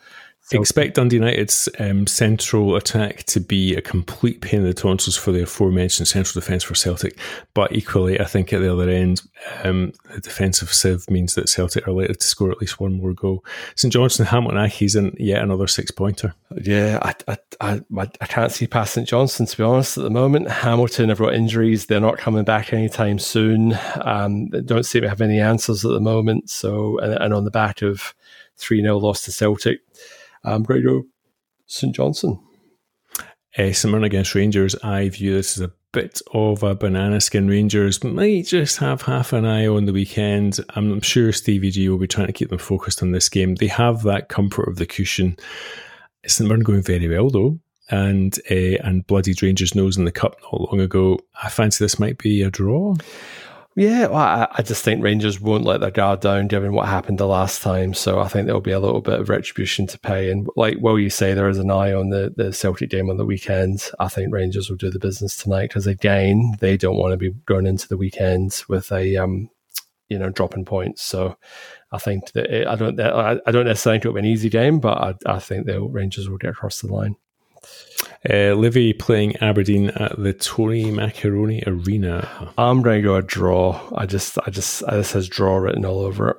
Expect 0.51 0.95
Dundee 0.95 1.17
United's 1.17 1.69
um, 1.77 2.07
central 2.07 2.75
attack 2.75 3.23
to 3.25 3.39
be 3.39 3.75
a 3.75 3.81
complete 3.81 4.41
pain 4.41 4.61
in 4.61 4.65
the 4.65 4.73
tonsils 4.73 5.15
for 5.15 5.31
the 5.31 5.43
aforementioned 5.43 6.07
central 6.07 6.39
defence 6.41 6.63
for 6.63 6.73
Celtic. 6.73 7.19
But 7.53 7.71
equally, 7.71 8.19
I 8.19 8.25
think 8.25 8.51
at 8.51 8.61
the 8.61 8.73
other 8.73 8.89
end, 8.89 9.21
um, 9.63 9.93
the 10.11 10.19
defensive 10.19 10.73
sieve 10.73 11.07
means 11.07 11.35
that 11.35 11.49
Celtic 11.49 11.87
are 11.87 11.91
likely 11.91 12.15
to 12.15 12.25
score 12.25 12.49
at 12.51 12.59
least 12.59 12.79
one 12.79 12.93
more 12.93 13.13
goal. 13.13 13.45
St 13.75 13.93
Johnstone, 13.93 14.25
Hamilton 14.25 14.57
Accies, 14.57 14.97
in 14.97 15.15
yet 15.19 15.43
another 15.43 15.67
six 15.67 15.91
pointer. 15.91 16.33
Yeah, 16.59 16.97
I, 17.03 17.13
I, 17.27 17.37
I, 17.61 17.81
I 18.19 18.25
can't 18.25 18.51
see 18.51 18.65
past 18.65 18.95
St 18.95 19.07
Johnstone, 19.07 19.45
to 19.45 19.57
be 19.57 19.63
honest, 19.63 19.99
at 19.99 20.03
the 20.03 20.09
moment. 20.09 20.49
Hamilton 20.49 21.09
have 21.09 21.19
got 21.19 21.35
injuries. 21.35 21.85
They're 21.85 21.99
not 21.99 22.17
coming 22.17 22.43
back 22.43 22.73
anytime 22.73 23.19
soon. 23.19 23.77
Um, 24.01 24.49
they 24.49 24.61
don't 24.61 24.83
seem 24.83 25.03
to 25.03 25.09
have 25.09 25.21
any 25.21 25.39
answers 25.39 25.85
at 25.85 25.91
the 25.91 25.99
moment. 25.99 26.49
So, 26.49 26.97
and, 26.99 27.13
and 27.13 27.33
on 27.35 27.43
the 27.43 27.51
back 27.51 27.83
of 27.83 28.15
3 28.57 28.81
0 28.81 28.97
loss 28.97 29.21
to 29.25 29.31
Celtic, 29.31 29.81
I'm 30.43 30.63
going 30.63 31.09
St 31.65 31.95
Johnstone. 31.95 32.39
Uh, 33.57 33.71
St 33.71 34.03
against 34.03 34.35
Rangers, 34.35 34.75
I 34.83 35.09
view 35.09 35.33
this 35.33 35.57
as 35.57 35.63
a 35.63 35.71
bit 35.91 36.21
of 36.33 36.63
a 36.63 36.75
banana 36.75 37.19
skin. 37.19 37.47
Rangers 37.47 38.03
might 38.03 38.45
just 38.45 38.77
have 38.77 39.01
half 39.01 39.33
an 39.33 39.45
eye 39.45 39.67
on 39.67 39.85
the 39.85 39.93
weekend. 39.93 40.59
I'm 40.75 41.01
sure 41.01 41.31
Stevie 41.31 41.71
G 41.71 41.89
will 41.89 41.97
be 41.97 42.07
trying 42.07 42.27
to 42.27 42.33
keep 42.33 42.49
them 42.49 42.59
focused 42.59 43.01
on 43.01 43.11
this 43.11 43.27
game. 43.27 43.55
They 43.55 43.67
have 43.67 44.03
that 44.03 44.29
comfort 44.29 44.69
of 44.69 44.77
the 44.77 44.85
cushion. 44.85 45.37
St 46.25 46.47
Mirren 46.47 46.63
going 46.63 46.83
very 46.83 47.07
well 47.07 47.29
though, 47.29 47.59
and 47.89 48.37
uh, 48.51 48.77
and 48.83 49.07
bloodied 49.07 49.41
Rangers 49.41 49.73
nose 49.73 49.97
in 49.97 50.05
the 50.05 50.11
cup 50.11 50.35
not 50.43 50.61
long 50.61 50.79
ago. 50.79 51.19
I 51.41 51.49
fancy 51.49 51.83
this 51.83 51.99
might 51.99 52.17
be 52.17 52.43
a 52.43 52.51
draw. 52.51 52.95
Yeah, 53.75 54.07
well, 54.07 54.17
I, 54.17 54.47
I, 54.51 54.61
just 54.63 54.83
think 54.83 55.03
Rangers 55.03 55.39
won't 55.39 55.63
let 55.63 55.79
their 55.79 55.91
guard 55.91 56.21
down 56.21 56.47
given 56.47 56.73
what 56.73 56.87
happened 56.87 57.17
the 57.17 57.27
last 57.27 57.61
time. 57.61 57.93
So 57.93 58.19
I 58.19 58.27
think 58.27 58.45
there'll 58.45 58.61
be 58.61 58.71
a 58.71 58.79
little 58.79 58.99
bit 58.99 59.19
of 59.19 59.29
retribution 59.29 59.85
to 59.87 59.99
pay. 59.99 60.31
And 60.31 60.47
like 60.55 60.77
well, 60.81 60.97
you 60.97 61.09
say, 61.09 61.33
there 61.33 61.47
is 61.47 61.59
an 61.59 61.69
eye 61.69 61.93
on 61.93 62.09
the, 62.09 62.33
the 62.35 62.51
Celtic 62.51 62.89
game 62.89 63.09
on 63.09 63.17
the 63.17 63.25
weekend. 63.25 63.89
I 63.99 64.07
think 64.07 64.33
Rangers 64.33 64.69
will 64.69 64.77
do 64.77 64.89
the 64.89 64.99
business 64.99 65.37
tonight 65.37 65.69
because 65.69 65.87
again, 65.87 66.55
they 66.59 66.77
don't 66.77 66.97
want 66.97 67.13
to 67.13 67.17
be 67.17 67.29
going 67.45 67.67
into 67.67 67.87
the 67.87 67.97
weekend 67.97 68.63
with 68.67 68.91
a 68.91 69.15
um, 69.17 69.49
you 70.09 70.17
know 70.17 70.29
dropping 70.29 70.65
points. 70.65 71.03
So 71.03 71.37
I 71.91 71.99
think 71.99 72.31
that 72.33 72.47
it, 72.53 72.67
I 72.67 72.75
don't 72.75 72.99
I 72.99 73.51
don't 73.51 73.65
necessarily 73.65 73.99
think 73.99 74.05
it'll 74.05 74.15
be 74.15 74.19
an 74.19 74.25
easy 74.25 74.49
game, 74.49 74.79
but 74.79 74.97
I, 74.97 75.15
I 75.35 75.39
think 75.39 75.67
the 75.67 75.79
Rangers 75.79 76.27
will 76.27 76.37
get 76.37 76.49
across 76.49 76.81
the 76.81 76.91
line. 76.91 77.15
Uh, 78.29 78.53
Livy 78.53 78.93
playing 78.93 79.37
Aberdeen 79.37 79.89
at 79.89 80.21
the 80.21 80.33
Tony 80.33 80.91
Macaroni 80.91 81.63
Arena. 81.65 82.53
I'm 82.57 82.81
going 82.81 83.01
to 83.01 83.07
go 83.07 83.15
a 83.15 83.21
draw. 83.21 83.81
I 83.95 84.05
just, 84.05 84.37
I 84.45 84.49
just, 84.49 84.85
this 84.87 85.13
has 85.13 85.27
draw 85.27 85.57
written 85.57 85.85
all 85.85 85.99
over 85.99 86.29
it. 86.29 86.37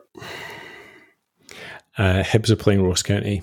Uh, 1.98 2.22
Hibs 2.22 2.50
are 2.50 2.56
playing 2.56 2.82
Ross 2.82 3.02
County. 3.02 3.42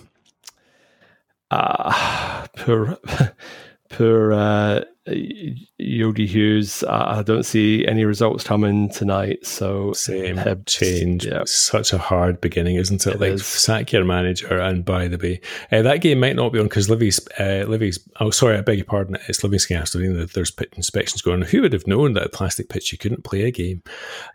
Ah, 1.51 2.43
uh, 2.43 2.47
poor, 2.57 2.97
poor 3.89 4.33
uh, 4.33 4.81
Yogi 5.77 6.25
Hughes. 6.25 6.83
I 6.83 7.21
don't 7.23 7.43
see 7.43 7.85
any 7.87 8.05
results 8.05 8.43
coming 8.43 8.89
tonight. 8.89 9.45
So 9.45 9.93
same 9.93 10.39
change. 10.65 11.25
Yeah. 11.25 11.43
Such 11.45 11.93
a 11.93 11.97
hard 11.97 12.41
beginning, 12.41 12.75
isn't 12.75 13.05
it? 13.05 13.15
it 13.15 13.19
like 13.19 13.31
is. 13.31 13.45
sack 13.45 13.91
your 13.91 14.05
manager, 14.05 14.57
and 14.59 14.83
by 14.83 15.07
the 15.07 15.17
way, 15.17 15.41
uh, 15.71 15.81
that 15.81 16.01
game 16.01 16.19
might 16.19 16.35
not 16.35 16.51
be 16.51 16.59
on 16.59 16.65
because 16.65 16.89
Livy's 16.89 17.25
uh, 17.39 17.65
Livy's. 17.67 17.99
Oh, 18.19 18.29
sorry, 18.29 18.57
I 18.57 18.61
beg 18.61 18.77
your 18.77 18.85
pardon. 18.85 19.17
It's 19.27 19.43
Livingston 19.43 19.77
Aston 19.77 20.27
There's 20.33 20.51
pit 20.51 20.73
inspections 20.75 21.21
going. 21.21 21.41
on. 21.43 21.49
Who 21.49 21.61
would 21.61 21.73
have 21.73 21.87
known 21.87 22.13
that 22.13 22.25
a 22.25 22.29
plastic 22.29 22.69
pitch 22.69 22.91
you 22.91 22.97
couldn't 22.97 23.23
play 23.23 23.43
a 23.43 23.51
game? 23.51 23.83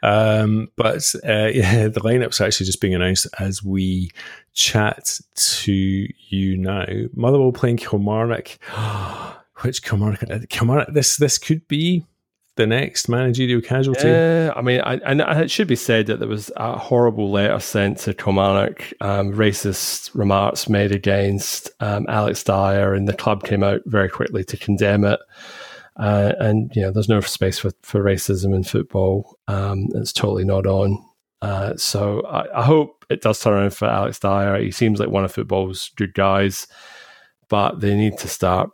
Um, 0.02 0.70
but 0.76 1.14
uh, 1.26 1.46
yeah, 1.54 1.88
the 1.88 2.00
lineup's 2.00 2.40
actually 2.40 2.66
just 2.66 2.80
being 2.80 2.94
announced 2.94 3.26
as 3.38 3.62
we 3.62 4.11
chat 4.54 5.20
to 5.35 5.72
you 5.72 6.56
now. 6.56 6.87
Motherwell 7.14 7.52
playing 7.52 7.78
Kilmarnock. 7.78 8.58
which 9.62 9.83
Kilmarnock, 9.83 10.48
Kilmarnock, 10.48 10.92
this 10.92 11.16
this 11.16 11.38
could 11.38 11.66
be 11.68 12.05
the 12.57 12.66
next 12.66 13.09
managerial 13.09 13.62
casualty. 13.62 14.09
Yeah, 14.09 14.53
I 14.55 14.61
mean, 14.61 14.81
I, 14.83 14.94
and 14.96 15.20
it 15.20 15.51
should 15.51 15.68
be 15.68 15.77
said 15.77 16.07
that 16.07 16.18
there 16.18 16.29
was 16.29 16.51
a 16.57 16.79
horrible 16.79 17.31
letter 17.31 17.59
sent 17.61 17.98
to 17.98 18.14
Kilmarnock, 18.14 18.92
um, 19.01 19.33
racist 19.33 20.11
remarks 20.14 20.68
made 20.68 20.92
against 20.92 21.70
um, 21.81 22.07
Alex 22.09 22.44
Dyer, 22.44 22.94
and 22.94 23.09
the 23.09 23.14
club 23.14 23.44
came 23.44 23.62
out 23.62 23.81
very 23.87 24.09
quickly 24.09 24.44
to 24.44 24.57
condemn 24.57 25.05
it. 25.05 25.20
Uh, 25.96 26.33
and 26.38 26.75
you 26.75 26.83
know, 26.83 26.90
there's 26.90 27.09
no 27.09 27.20
space 27.20 27.59
for, 27.59 27.70
for 27.83 28.03
racism 28.03 28.55
in 28.55 28.64
football. 28.64 29.38
Um, 29.48 29.88
it's 29.94 30.12
totally 30.12 30.44
not 30.44 30.66
on. 30.66 31.03
Uh, 31.40 31.77
so 31.77 32.25
I, 32.27 32.61
I, 32.61 32.62
hope 32.62 33.05
it 33.11 33.20
does 33.20 33.40
turn 33.40 33.55
around 33.55 33.75
for 33.75 33.88
Alex 33.88 34.20
Dyer. 34.20 34.62
He 34.62 34.70
seems 34.70 35.01
like 35.01 35.09
one 35.09 35.25
of 35.25 35.33
football's 35.33 35.90
good 35.96 36.14
guys, 36.14 36.68
but 37.48 37.81
they 37.81 37.96
need 37.96 38.16
to 38.18 38.29
start 38.29 38.72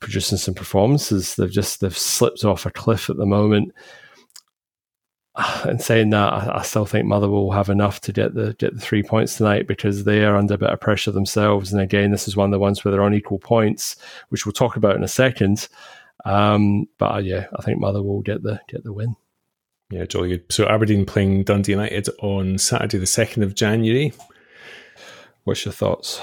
producing 0.00 0.38
some 0.38 0.54
performances. 0.54 1.36
They've 1.36 1.50
just 1.50 1.80
they've 1.80 1.96
slipped 1.96 2.44
off 2.44 2.66
a 2.66 2.70
cliff 2.70 3.10
at 3.10 3.16
the 3.16 3.26
moment. 3.26 3.72
And 5.64 5.80
saying 5.80 6.10
that, 6.10 6.32
I, 6.32 6.58
I 6.58 6.62
still 6.62 6.84
think 6.84 7.06
Motherwell 7.06 7.44
will 7.44 7.52
have 7.52 7.68
enough 7.68 8.00
to 8.02 8.12
get 8.12 8.34
the 8.34 8.54
get 8.58 8.74
the 8.74 8.80
three 8.80 9.04
points 9.04 9.36
tonight 9.36 9.68
because 9.68 10.02
they 10.02 10.24
are 10.24 10.36
under 10.36 10.54
a 10.54 10.58
bit 10.58 10.70
of 10.70 10.80
pressure 10.80 11.12
themselves. 11.12 11.72
And 11.72 11.80
again, 11.80 12.10
this 12.10 12.26
is 12.26 12.36
one 12.36 12.46
of 12.46 12.50
the 12.50 12.58
ones 12.58 12.84
where 12.84 12.90
they're 12.90 13.02
on 13.02 13.14
equal 13.14 13.38
points, 13.38 13.94
which 14.30 14.44
we'll 14.44 14.52
talk 14.52 14.74
about 14.74 14.96
in 14.96 15.04
a 15.04 15.08
second. 15.08 15.68
Um, 16.24 16.88
but 16.98 17.14
uh, 17.14 17.18
yeah, 17.18 17.46
I 17.56 17.62
think 17.62 17.78
Motherwell 17.78 18.14
will 18.14 18.22
get 18.22 18.42
the 18.42 18.60
get 18.68 18.82
the 18.82 18.92
win. 18.92 19.14
Yeah, 19.90 20.04
jolly 20.04 20.30
good. 20.30 20.52
So 20.52 20.66
Aberdeen 20.66 21.06
playing 21.06 21.44
Dundee 21.44 21.72
United 21.72 22.08
on 22.20 22.58
Saturday, 22.58 22.98
the 22.98 23.06
second 23.06 23.42
of 23.42 23.54
January. 23.54 24.12
What's 25.44 25.64
your 25.64 25.72
thoughts? 25.72 26.20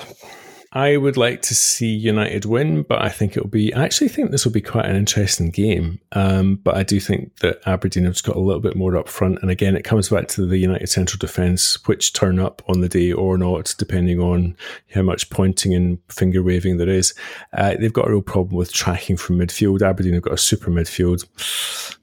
I 0.76 0.98
would 0.98 1.16
like 1.16 1.42
to 1.44 1.56
see 1.56 1.88
United 1.88 2.44
win, 2.44 2.84
but 2.84 3.02
I 3.02 3.08
think 3.08 3.38
it'll 3.38 3.48
be. 3.48 3.74
I 3.74 3.86
actually 3.86 4.10
think 4.10 4.32
this 4.32 4.44
will 4.44 4.52
be 4.52 4.60
quite 4.60 4.86
an 4.86 4.98
interesting 4.98 5.50
game. 5.50 6.02
Um, 6.12 6.56
but 6.58 6.76
I 6.76 6.84
do 6.84 7.00
think 7.00 7.38
that 7.38 7.62
Aberdeen 7.66 8.04
have 8.04 8.12
just 8.12 8.26
got 8.26 8.36
a 8.36 8.42
little 8.42 8.60
bit 8.60 8.76
more 8.76 8.98
up 8.98 9.08
front. 9.08 9.40
And 9.42 9.50
again, 9.50 9.78
it 9.78 9.86
comes 9.86 10.10
back 10.10 10.28
to 10.30 10.46
the 10.46 10.58
United 10.58 10.90
central 10.90 11.18
defence, 11.18 11.82
which 11.88 12.12
turn 12.12 12.40
up 12.40 12.62
on 12.68 12.82
the 12.82 12.90
day 12.90 13.14
or 13.14 13.38
not, 13.38 13.74
depending 13.78 14.20
on 14.20 14.58
how 14.94 15.02
much 15.02 15.30
pointing 15.30 15.74
and 15.74 15.98
finger 16.10 16.44
waving 16.44 16.76
there 16.76 16.90
is. 16.90 17.14
Uh, 17.54 17.76
they've 17.80 17.94
got 17.94 18.10
a 18.10 18.12
real 18.12 18.22
problem 18.22 18.58
with 18.58 18.74
tracking 18.74 19.16
from 19.16 19.40
midfield. 19.40 19.82
Aberdeen 19.82 20.16
have 20.16 20.24
got 20.24 20.34
a 20.34 20.38
super 20.38 20.72
midfield. 20.72 21.26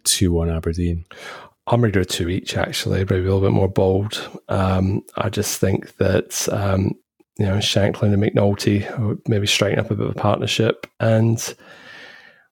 2 0.04 0.32
1 0.32 0.48
Aberdeen. 0.48 1.04
I'm 1.66 1.80
going 1.80 1.92
to 1.92 1.98
go 1.98 2.04
two 2.04 2.28
each, 2.28 2.56
actually, 2.56 2.98
maybe 3.00 3.16
a 3.16 3.22
little 3.22 3.40
bit 3.40 3.52
more 3.52 3.68
bold. 3.68 4.30
Um, 4.48 5.04
I 5.16 5.28
just 5.28 5.60
think 5.60 5.96
that 5.98 6.48
um, 6.50 6.96
you 7.38 7.46
know, 7.46 7.56
Shankland 7.56 8.12
and 8.12 8.22
McNulty, 8.22 8.88
or 8.98 9.18
maybe 9.26 9.46
straighten 9.46 9.78
up 9.78 9.90
a 9.90 9.94
bit 9.94 10.06
of 10.06 10.12
a 10.12 10.18
partnership. 10.18 10.86
And 11.00 11.54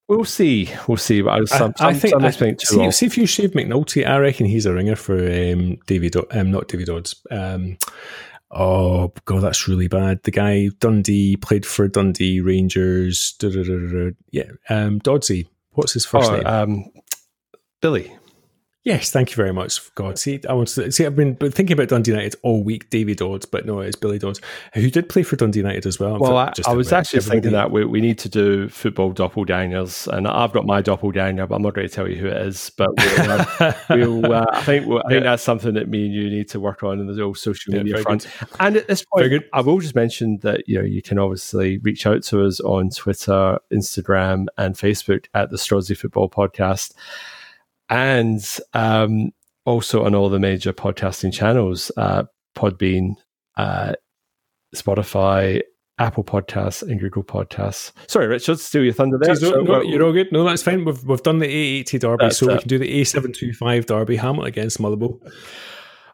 we'll 0.09 0.25
see. 0.25 0.71
We'll 0.89 0.97
see. 0.97 1.23
But 1.23 1.41
I, 1.41 1.45
some, 1.45 1.75
I, 1.79 1.89
I 1.89 1.95
think, 1.95 2.15
I, 2.23 2.31
see, 2.31 2.91
see, 2.91 3.07
if 3.07 3.19
you 3.19 3.27
shave 3.27 3.53
McNulty, 3.53 4.07
I 4.07 4.19
reckon 4.19 4.47
he's 4.47 4.67
a 4.67 4.73
ringer 4.73 4.97
for 4.97 5.17
um, 5.17 5.77
David, 5.87 6.17
um, 6.33 6.51
not 6.51 6.69
David 6.69 6.87
Dodds. 6.87 7.15
Um, 7.31 7.79
oh, 8.51 9.13
God, 9.27 9.43
that's 9.43 9.69
really 9.69 9.89
bad. 9.89 10.23
The 10.23 10.31
guy, 10.31 10.69
Dundee, 10.79 11.37
played 11.37 11.67
for 11.67 11.87
Dundee 11.87 12.41
Rangers. 12.41 13.37
Yeah, 14.31 14.51
um, 14.69 15.01
Dodsey. 15.01 15.47
What's 15.73 15.93
his 15.93 16.05
first 16.05 16.31
oh, 16.31 16.37
name? 16.37 16.47
Um, 16.47 16.85
Billy. 17.81 18.13
Yes, 18.83 19.11
thank 19.11 19.29
you 19.29 19.37
very 19.37 19.53
much. 19.53 19.95
God, 19.95 20.19
see, 20.19 20.41
I 20.49 20.55
want 20.55 20.69
to 20.69 20.91
see. 20.91 21.05
I've 21.05 21.15
been 21.15 21.37
thinking 21.37 21.73
about 21.73 21.89
Dundee 21.89 22.13
United 22.13 22.37
all 22.43 22.65
week. 22.65 22.89
David 22.89 23.19
Dodds, 23.19 23.45
but 23.45 23.67
no, 23.67 23.81
it's 23.81 23.95
Billy 23.95 24.19
Dodds, 24.19 24.41
who 24.73 24.89
did 24.91 25.07
play 25.07 25.23
for 25.23 25.37
Dundee 25.37 25.59
United 25.59 25.85
as 25.85 26.01
well. 26.01 26.19
Well, 26.19 26.39
I, 26.39 26.51
I 26.67 26.73
was 26.73 26.91
actually 26.91 27.21
thinking 27.21 27.53
that 27.53 27.71
we, 27.71 27.85
we 27.85 28.01
need 28.01 28.19
to 28.21 28.31
do 28.31 28.71
football 28.71 29.13
doppelgangers, 29.13 30.09
and 30.09 30.27
I've 30.27 30.53
got 30.53 30.65
my 30.65 30.81
doppelganger, 30.81 31.47
but 31.47 31.57
I'm 31.57 31.63
not 31.63 31.75
going 31.75 31.89
to 31.89 31.95
tell 31.95 32.09
you 32.09 32.17
who 32.17 32.29
it 32.29 32.39
is. 32.39 32.71
But 32.75 32.89
we'll, 32.97 33.31
uh, 33.31 33.75
we'll 33.91 34.33
uh, 34.33 34.47
I 34.51 34.63
think 34.63 34.87
we'll, 34.87 35.03
I 35.05 35.11
think 35.11 35.25
yeah. 35.25 35.31
that's 35.31 35.43
something 35.43 35.75
that 35.75 35.91
me 35.91 36.07
and 36.07 36.15
you 36.15 36.31
need 36.31 36.49
to 36.49 36.61
work 36.61 36.83
on 36.83 37.01
in 37.01 37.07
the 37.07 37.23
old 37.23 37.37
social 37.37 37.75
media 37.75 37.97
yeah, 37.97 38.03
front. 38.03 38.29
Good. 38.39 38.49
And 38.61 38.77
at 38.79 38.89
this 38.89 39.05
point, 39.05 39.45
I 39.53 39.61
will 39.61 39.81
just 39.81 39.95
mention 39.95 40.39
that 40.39 40.67
you 40.67 40.79
know 40.79 40.85
you 40.87 41.03
can 41.03 41.19
obviously 41.19 41.77
reach 41.79 42.07
out 42.07 42.23
to 42.25 42.47
us 42.47 42.61
on 42.61 42.89
Twitter, 42.89 43.59
Instagram, 43.71 44.47
and 44.57 44.75
Facebook 44.75 45.27
at 45.35 45.51
the 45.51 45.59
Strozzi 45.59 45.95
Football 45.95 46.31
Podcast 46.31 46.95
and 47.91 48.59
um, 48.73 49.33
also 49.67 50.05
on 50.05 50.15
all 50.15 50.31
the 50.31 50.39
major 50.39 50.73
podcasting 50.73 51.33
channels 51.33 51.91
uh, 51.97 52.23
Podbean, 52.57 53.15
uh, 53.57 53.95
Spotify, 54.75 55.61
Apple 55.99 56.25
Podcasts, 56.25 56.83
and 56.83 56.99
Google 56.99 57.25
Podcasts. 57.25 57.93
Sorry, 58.07 58.27
Richard, 58.27 58.59
steal 58.59 58.85
your 58.85 58.95
thunder 58.95 59.19
there. 59.19 59.35
so, 59.35 59.61
no, 59.61 59.83
you're 59.83 60.03
all 60.03 60.13
good. 60.13 60.33
No, 60.33 60.45
that's 60.45 60.63
fine. 60.63 60.85
We've, 60.85 61.03
we've 61.05 61.23
done 61.23 61.41
the 61.41 61.83
A80 61.83 62.01
Derby, 62.01 62.31
so 62.31 62.47
we 62.47 62.59
can 62.59 62.69
do 62.69 62.79
the 62.79 63.01
A725 63.01 63.87
Derby, 63.87 64.17
Hamilton 64.17 64.49
against 64.49 64.81
Motherwell. 64.81 65.21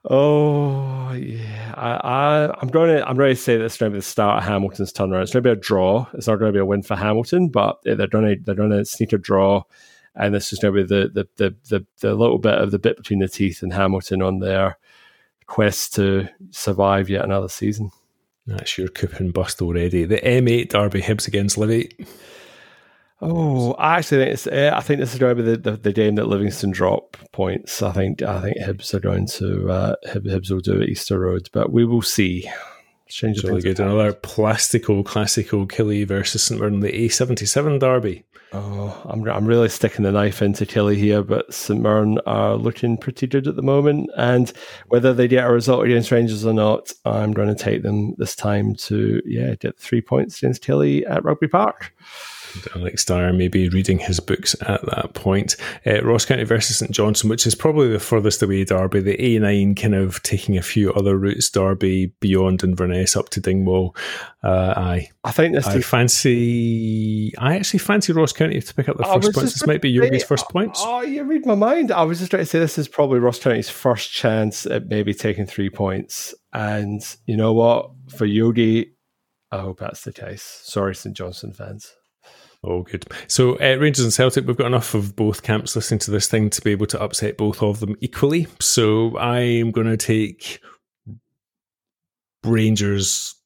Oh 0.08 1.12
yeah, 1.14 1.74
I, 1.76 1.96
I 1.96 2.62
am 2.62 2.68
going 2.68 2.96
to 2.96 3.08
I'm 3.08 3.16
going 3.16 3.34
to 3.34 3.40
say 3.40 3.56
this 3.56 3.76
going 3.76 3.90
to 3.90 3.96
be 3.96 3.98
the 3.98 4.02
start 4.02 4.38
of 4.38 4.48
Hamilton's 4.48 4.92
turnaround. 4.92 5.22
It's 5.22 5.32
going 5.32 5.42
to 5.42 5.48
be 5.48 5.58
a 5.58 5.60
draw. 5.60 6.06
It's 6.14 6.28
not 6.28 6.36
going 6.36 6.50
to 6.50 6.56
be 6.56 6.60
a 6.60 6.64
win 6.64 6.82
for 6.82 6.94
Hamilton, 6.94 7.48
but 7.48 7.78
they're 7.82 8.06
going 8.06 8.24
to 8.24 8.36
they're 8.40 8.54
going 8.54 8.70
to 8.70 8.84
sneak 8.84 9.12
a 9.12 9.18
draw 9.18 9.64
and 10.16 10.35
this 10.35 10.52
is 10.52 10.59
going 10.59 10.74
to 10.74 10.83
be 10.83 10.87
the, 10.87 11.09
the 11.09 11.29
the 11.37 11.57
the 11.68 11.87
the 12.00 12.14
little 12.14 12.38
bit 12.38 12.55
of 12.55 12.70
the 12.70 12.79
bit 12.79 12.96
between 12.96 13.18
the 13.18 13.29
teeth 13.29 13.62
and 13.62 13.72
Hamilton 13.72 14.22
on 14.22 14.38
their 14.38 14.79
quest 15.46 15.94
to 15.94 16.29
survive 16.50 17.09
yet 17.09 17.24
another 17.24 17.48
season. 17.48 17.90
That's 18.46 18.79
your 18.79 18.88
coup 18.88 19.09
and 19.18 19.33
bust 19.33 19.61
already. 19.61 20.05
The 20.05 20.18
M8 20.18 20.68
Derby 20.68 21.02
Hibs 21.02 21.26
against 21.26 21.59
Livy. 21.59 21.90
Oh, 23.20 23.72
I 23.74 23.97
actually 23.97 24.24
think 24.24 24.34
it's. 24.34 24.47
Uh, 24.47 24.72
I 24.74 24.80
think 24.80 25.01
this 25.01 25.14
is 25.14 25.18
going 25.18 25.36
to 25.36 25.43
be 25.43 25.51
the, 25.51 25.57
the, 25.57 25.76
the, 25.76 25.93
game 25.93 26.16
that 26.16 26.28
Livingston 26.28 26.70
drop 26.70 27.16
points. 27.32 27.82
I 27.82 27.90
think. 27.93 28.22
I 28.22 28.43
think 28.43 28.59
Hibs 28.59 28.93
are 28.93 29.01
going 29.01 29.26
to. 29.28 29.70
Uh, 29.70 29.95
Hibs 30.07 30.51
will 30.51 30.61
do 30.61 30.80
it 30.80 30.90
Easter 30.90 31.18
Road, 31.18 31.49
but 31.53 31.72
we 31.72 31.84
will 31.84 32.03
see. 32.03 32.49
Change 33.09 33.44
really 33.44 33.62
good. 33.62 33.78
Another 33.78 34.12
plastical, 34.12 35.04
classical 35.04 35.66
Killie 35.66 36.07
versus 36.07 36.42
St 36.42 36.61
Mirren, 36.61 36.80
the 36.80 36.90
A77 36.90 37.78
derby. 37.78 38.24
Oh, 38.52 39.02
I'm 39.04 39.28
I'm 39.28 39.46
really 39.46 39.68
sticking 39.68 40.04
the 40.04 40.12
knife 40.12 40.40
into 40.40 40.64
Killie 40.64 40.96
here, 40.96 41.22
but 41.22 41.52
St 41.52 41.80
Mirren 41.80 42.18
are 42.26 42.54
looking 42.54 42.96
pretty 42.96 43.26
good 43.26 43.46
at 43.46 43.57
the 43.57 43.62
moment. 43.62 44.11
And 44.16 44.52
whether 44.88 45.12
they 45.12 45.28
get 45.28 45.44
a 45.44 45.52
result 45.52 45.84
against 45.84 46.11
Rangers 46.11 46.46
or 46.46 46.52
not, 46.52 46.92
I'm 47.04 47.32
going 47.32 47.48
to 47.48 47.54
take 47.54 47.82
them 47.82 48.14
this 48.18 48.34
time 48.34 48.74
to 48.76 49.20
yeah 49.24 49.57
get 49.57 49.78
three 49.78 50.00
points 50.00 50.38
against 50.38 50.64
Killie 50.64 51.09
at 51.09 51.24
Rugby 51.24 51.48
Park. 51.48 51.92
Alex 52.74 53.05
Dyer 53.05 53.32
maybe 53.32 53.68
reading 53.68 53.99
his 53.99 54.20
books 54.20 54.55
at 54.62 54.84
that 54.86 55.14
point. 55.14 55.57
Uh, 55.86 56.03
Ross 56.03 56.24
County 56.24 56.44
versus 56.44 56.78
St 56.78 56.90
Johnstone, 56.90 57.28
which 57.28 57.47
is 57.47 57.55
probably 57.55 57.88
the 57.88 57.99
furthest 57.99 58.42
away 58.42 58.64
Derby. 58.64 59.01
The 59.01 59.16
A9 59.16 59.80
kind 59.80 59.94
of 59.94 60.22
taking 60.22 60.57
a 60.57 60.62
few 60.62 60.92
other 60.94 61.16
routes, 61.16 61.51
Derby 61.51 62.12
beyond 62.20 62.62
Inverness 62.62 63.16
up 63.16 63.28
to 63.30 63.40
Dingwall. 63.40 63.97
Uh, 64.42 64.74
I 64.76 65.11
I 65.24 65.32
think 65.32 65.55
this 65.55 65.66
I 65.66 65.80
fancy. 65.80 67.32
I 67.38 67.57
actually 67.57 67.80
fancy 67.80 68.12
Ross 68.12 68.32
County 68.32 68.61
to 68.61 68.74
pick 68.74 68.88
up 68.88 68.97
the 68.97 69.05
first 69.05 69.32
points. 69.34 69.53
This 69.55 69.66
might 69.66 69.82
be 69.82 69.90
Yogi's 69.90 70.24
first 70.24 70.49
points. 70.49 70.80
Oh, 70.84 71.03
you 71.03 71.24
read 71.24 71.47
my 71.47 71.55
mind. 71.57 71.90
I 71.90 72.05
was 72.05 72.18
just 72.18 72.30
trying 72.30 72.42
to 72.42 72.47
say 72.47 72.59
this 72.59 72.78
is 72.78 72.88
probably 72.88 73.18
Ross 73.18 73.40
County's 73.40 73.68
first 73.68 74.12
chance 74.12 74.66
at 74.66 74.86
maybe 74.86 75.12
taking 75.14 75.47
three 75.47 75.70
points. 75.70 76.34
And 76.53 77.03
you 77.26 77.36
know 77.36 77.53
what? 77.53 77.90
For 78.16 78.24
Yogi, 78.24 78.92
I 79.51 79.59
hope 79.59 79.80
that's 79.80 80.05
the 80.05 80.12
case. 80.12 80.42
Sorry, 80.62 80.94
St 80.94 81.16
Johnstone 81.16 81.53
fans. 81.53 81.95
Oh, 82.66 82.82
good. 82.82 83.06
So, 83.28 83.54
uh, 83.60 83.76
Rangers 83.76 84.04
and 84.04 84.12
Celtic, 84.12 84.46
we've 84.46 84.56
got 84.56 84.66
enough 84.66 84.94
of 84.94 85.14
both 85.14 85.44
camps 85.44 85.76
listening 85.76 86.00
to 86.00 86.10
this 86.10 86.26
thing 86.26 86.50
to 86.50 86.60
be 86.60 86.72
able 86.72 86.86
to 86.86 87.00
upset 87.00 87.36
both 87.36 87.62
of 87.62 87.78
them 87.78 87.96
equally. 88.00 88.48
So, 88.60 89.16
I 89.16 89.38
am 89.38 89.70
going 89.70 89.86
to 89.86 89.96
take 89.96 90.60
Rangers 92.42 93.36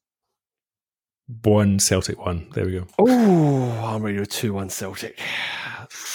one, 1.43 1.79
Celtic 1.79 2.17
one. 2.17 2.47
There 2.53 2.65
we 2.65 2.73
go. 2.73 2.87
Oh, 2.99 3.93
I'm 3.95 4.01
ready 4.01 4.17
to 4.17 4.25
2 4.25 4.53
1 4.53 4.69
Celtic. 4.69 5.19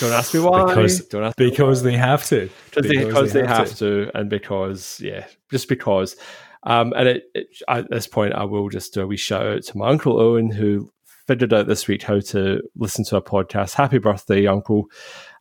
Don't 0.01 0.13
ask 0.13 0.35
me 0.35 0.41
why. 0.41 0.67
Because, 0.67 1.01
Don't 1.07 1.25
ask 1.25 1.37
because 1.37 1.83
they 1.83 1.97
have 1.97 2.25
to. 2.27 2.51
Because, 2.75 3.33
they, 3.33 3.41
they, 3.41 3.47
have, 3.47 3.69
have 3.69 3.77
to. 3.77 4.07
to. 4.07 4.19
and 4.19 4.29
because, 4.29 5.01
yeah, 5.01 5.27
just 5.51 5.69
because. 5.69 6.17
Um, 6.65 6.93
and 6.97 7.09
it, 7.09 7.25
it, 7.35 7.47
at 7.69 7.89
this 7.89 8.07
point, 8.07 8.35
I 8.35 8.45
will 8.45 8.69
just 8.69 8.93
do 8.93 9.03
a 9.03 9.07
wee 9.07 9.17
shout 9.17 9.47
out 9.47 9.63
to 9.63 9.79
my 9.79 9.89
uncle 9.89 10.21
Owen, 10.21 10.51
who 10.51 10.91
figured 11.27 11.53
out 11.53 11.67
this 11.67 11.89
week 11.89 12.03
how 12.03 12.21
to 12.21 12.61
listen 12.77 13.05
to 13.07 13.17
a 13.17 13.23
podcast. 13.23 13.75
Happy 13.75 13.99
birthday, 13.99 14.47
Uncle! 14.47 14.91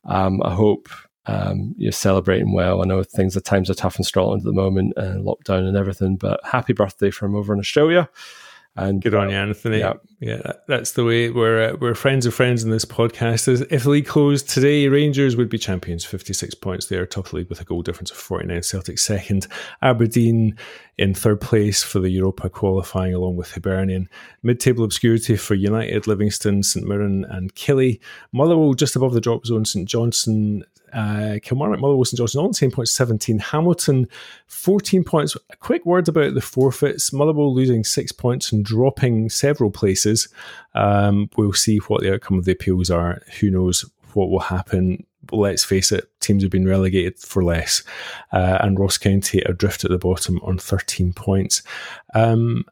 Um, 0.05 0.41
I 0.43 0.53
hope 0.53 0.89
um, 1.27 1.73
you're 1.77 1.91
celebrating 1.91 2.53
well. 2.53 2.81
I 2.81 2.85
know 2.85 3.03
things 3.03 3.35
at 3.35 3.45
times 3.45 3.69
are 3.69 3.75
tough 3.75 3.97
in 3.97 4.03
Scotland 4.03 4.41
at 4.41 4.45
the 4.45 4.53
moment, 4.53 4.93
and 4.97 5.25
lockdown 5.25 5.67
and 5.67 5.77
everything. 5.77 6.17
But 6.17 6.39
happy 6.43 6.73
birthday 6.73 7.11
from 7.11 7.35
over 7.35 7.53
in 7.53 7.59
Australia! 7.59 8.09
And 8.77 9.01
good 9.01 9.13
on 9.13 9.29
you, 9.29 9.37
Anthony. 9.37 9.79
Yeah, 9.79 9.93
yeah 10.19 10.51
that's 10.67 10.91
the 10.91 11.05
way 11.05 11.29
we're 11.29 11.69
uh, 11.69 11.77
we're 11.79 11.95
friends 11.95 12.25
of 12.25 12.33
friends 12.33 12.61
in 12.61 12.71
this 12.71 12.83
podcast. 12.83 13.47
If 13.71 13.83
the 13.83 13.89
league 13.89 14.05
closed 14.05 14.49
today, 14.49 14.89
Rangers 14.89 15.37
would 15.37 15.47
be 15.47 15.57
champions, 15.57 16.03
fifty 16.03 16.33
six 16.33 16.53
points 16.53 16.87
there, 16.87 17.05
top 17.05 17.25
of 17.25 17.31
the 17.31 17.37
league 17.37 17.49
with 17.49 17.61
a 17.61 17.63
goal 17.63 17.81
difference 17.81 18.11
of 18.11 18.17
forty 18.17 18.47
nine. 18.47 18.63
Celtic 18.63 18.99
second, 18.99 19.47
Aberdeen 19.81 20.57
in 20.97 21.13
third 21.13 21.39
place 21.39 21.83
for 21.83 21.99
the 21.99 22.09
Europa 22.09 22.49
qualifying 22.49 23.13
along 23.13 23.37
with 23.37 23.53
Hibernian. 23.53 24.09
Mid 24.43 24.59
table 24.59 24.83
obscurity 24.83 25.37
for 25.37 25.53
United, 25.53 26.05
Livingston, 26.05 26.61
St 26.61 26.85
Mirren, 26.85 27.23
and 27.29 27.55
Killie. 27.55 28.01
Motherwell 28.33 28.73
just 28.73 28.97
above 28.97 29.13
the 29.13 29.21
drop 29.21 29.45
zone. 29.45 29.63
St 29.63 29.87
Johnstone 29.87 30.65
uh, 30.95 31.39
Kilmarnock, 31.43 31.81
Motherwell, 31.81 32.05
Johnstone, 32.05 32.41
all 32.41 32.47
the 32.47 32.53
same 32.53 32.71
points, 32.71 32.93
17. 32.93 33.39
Hamilton, 33.39 34.07
14 34.47 35.03
points. 35.03 35.35
A 35.49 35.55
quick 35.57 35.85
word 35.85 36.07
about 36.07 36.33
the 36.33 36.41
forfeits. 36.41 37.11
Motherwell 37.11 37.53
losing 37.53 37.83
six 37.83 38.11
points 38.11 38.51
and 38.51 38.63
dropping 38.63 39.29
several 39.29 39.71
places. 39.71 40.29
Um, 40.73 41.29
we'll 41.35 41.53
see 41.53 41.77
what 41.79 42.01
the 42.01 42.13
outcome 42.13 42.39
of 42.39 42.45
the 42.45 42.53
appeals 42.53 42.89
are. 42.89 43.21
Who 43.39 43.51
knows 43.51 43.83
what 44.13 44.29
will 44.29 44.39
happen? 44.39 45.05
Let's 45.31 45.63
face 45.63 45.91
it, 45.91 46.09
teams 46.21 46.43
have 46.43 46.51
been 46.51 46.67
relegated 46.67 47.19
for 47.19 47.43
less. 47.43 47.83
Uh, 48.31 48.59
and 48.61 48.79
Ross 48.79 48.97
County 48.97 49.39
adrift 49.41 49.83
at 49.83 49.91
the 49.91 49.97
bottom 49.97 50.39
on 50.43 50.57
13 50.57 51.13
points. 51.13 51.61
Um, 52.13 52.65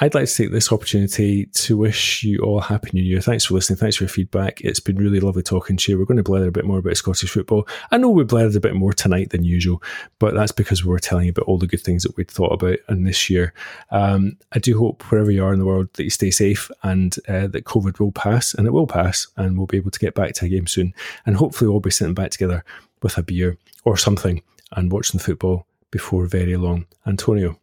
I'd 0.00 0.14
like 0.14 0.28
to 0.28 0.34
take 0.34 0.52
this 0.52 0.70
opportunity 0.70 1.46
to 1.46 1.76
wish 1.76 2.22
you 2.22 2.38
all 2.38 2.60
happy 2.60 2.90
new 2.92 3.02
year. 3.02 3.20
Thanks 3.20 3.46
for 3.46 3.54
listening. 3.54 3.78
Thanks 3.78 3.96
for 3.96 4.04
your 4.04 4.08
feedback. 4.08 4.60
It's 4.60 4.78
been 4.78 4.94
really 4.94 5.18
lovely 5.18 5.42
talking 5.42 5.76
to 5.76 5.90
you. 5.90 5.98
We're 5.98 6.04
going 6.04 6.18
to 6.18 6.22
blather 6.22 6.46
a 6.46 6.52
bit 6.52 6.66
more 6.66 6.78
about 6.78 6.96
Scottish 6.96 7.30
football. 7.30 7.66
I 7.90 7.96
know 7.96 8.08
we 8.08 8.22
blathered 8.22 8.54
a 8.54 8.60
bit 8.60 8.76
more 8.76 8.92
tonight 8.92 9.30
than 9.30 9.42
usual, 9.42 9.82
but 10.20 10.34
that's 10.34 10.52
because 10.52 10.84
we 10.84 10.90
were 10.90 11.00
telling 11.00 11.24
you 11.24 11.30
about 11.32 11.46
all 11.46 11.58
the 11.58 11.66
good 11.66 11.80
things 11.80 12.04
that 12.04 12.16
we'd 12.16 12.30
thought 12.30 12.52
about 12.52 12.78
in 12.88 13.02
this 13.02 13.28
year. 13.28 13.52
Um, 13.90 14.36
I 14.52 14.60
do 14.60 14.78
hope 14.78 15.02
wherever 15.10 15.32
you 15.32 15.44
are 15.44 15.52
in 15.52 15.58
the 15.58 15.66
world 15.66 15.92
that 15.94 16.04
you 16.04 16.10
stay 16.10 16.30
safe 16.30 16.70
and 16.84 17.16
uh, 17.28 17.48
that 17.48 17.64
COVID 17.64 17.98
will 17.98 18.12
pass, 18.12 18.54
and 18.54 18.68
it 18.68 18.72
will 18.72 18.86
pass, 18.86 19.26
and 19.36 19.58
we'll 19.58 19.66
be 19.66 19.78
able 19.78 19.90
to 19.90 19.98
get 19.98 20.14
back 20.14 20.34
to 20.34 20.44
a 20.44 20.48
game 20.48 20.68
soon. 20.68 20.94
And 21.26 21.36
hopefully, 21.36 21.70
we'll 21.70 21.80
be 21.80 21.90
sitting 21.90 22.14
back 22.14 22.30
together 22.30 22.64
with 23.02 23.18
a 23.18 23.22
beer 23.24 23.58
or 23.84 23.96
something 23.96 24.42
and 24.72 24.92
watching 24.92 25.18
the 25.18 25.24
football 25.24 25.66
before 25.90 26.26
very 26.26 26.56
long. 26.56 26.86
Antonio. 27.04 27.58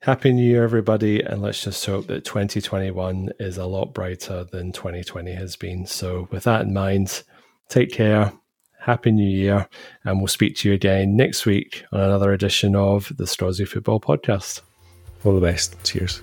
Happy 0.00 0.32
New 0.32 0.48
Year, 0.48 0.62
everybody, 0.62 1.20
and 1.20 1.42
let's 1.42 1.64
just 1.64 1.84
hope 1.84 2.06
that 2.06 2.24
2021 2.24 3.30
is 3.40 3.58
a 3.58 3.66
lot 3.66 3.92
brighter 3.92 4.44
than 4.44 4.70
2020 4.70 5.32
has 5.32 5.56
been. 5.56 5.86
So, 5.86 6.28
with 6.30 6.44
that 6.44 6.62
in 6.62 6.72
mind, 6.72 7.24
take 7.68 7.90
care, 7.90 8.32
Happy 8.78 9.10
New 9.10 9.28
Year, 9.28 9.68
and 10.04 10.18
we'll 10.18 10.28
speak 10.28 10.56
to 10.58 10.68
you 10.68 10.74
again 10.74 11.16
next 11.16 11.46
week 11.46 11.84
on 11.92 12.00
another 12.00 12.32
edition 12.32 12.76
of 12.76 13.12
the 13.16 13.24
Strozzy 13.24 13.66
Football 13.66 14.00
Podcast. 14.00 14.60
All 15.24 15.34
the 15.34 15.40
best. 15.40 15.82
Cheers. 15.82 16.22